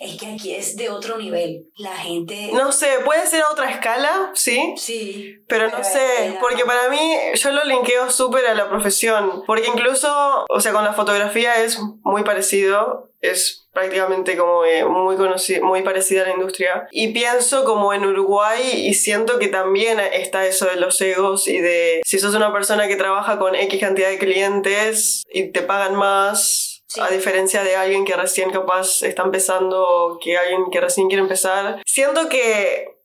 [0.00, 1.66] Es que aquí es de otro nivel.
[1.76, 2.50] La gente...
[2.54, 5.36] No sé, puede ser a otra escala, sí, Sí.
[5.46, 6.98] pero no sé, porque para mí
[7.34, 11.78] yo lo linkeo súper a la profesión, porque incluso, o sea, con la fotografía es
[12.02, 17.64] muy parecido, es prácticamente como eh, muy conocido, muy parecida a la industria, y pienso
[17.64, 22.18] como en Uruguay y siento que también está eso de los egos y de si
[22.18, 26.69] sos una persona que trabaja con X cantidad de clientes y te pagan más.
[26.92, 27.00] Sí.
[27.00, 31.22] A diferencia de alguien que recién capaz está empezando o que alguien que recién quiere
[31.22, 31.80] empezar.
[31.86, 32.96] Siento que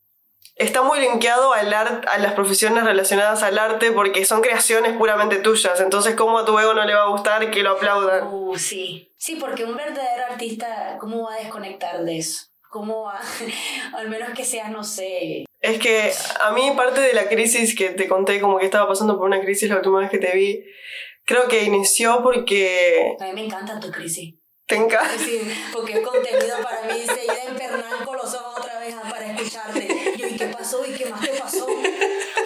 [0.56, 5.36] está muy linkeado al art- a las profesiones relacionadas al arte porque son creaciones puramente
[5.38, 5.80] tuyas.
[5.82, 8.28] Entonces, ¿cómo a tu ego no le va a gustar que lo aplaudan?
[8.34, 9.12] Uh, sí.
[9.18, 12.48] Sí, porque un verdadero artista, ¿cómo va a desconectar de eso?
[12.72, 13.22] ¿Cómo va?
[13.98, 15.46] Al menos que sea, no sé.
[15.62, 19.16] Es que a mí parte de la crisis que te conté, como que estaba pasando
[19.18, 20.64] por una crisis la última vez que te vi,
[21.26, 24.36] creo que inició porque A mí me encanta tu crisis.
[24.68, 25.10] te encanta.
[25.18, 25.42] Sí,
[25.74, 27.02] porque es contenido para mí.
[27.06, 30.14] Se irá en Pernal con los ojos otra vez para escucharte.
[30.18, 30.86] Yo, ¿y qué pasó?
[30.86, 31.68] ¿Y qué más te pasó?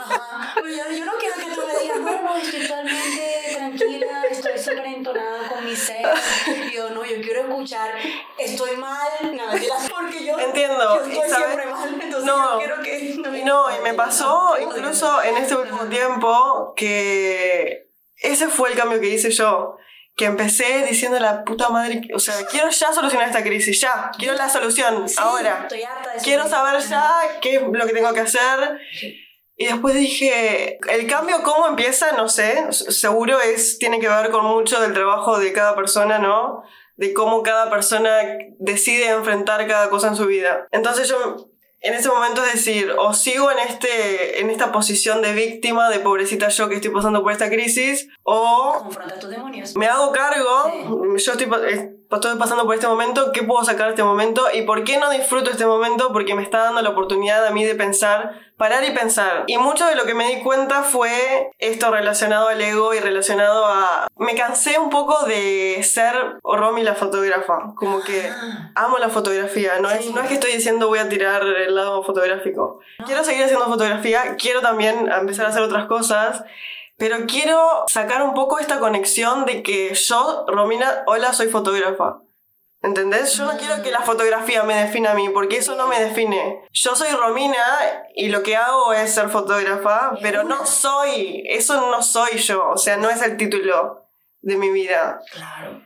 [0.02, 0.54] Ajá.
[0.60, 4.58] Pues yo, yo no quiero que tú me digas, no, no, estoy totalmente tranquila, estoy
[4.58, 6.06] súper entonada con mi ser.
[6.68, 7.92] Y yo, no, yo quiero escuchar,
[8.38, 9.08] estoy mal.
[9.36, 11.46] No, mentiras, porque yo, Entiendo, yo estoy ¿sabes?
[11.48, 11.90] siempre mal.
[12.02, 12.52] Entonces No.
[12.54, 13.44] yo quiero que.
[13.46, 17.89] No, y me pasó incluso en este último tiempo que
[18.22, 19.78] ese fue el cambio que hice yo.
[20.16, 24.34] Que empecé diciendo la puta madre, o sea, quiero ya solucionar esta crisis, ya, quiero
[24.36, 25.60] la solución, Sí, ahora.
[25.62, 28.82] Estoy harta de Quiero saber ya qué es lo que tengo que hacer.
[29.56, 34.46] Y después dije, el cambio cómo empieza, no sé, seguro es, tiene que ver con
[34.46, 36.64] mucho del trabajo de cada persona, ¿no?
[36.96, 38.10] De cómo cada persona
[38.58, 40.68] decide enfrentar cada cosa en su vida.
[40.72, 41.50] Entonces yo
[41.82, 46.00] en ese momento es decir, o sigo en, este, en esta posición de víctima, de
[46.00, 49.76] pobrecita yo que estoy pasando por esta crisis, o Confronta tus demonios.
[49.76, 53.92] me hago cargo, yo estoy, eh, estoy pasando por este momento, ¿qué puedo sacar de
[53.92, 54.48] este momento?
[54.54, 56.12] ¿Y por qué no disfruto este momento?
[56.12, 59.44] Porque me está dando la oportunidad a mí de pensar, parar y pensar.
[59.48, 63.66] Y mucho de lo que me di cuenta fue esto relacionado al ego y relacionado
[63.66, 64.08] a...
[64.18, 66.14] Me cansé un poco de ser
[66.44, 70.14] Romy la fotógrafa, como que Ah, amo la fotografía, no, es, Sí.
[70.14, 72.80] no es que estoy diciendo voy a tirar el lado fotográfico.
[73.06, 76.44] Quiero seguir haciendo fotografía, quiero también empezar a hacer otras cosas,
[77.00, 82.20] pero quiero sacar un poco esta conexión de que yo, Romina, hola, soy fotógrafa.
[82.82, 83.34] ¿Entendés?
[83.34, 86.62] Yo no quiero que la fotografía me defina a mí, porque eso no me define.
[86.72, 87.58] Yo soy Romina
[88.16, 92.78] y lo que hago es ser fotógrafa, pero no soy, eso no soy yo, o
[92.78, 94.06] sea, no es el título
[94.42, 95.22] de mi vida.
[95.32, 95.82] claro.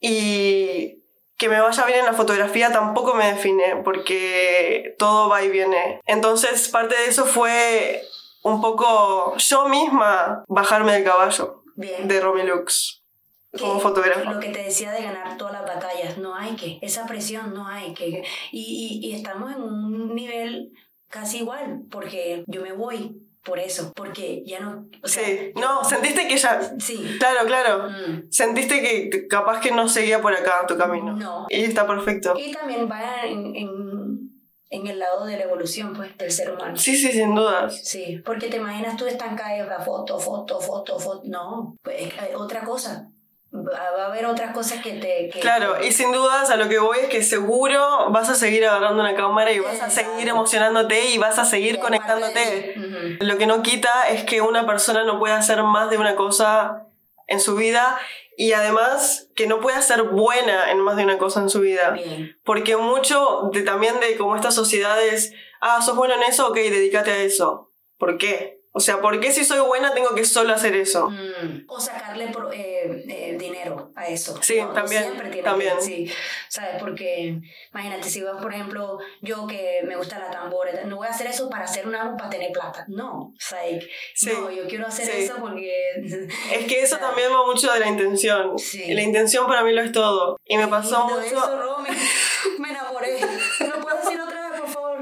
[0.00, 1.02] Y
[1.38, 6.00] que me vaya bien en la fotografía tampoco me define, porque todo va y viene.
[6.06, 8.02] Entonces, parte de eso fue
[8.46, 12.06] un poco yo misma bajarme del caballo Bien.
[12.06, 13.02] de Romilux
[13.58, 14.32] como fotógrafa.
[14.32, 17.66] Lo que te decía de ganar todas las batallas, no hay que, esa presión no
[17.66, 18.22] hay que.
[18.52, 20.72] Y, y, y estamos en un nivel
[21.08, 23.16] casi igual, porque yo me voy
[23.46, 24.86] por eso, porque ya no.
[25.02, 26.60] O sea, Sí, no, sentiste que ya...
[26.80, 27.16] Sí.
[27.18, 27.88] Claro, claro.
[27.88, 31.12] Mm, Sentiste que capaz que no seguía por acá tu camino.
[31.12, 31.46] No.
[31.48, 32.34] Y está perfecto.
[32.36, 33.85] Y también va en, en,
[34.70, 36.76] en el lado de la evolución, pues, del ser humano.
[36.76, 37.80] Sí, sí, sin dudas.
[37.84, 41.22] Sí, porque te imaginas tú estancada en la foto, foto, foto, foto.
[41.24, 43.08] No, pues otra cosa.
[43.54, 45.30] Va a haber otras cosas que te...
[45.30, 48.66] que- Claro, y sin dudas a lo que voy es que seguro vas a seguir
[48.66, 52.72] agarrando una cámara y vas a seguir emocionándote y vas a seguir conectándote.
[52.74, 52.80] ti.
[52.80, 53.24] Ujú.
[53.24, 56.82] Lo que no quita es que una persona no puede hacer más de una cosa
[57.28, 57.96] en su vida
[58.36, 61.90] y además que no puede ser buena en más de una cosa en su vida.
[61.90, 62.38] Bien.
[62.44, 67.10] Porque mucho de, también de como estas sociedades, ah, sos bueno en eso, ok, dedícate
[67.10, 67.72] a eso.
[67.98, 68.60] ¿Por qué?
[68.78, 71.08] O sea, ¿por qué si soy buena tengo que solo hacer eso?
[71.08, 74.38] Mm, O sacarle pro- eh, eh, dinero a eso.
[74.42, 75.76] Sí, No, también, también.
[75.78, 76.12] que- sí,
[76.50, 76.76] ¿sabes?
[76.78, 77.40] Porque
[77.72, 81.26] imagínate, si vas, por ejemplo, yo que me gusta la tambora, no voy a hacer
[81.26, 82.84] eso para hacer un álbum para tener plata.
[82.88, 85.22] No, like, Sí, no, yo quiero hacer sí.
[85.24, 85.72] eso porque...
[86.52, 88.58] Es que eso también va mucho de la intención.
[88.58, 88.92] Sí.
[88.92, 90.38] La intención para mí lo es todo.
[90.44, 91.20] Y me pasó mucho...
[91.24, 91.88] Eso, Romy.
[92.58, 92.95] Me enamoré.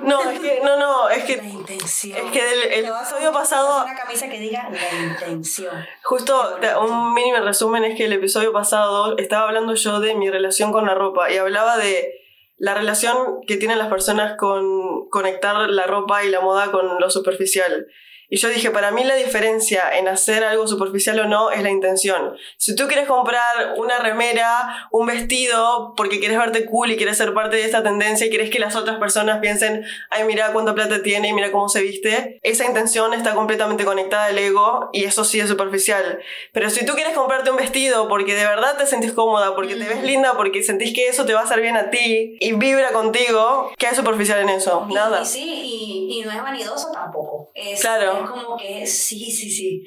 [0.06, 2.18] No, es que, no, no, es La que intención.
[2.26, 5.74] es que del- el episodio pasado- Una camisa que diga la intención.
[6.02, 10.72] justo un mínimo resumen es que el episodio pasado estaba hablando yo de mi relación
[10.72, 12.12] con la ropa y hablaba de
[12.56, 17.10] la relación que tienen las personas con conectar la ropa y la moda con lo
[17.10, 17.86] superficial.
[18.35, 21.70] Y yo dije, para mí la diferencia en hacer algo superficial o no es la
[21.70, 22.36] intención.
[22.56, 27.32] Si tú quieres comprar una remera, un vestido, porque quieres verte cool y quieres ser
[27.32, 31.01] parte de esta tendencia y quieres que las otras personas piensen, ay, mira cuánta plata
[31.01, 35.23] tiene y mira cómo se viste, esa intención está completamente conectada al ego y eso
[35.23, 36.19] sí es superficial.
[36.51, 39.85] Pero si tú quieres comprarte un vestido porque de verdad te sentís cómoda, porque te
[39.85, 42.90] ves linda, porque sentís que eso te va a hacer bien a ti y vibra
[42.90, 44.89] contigo, ¿qué hay superficial en eso?
[44.90, 45.23] Nada.
[45.23, 47.52] Y, sí, y, y no es vanidoso tampoco.
[47.55, 48.23] Es, Claro.
[48.24, 49.86] Es como que sí, sí, sí.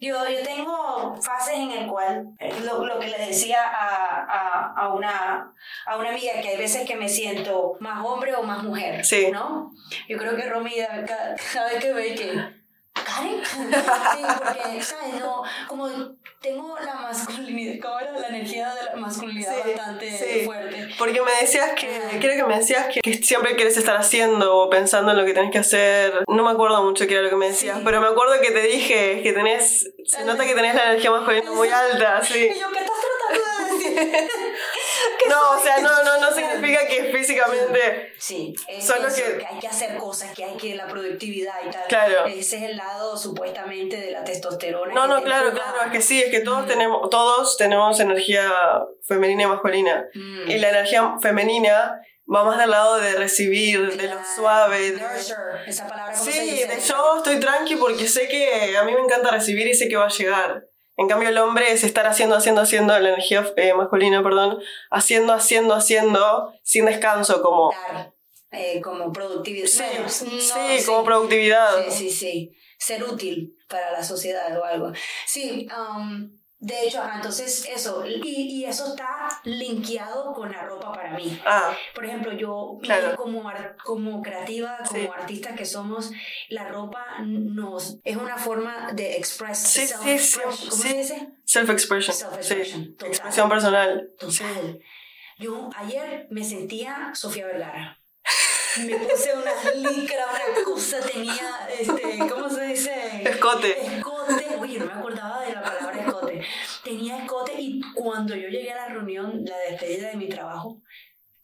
[0.00, 4.74] Yo, yo tengo fases en el cual, eh, lo, lo que le decía a, a,
[4.76, 5.52] a, una,
[5.86, 9.28] a una amiga, que hay veces que me siento más hombre o más mujer, Sí.
[9.32, 9.72] ¿no?
[10.08, 10.72] Yo creo que Romy,
[11.04, 12.58] cada, cada vez que ve que...
[12.92, 15.14] Karen, sí, porque, ¿sabes?
[15.20, 15.88] No, como
[16.40, 18.12] tengo la masculinidad, ¿cómo era?
[18.18, 20.44] La energía de la masculinidad Sí, bastante sí.
[20.44, 20.88] fuerte.
[20.98, 21.88] Porque me decías que,
[22.20, 25.34] creo que me decías que, que siempre quieres estar haciendo o pensando en lo que
[25.34, 26.12] tenés que hacer.
[26.28, 27.82] No me acuerdo mucho qué era lo que me decías, Sí.
[27.84, 31.50] pero me acuerdo que te dije que tenés, se nota que tenés la energía masculina
[31.50, 32.50] muy alta, sí.
[32.54, 32.96] Y yo, ¿qué estás
[33.28, 34.30] tratando de decir?
[35.28, 38.12] No, o sea, no, no, no significa que físicamente...
[38.18, 39.46] Sí, es Solo eso, que- que...
[39.46, 41.84] hay que hacer cosas, que hay que la productividad y tal.
[41.88, 42.26] Claro.
[42.26, 44.92] Ese es el lado supuestamente de la testosterona.
[44.94, 45.72] No, no, te claro, empuja.
[45.72, 46.68] claro, es que sí, es que todos Mm.
[46.68, 48.50] tenemos, todos tenemos energía
[49.06, 50.06] femenina y masculina.
[50.14, 50.50] Mm.
[50.50, 52.00] Y la energía femenina
[52.32, 55.00] va más del lado de recibir, de lo suave, de...
[55.00, 55.36] Nurture,
[55.66, 56.66] esa palabra ¿cómo se Sí, dice?
[56.66, 59.96] de yo estoy tranqui porque sé que a mí me encanta recibir y sé que
[59.96, 60.64] va a llegar.
[60.98, 64.58] En cambio, el hombre es estar haciendo, haciendo, haciendo, la energía eh, masculina, perdón,
[64.90, 67.72] haciendo, haciendo, haciendo, sin descanso, como.
[68.50, 69.68] Eh, como productividad.
[69.68, 71.84] Sí, Bueno, sí, no, como productividad.
[71.84, 72.52] Sí, sí, sí.
[72.78, 74.92] Ser útil para la sociedad o algo.
[75.24, 78.04] Sí, um, de hecho, ajá, entonces eso.
[78.06, 81.40] Y, y eso está linkeado con la ropa para mí.
[81.46, 83.16] Ah, Por ejemplo, yo Claro.
[83.16, 85.08] como, ar- como creativa, como Sí.
[85.14, 86.10] artista que somos,
[86.48, 90.52] la ropa nos es una forma de express Sí, sí, self-expression.
[90.52, 90.88] sí, ¿Cómo sí.
[90.88, 91.28] se dice?
[91.44, 92.14] self-expression.
[92.16, 94.10] Self-expression, expresión personal.
[94.18, 94.80] Total.
[95.38, 98.00] Yo ayer me sentía Sofía Vergara.
[98.84, 103.22] Me puse una licra, una cosa, tenía, este, ¿cómo se dice?
[103.24, 103.96] Escote.
[103.96, 104.56] Escote.
[104.60, 105.57] Oye, no me acordaba de la
[108.02, 110.82] cuando yo llegué a la reunión, la despedida de mi trabajo,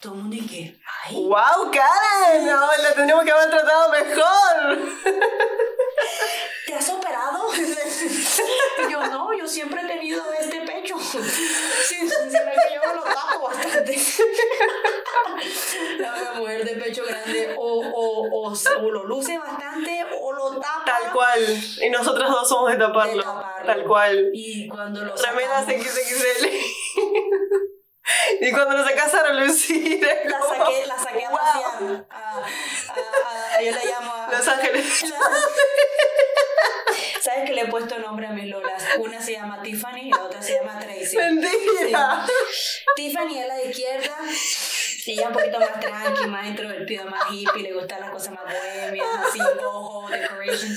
[0.05, 2.45] todo el mundo dije, ay, ¡Wow, Karen!
[2.45, 4.79] No, la tendríamos que haber tratado mejor.
[6.67, 7.49] ¿te has operado?
[8.87, 10.99] Y yo, no, yo siempre he tenido este pecho.
[10.99, 13.99] Sí, sino que yo me lo tapo bastante.
[15.99, 20.85] La mujer de pecho grande o, o, o, o lo luce bastante o lo tapa.
[20.85, 21.41] Tal cual.
[21.81, 23.17] Y nosotras dos somos de taparlo.
[23.17, 23.67] De taparlo.
[23.67, 24.31] Tal cual.
[24.35, 26.49] Y cuando lo sacamos, XXL.
[28.41, 30.05] Y cuando nos sacas a relucir.
[30.05, 31.39] es la como, saqué, la saqué a wow.
[31.39, 32.07] pasear.
[32.11, 32.45] A, a-
[33.57, 34.29] a- yo la llamo a...
[34.33, 35.05] Los Ángeles.
[37.21, 38.83] ¿Sabes que le he puesto nombre a mis lolas?
[38.99, 41.17] Una se llama Tiffany y la otra se llama Tracy.
[41.17, 42.27] Mentira.
[42.97, 44.17] Tiffany es la de izquierda.
[45.07, 49.07] Ella un poquito más tranqui, más introvertida, más hippie, le gustan las cosas más bohemias,
[49.29, 50.73] así, boho, decoration.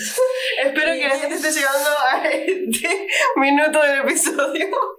[0.64, 4.97] Espero que la gente esté llegando a este minuto del episodio.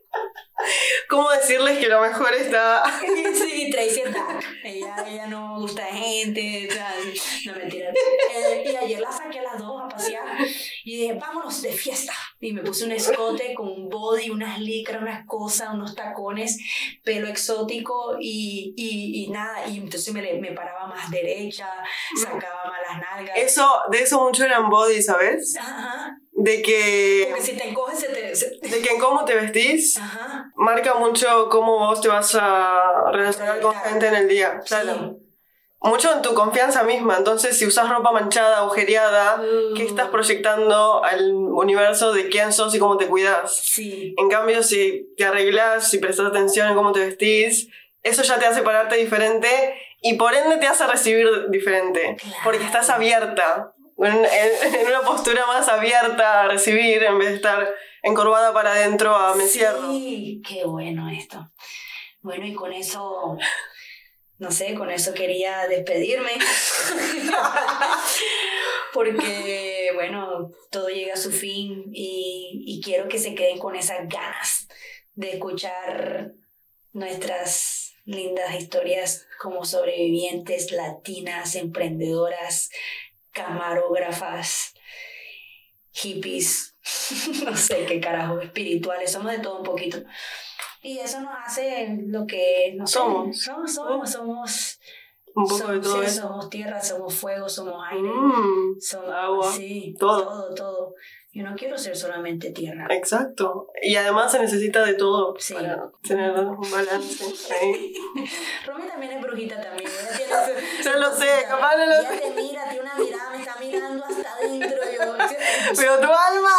[1.08, 2.82] ¿Cómo decirles que lo mejor está?
[3.00, 4.38] sí, Tracy está.
[4.64, 6.68] Ella, ella no gusta de gente,
[7.46, 7.90] no mentira.
[7.90, 10.24] Eh, y ayer la saqué a las dos a pasear
[10.84, 12.12] y dije, vámonos de fiesta.
[12.40, 16.58] Y me puse un escote con un body, unas licras, unas cosas, unos tacones,
[17.04, 19.66] pelo exótico y, y, y nada.
[19.68, 21.68] Y entonces me, me paraba más derecha,
[22.20, 23.38] sacaba más las nalgas.
[23.38, 25.56] Eso, de eso mucho eran body, ¿sabes?
[25.56, 26.18] Ajá.
[26.40, 27.26] De que.
[27.30, 28.34] Porque si te encoges, se te.
[28.36, 30.50] se- De que en cómo te vestís Ajá.
[30.56, 34.60] marca mucho cómo vos te vas a relacionar con gente en el día.
[34.66, 34.94] Claro.
[35.18, 35.24] Sí.
[35.80, 37.16] Mucho en tu confianza misma.
[37.18, 39.40] Entonces, si usas ropa manchada, agujereada,
[39.76, 43.56] ¿qué estás proyectando al universo de quién sos y cómo te cuidas?
[43.62, 44.12] Sí.
[44.16, 47.68] En cambio, si te arreglas, si prestas atención en cómo te vestís,
[48.02, 49.48] eso ya te hace pararte diferente
[50.02, 52.16] y por ende te hace recibir diferente.
[52.20, 52.36] Claro.
[52.42, 53.72] Porque estás abierta,
[54.06, 59.34] en, una postura más abierta a recibir en vez de estar encorvada para adentro a
[59.34, 59.90] me cierro.
[59.92, 61.50] Sí, qué bueno esto.
[62.20, 63.36] Bueno, y con eso,
[64.38, 66.30] no sé, con eso quería despedirme.
[68.94, 74.08] Porque, bueno, todo llega a su fin y, y quiero que se queden con esas
[74.08, 74.68] ganas
[75.14, 76.32] de escuchar
[76.92, 82.70] nuestras lindas historias como sobrevivientes latinas, emprendedoras,
[83.32, 84.74] camarógrafas,
[85.92, 86.76] hippies,
[87.44, 89.98] no sé qué carajo, espirituales, somos de todo un poquito.
[90.82, 93.42] Y eso nos hace lo que no sé, Somos.
[93.42, 94.80] somos, somos, somos,
[95.34, 96.22] Un poco de somos, todo sí, eso.
[96.22, 100.22] somos tierra, somos fuego, somos aire, Mm, somos agua, sí, todo.
[100.24, 100.94] todo, todo.
[101.38, 102.88] Yo no quiero ser solamente tierra.
[102.90, 103.68] exacto.
[103.80, 105.54] Y además se necesita de todo Sí.
[105.54, 107.24] para tener un balance.
[108.66, 109.88] Romy también es brujita también.
[110.84, 114.04] Yo lo sé, capaz no lo Ella te mira, tiene una mirada, me está mirando
[114.04, 114.78] hasta adentro.
[114.92, 115.16] Yo,
[115.76, 116.56] Pero tu alma.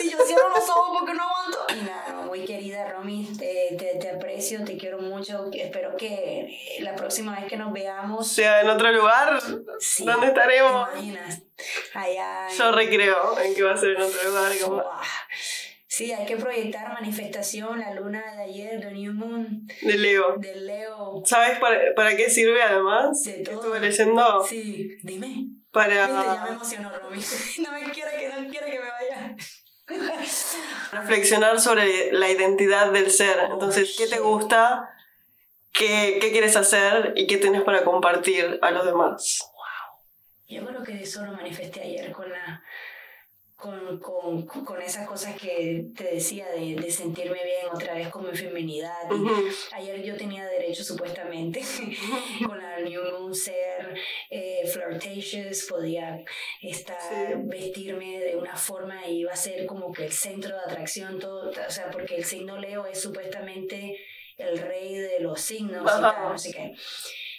[0.00, 1.58] si yo cierro los ojos porque no aguanto.
[1.76, 4.08] Y nada, no, muy querida Romy, te, te, te
[4.64, 5.50] te quiero mucho.
[5.52, 8.26] Espero que la próxima vez que nos veamos.
[8.28, 9.40] sea, en otro lugar,
[9.78, 10.90] Sí, ¿dónde estaremos?
[10.92, 11.42] ¿Te imaginas?
[11.94, 12.48] Allá.
[12.50, 14.52] en- Yo recreo en que va a ser en otro lugar.
[14.62, 14.84] Como...
[15.86, 20.36] Sí, hay que proyectar manifestación, la luna de ayer, The New Moon, De Leo.
[20.38, 21.22] del Leo.
[21.26, 23.22] ¿Sabes para, para qué sirve además?
[23.24, 23.56] De todo.
[23.56, 25.26] Estuve leyendo Sí, dime.
[25.72, 27.20] Viste, ya me para emocionó, Romy.
[27.58, 29.36] No me quiere que no quiere que me vaya.
[30.92, 33.38] reflexionar sobre la identidad del ser.
[33.50, 34.90] Entonces, ¿qué te gusta?
[35.72, 37.12] ¿Qué, qué quieres hacer?
[37.16, 39.50] ¿Y qué tienes para compartir a los demás?
[40.48, 42.60] Yo creo que eso lo manifesté ayer con la
[43.60, 48.28] con, con, con esas cosas que te decía de, de sentirme bien otra vez con
[48.28, 48.90] mi feminidad.
[49.72, 51.60] Ayer yo tenía derecho supuestamente
[52.46, 53.94] con la New Moon ser
[54.30, 56.24] eh, flirtatious, podía
[56.62, 57.16] estar, Sí.
[57.44, 61.50] vestirme de una forma y iba a ser como que el centro de atracción, todo,
[61.50, 63.96] o sea, porque el signo Leo es supuestamente
[64.36, 66.72] el rey de los signos y tal, no sé qué.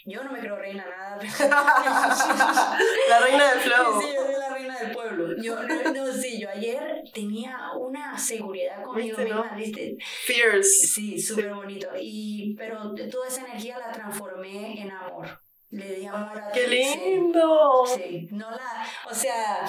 [0.06, 1.50] Yo no me creo reina nada, pero...
[3.10, 4.02] La reina del flow.
[4.02, 5.36] Sí, yo soy la reina del pueblo.
[5.42, 9.44] Yo, no, no, sí, yo ayer tenía una seguridad conmigo ¿Viste, no?
[9.44, 9.98] misma, ¿viste?
[10.26, 10.88] Fierce.
[10.88, 11.90] Sí, súper bonito.
[12.00, 15.41] Y, pero toda esa energía la transformé en amor.
[15.72, 17.86] Le di amor a ¡Qué sí, lindo!
[17.86, 19.66] Sí, no la, o sea,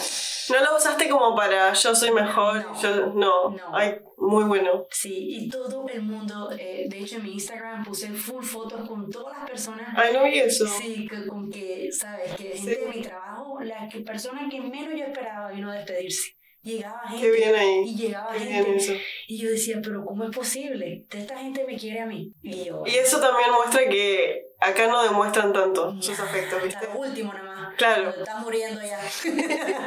[0.50, 2.64] No la usaste como para yo soy mejor.
[2.64, 2.82] No.
[2.82, 3.50] yo, no.
[3.50, 3.56] No.
[3.72, 4.84] Ay, muy bueno.
[4.90, 9.08] sí, y todo el mundo, eh, de hecho en mi Instagram puse full fotos con
[9.10, 9.94] todas las personas.
[9.96, 10.66] Ay, no vi eso.
[10.66, 12.34] Sí, que, con que, ¿sabes?
[12.34, 12.66] Que Sí.
[12.66, 16.36] gente de mi trabajo, la que, persona que menos yo esperaba vino a despedirse.
[16.64, 17.26] Llegaba gente.
[17.26, 17.82] Qué bien ahí.
[17.86, 18.76] Y llegaba Qué gente.
[18.76, 18.92] eso.
[19.26, 21.04] Y yo decía, pero ¿cómo es posible?
[21.10, 22.32] Esta gente me quiere a mí.
[22.40, 22.84] Y yo.
[22.86, 26.78] Y eso también muestra que acá no demuestran tanto sus afectos, ¿viste?
[26.78, 27.74] Hasta lo último nada más.
[27.76, 28.10] Claro.
[28.10, 28.98] Está muriendo ya.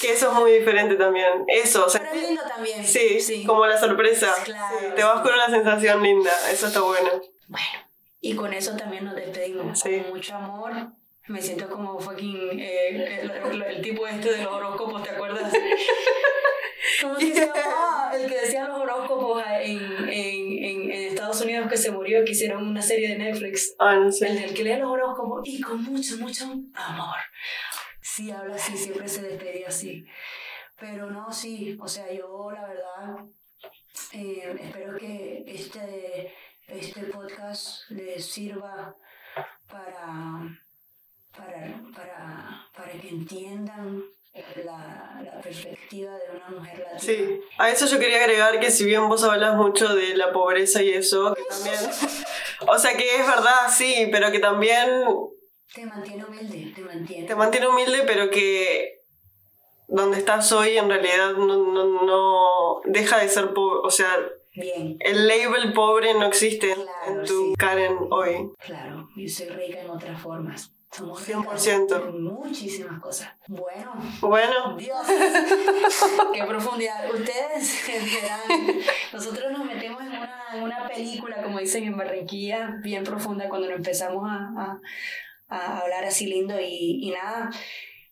[0.00, 1.44] Que eso es muy diferente también.
[1.48, 2.84] Eso, o sea, Pero es lindo también.
[2.86, 4.32] sí, como la sorpresa.
[4.44, 5.22] Claro, Sí, te vas sí.
[5.24, 7.10] con una sensación linda, eso está bueno.
[7.48, 7.66] Bueno,
[8.20, 9.80] y con eso también nos despedimos.
[9.80, 10.00] Sí.
[10.02, 10.72] Con mucho amor.
[11.26, 12.88] Me siento como fucking eh,
[13.22, 15.52] el, el- el tipo este de los horóscopos, ¿te acuerdas?
[17.02, 18.12] ¿Cómo se llamaba?
[18.14, 20.33] El que decía los horóscopos en, en,
[21.44, 23.74] Unidos que se murió, que hicieron una serie de Netflix.
[23.78, 26.44] Ah, no El del que lee los horóscopos y con mucho, mucho
[26.74, 27.16] amor.
[28.00, 30.06] Sí, habla así, siempre se despedía así.
[30.78, 33.24] Pero no, sí, o sea, yo la verdad
[34.12, 36.32] eh, espero que este,
[36.66, 38.94] este podcast les sirva
[39.68, 40.58] para,
[41.36, 44.04] para, para, para que entiendan
[44.64, 46.98] la, la perspectiva de una mujer latina.
[46.98, 50.82] Sí, a eso yo quería agregar que si bien vos hablas mucho de la pobreza
[50.82, 51.76] y eso, que también...
[52.66, 55.04] O sea que es verdad, sí, pero que también
[55.74, 57.26] Te mantiene humilde, te mantiene.
[57.26, 59.00] te mantiene humilde, pero que
[59.88, 63.80] donde estás hoy en realidad no, no, no deja de ser pobre.
[63.84, 64.08] O sea,
[64.56, 64.96] Bien.
[65.00, 67.54] El label pobre no existe en- Claro, en tu sí.
[67.58, 68.50] Karen hoy.
[68.64, 70.70] Claro, yo soy rica en otras formas.
[70.96, 71.82] Somos 100%.
[71.86, 73.30] ricas en muchísimas cosas.
[73.48, 74.98] Bueno, Bueno, Dios,
[76.32, 77.10] qué profundidad.
[77.12, 77.82] Ustedes
[78.22, 78.40] verán,
[79.12, 83.68] nosotros nos metemos en una, en una película, como dicen en Barranquilla, bien profunda cuando
[83.68, 84.80] nos empezamos a, a-
[85.48, 87.50] a hablar así lindo y, y nada.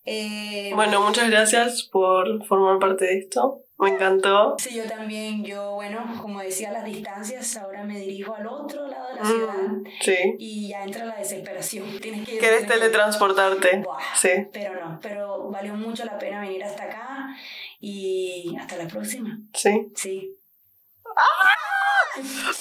[0.05, 3.61] Eh, bueno, muchas gracias por formar parte de esto.
[3.83, 4.57] Me encantó.
[4.59, 9.09] Sí, yo también, yo, bueno, como decía, las distancias, ahora me dirijo al otro lado
[9.09, 9.55] de la Mm, ciudad
[10.01, 10.37] sí.
[10.39, 11.99] y ya entra la desesperación.
[12.01, 13.79] Tienes que ¿Quieres teletransportarte?
[13.79, 14.49] Buah, Sí.
[14.53, 17.35] Pero no, pero valió mucho la pena venir hasta acá
[17.81, 19.39] y hasta la próxima.
[19.55, 19.93] Sí.
[19.97, 20.37] Sí.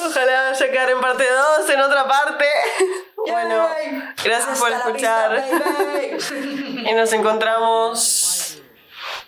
[0.03, 1.23] Ojalá haya quedar en parte
[1.57, 2.45] 2, en otra parte.
[3.23, 3.67] Bueno,
[4.25, 5.43] gracias por Hasta escuchar.
[5.43, 6.85] vista, baby.
[6.89, 7.99] Y nos encontramos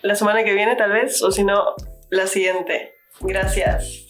[0.04, 1.76] la semana que viene, tal vez, o si no,
[2.10, 2.96] la siguiente.
[3.22, 4.03] Gracias.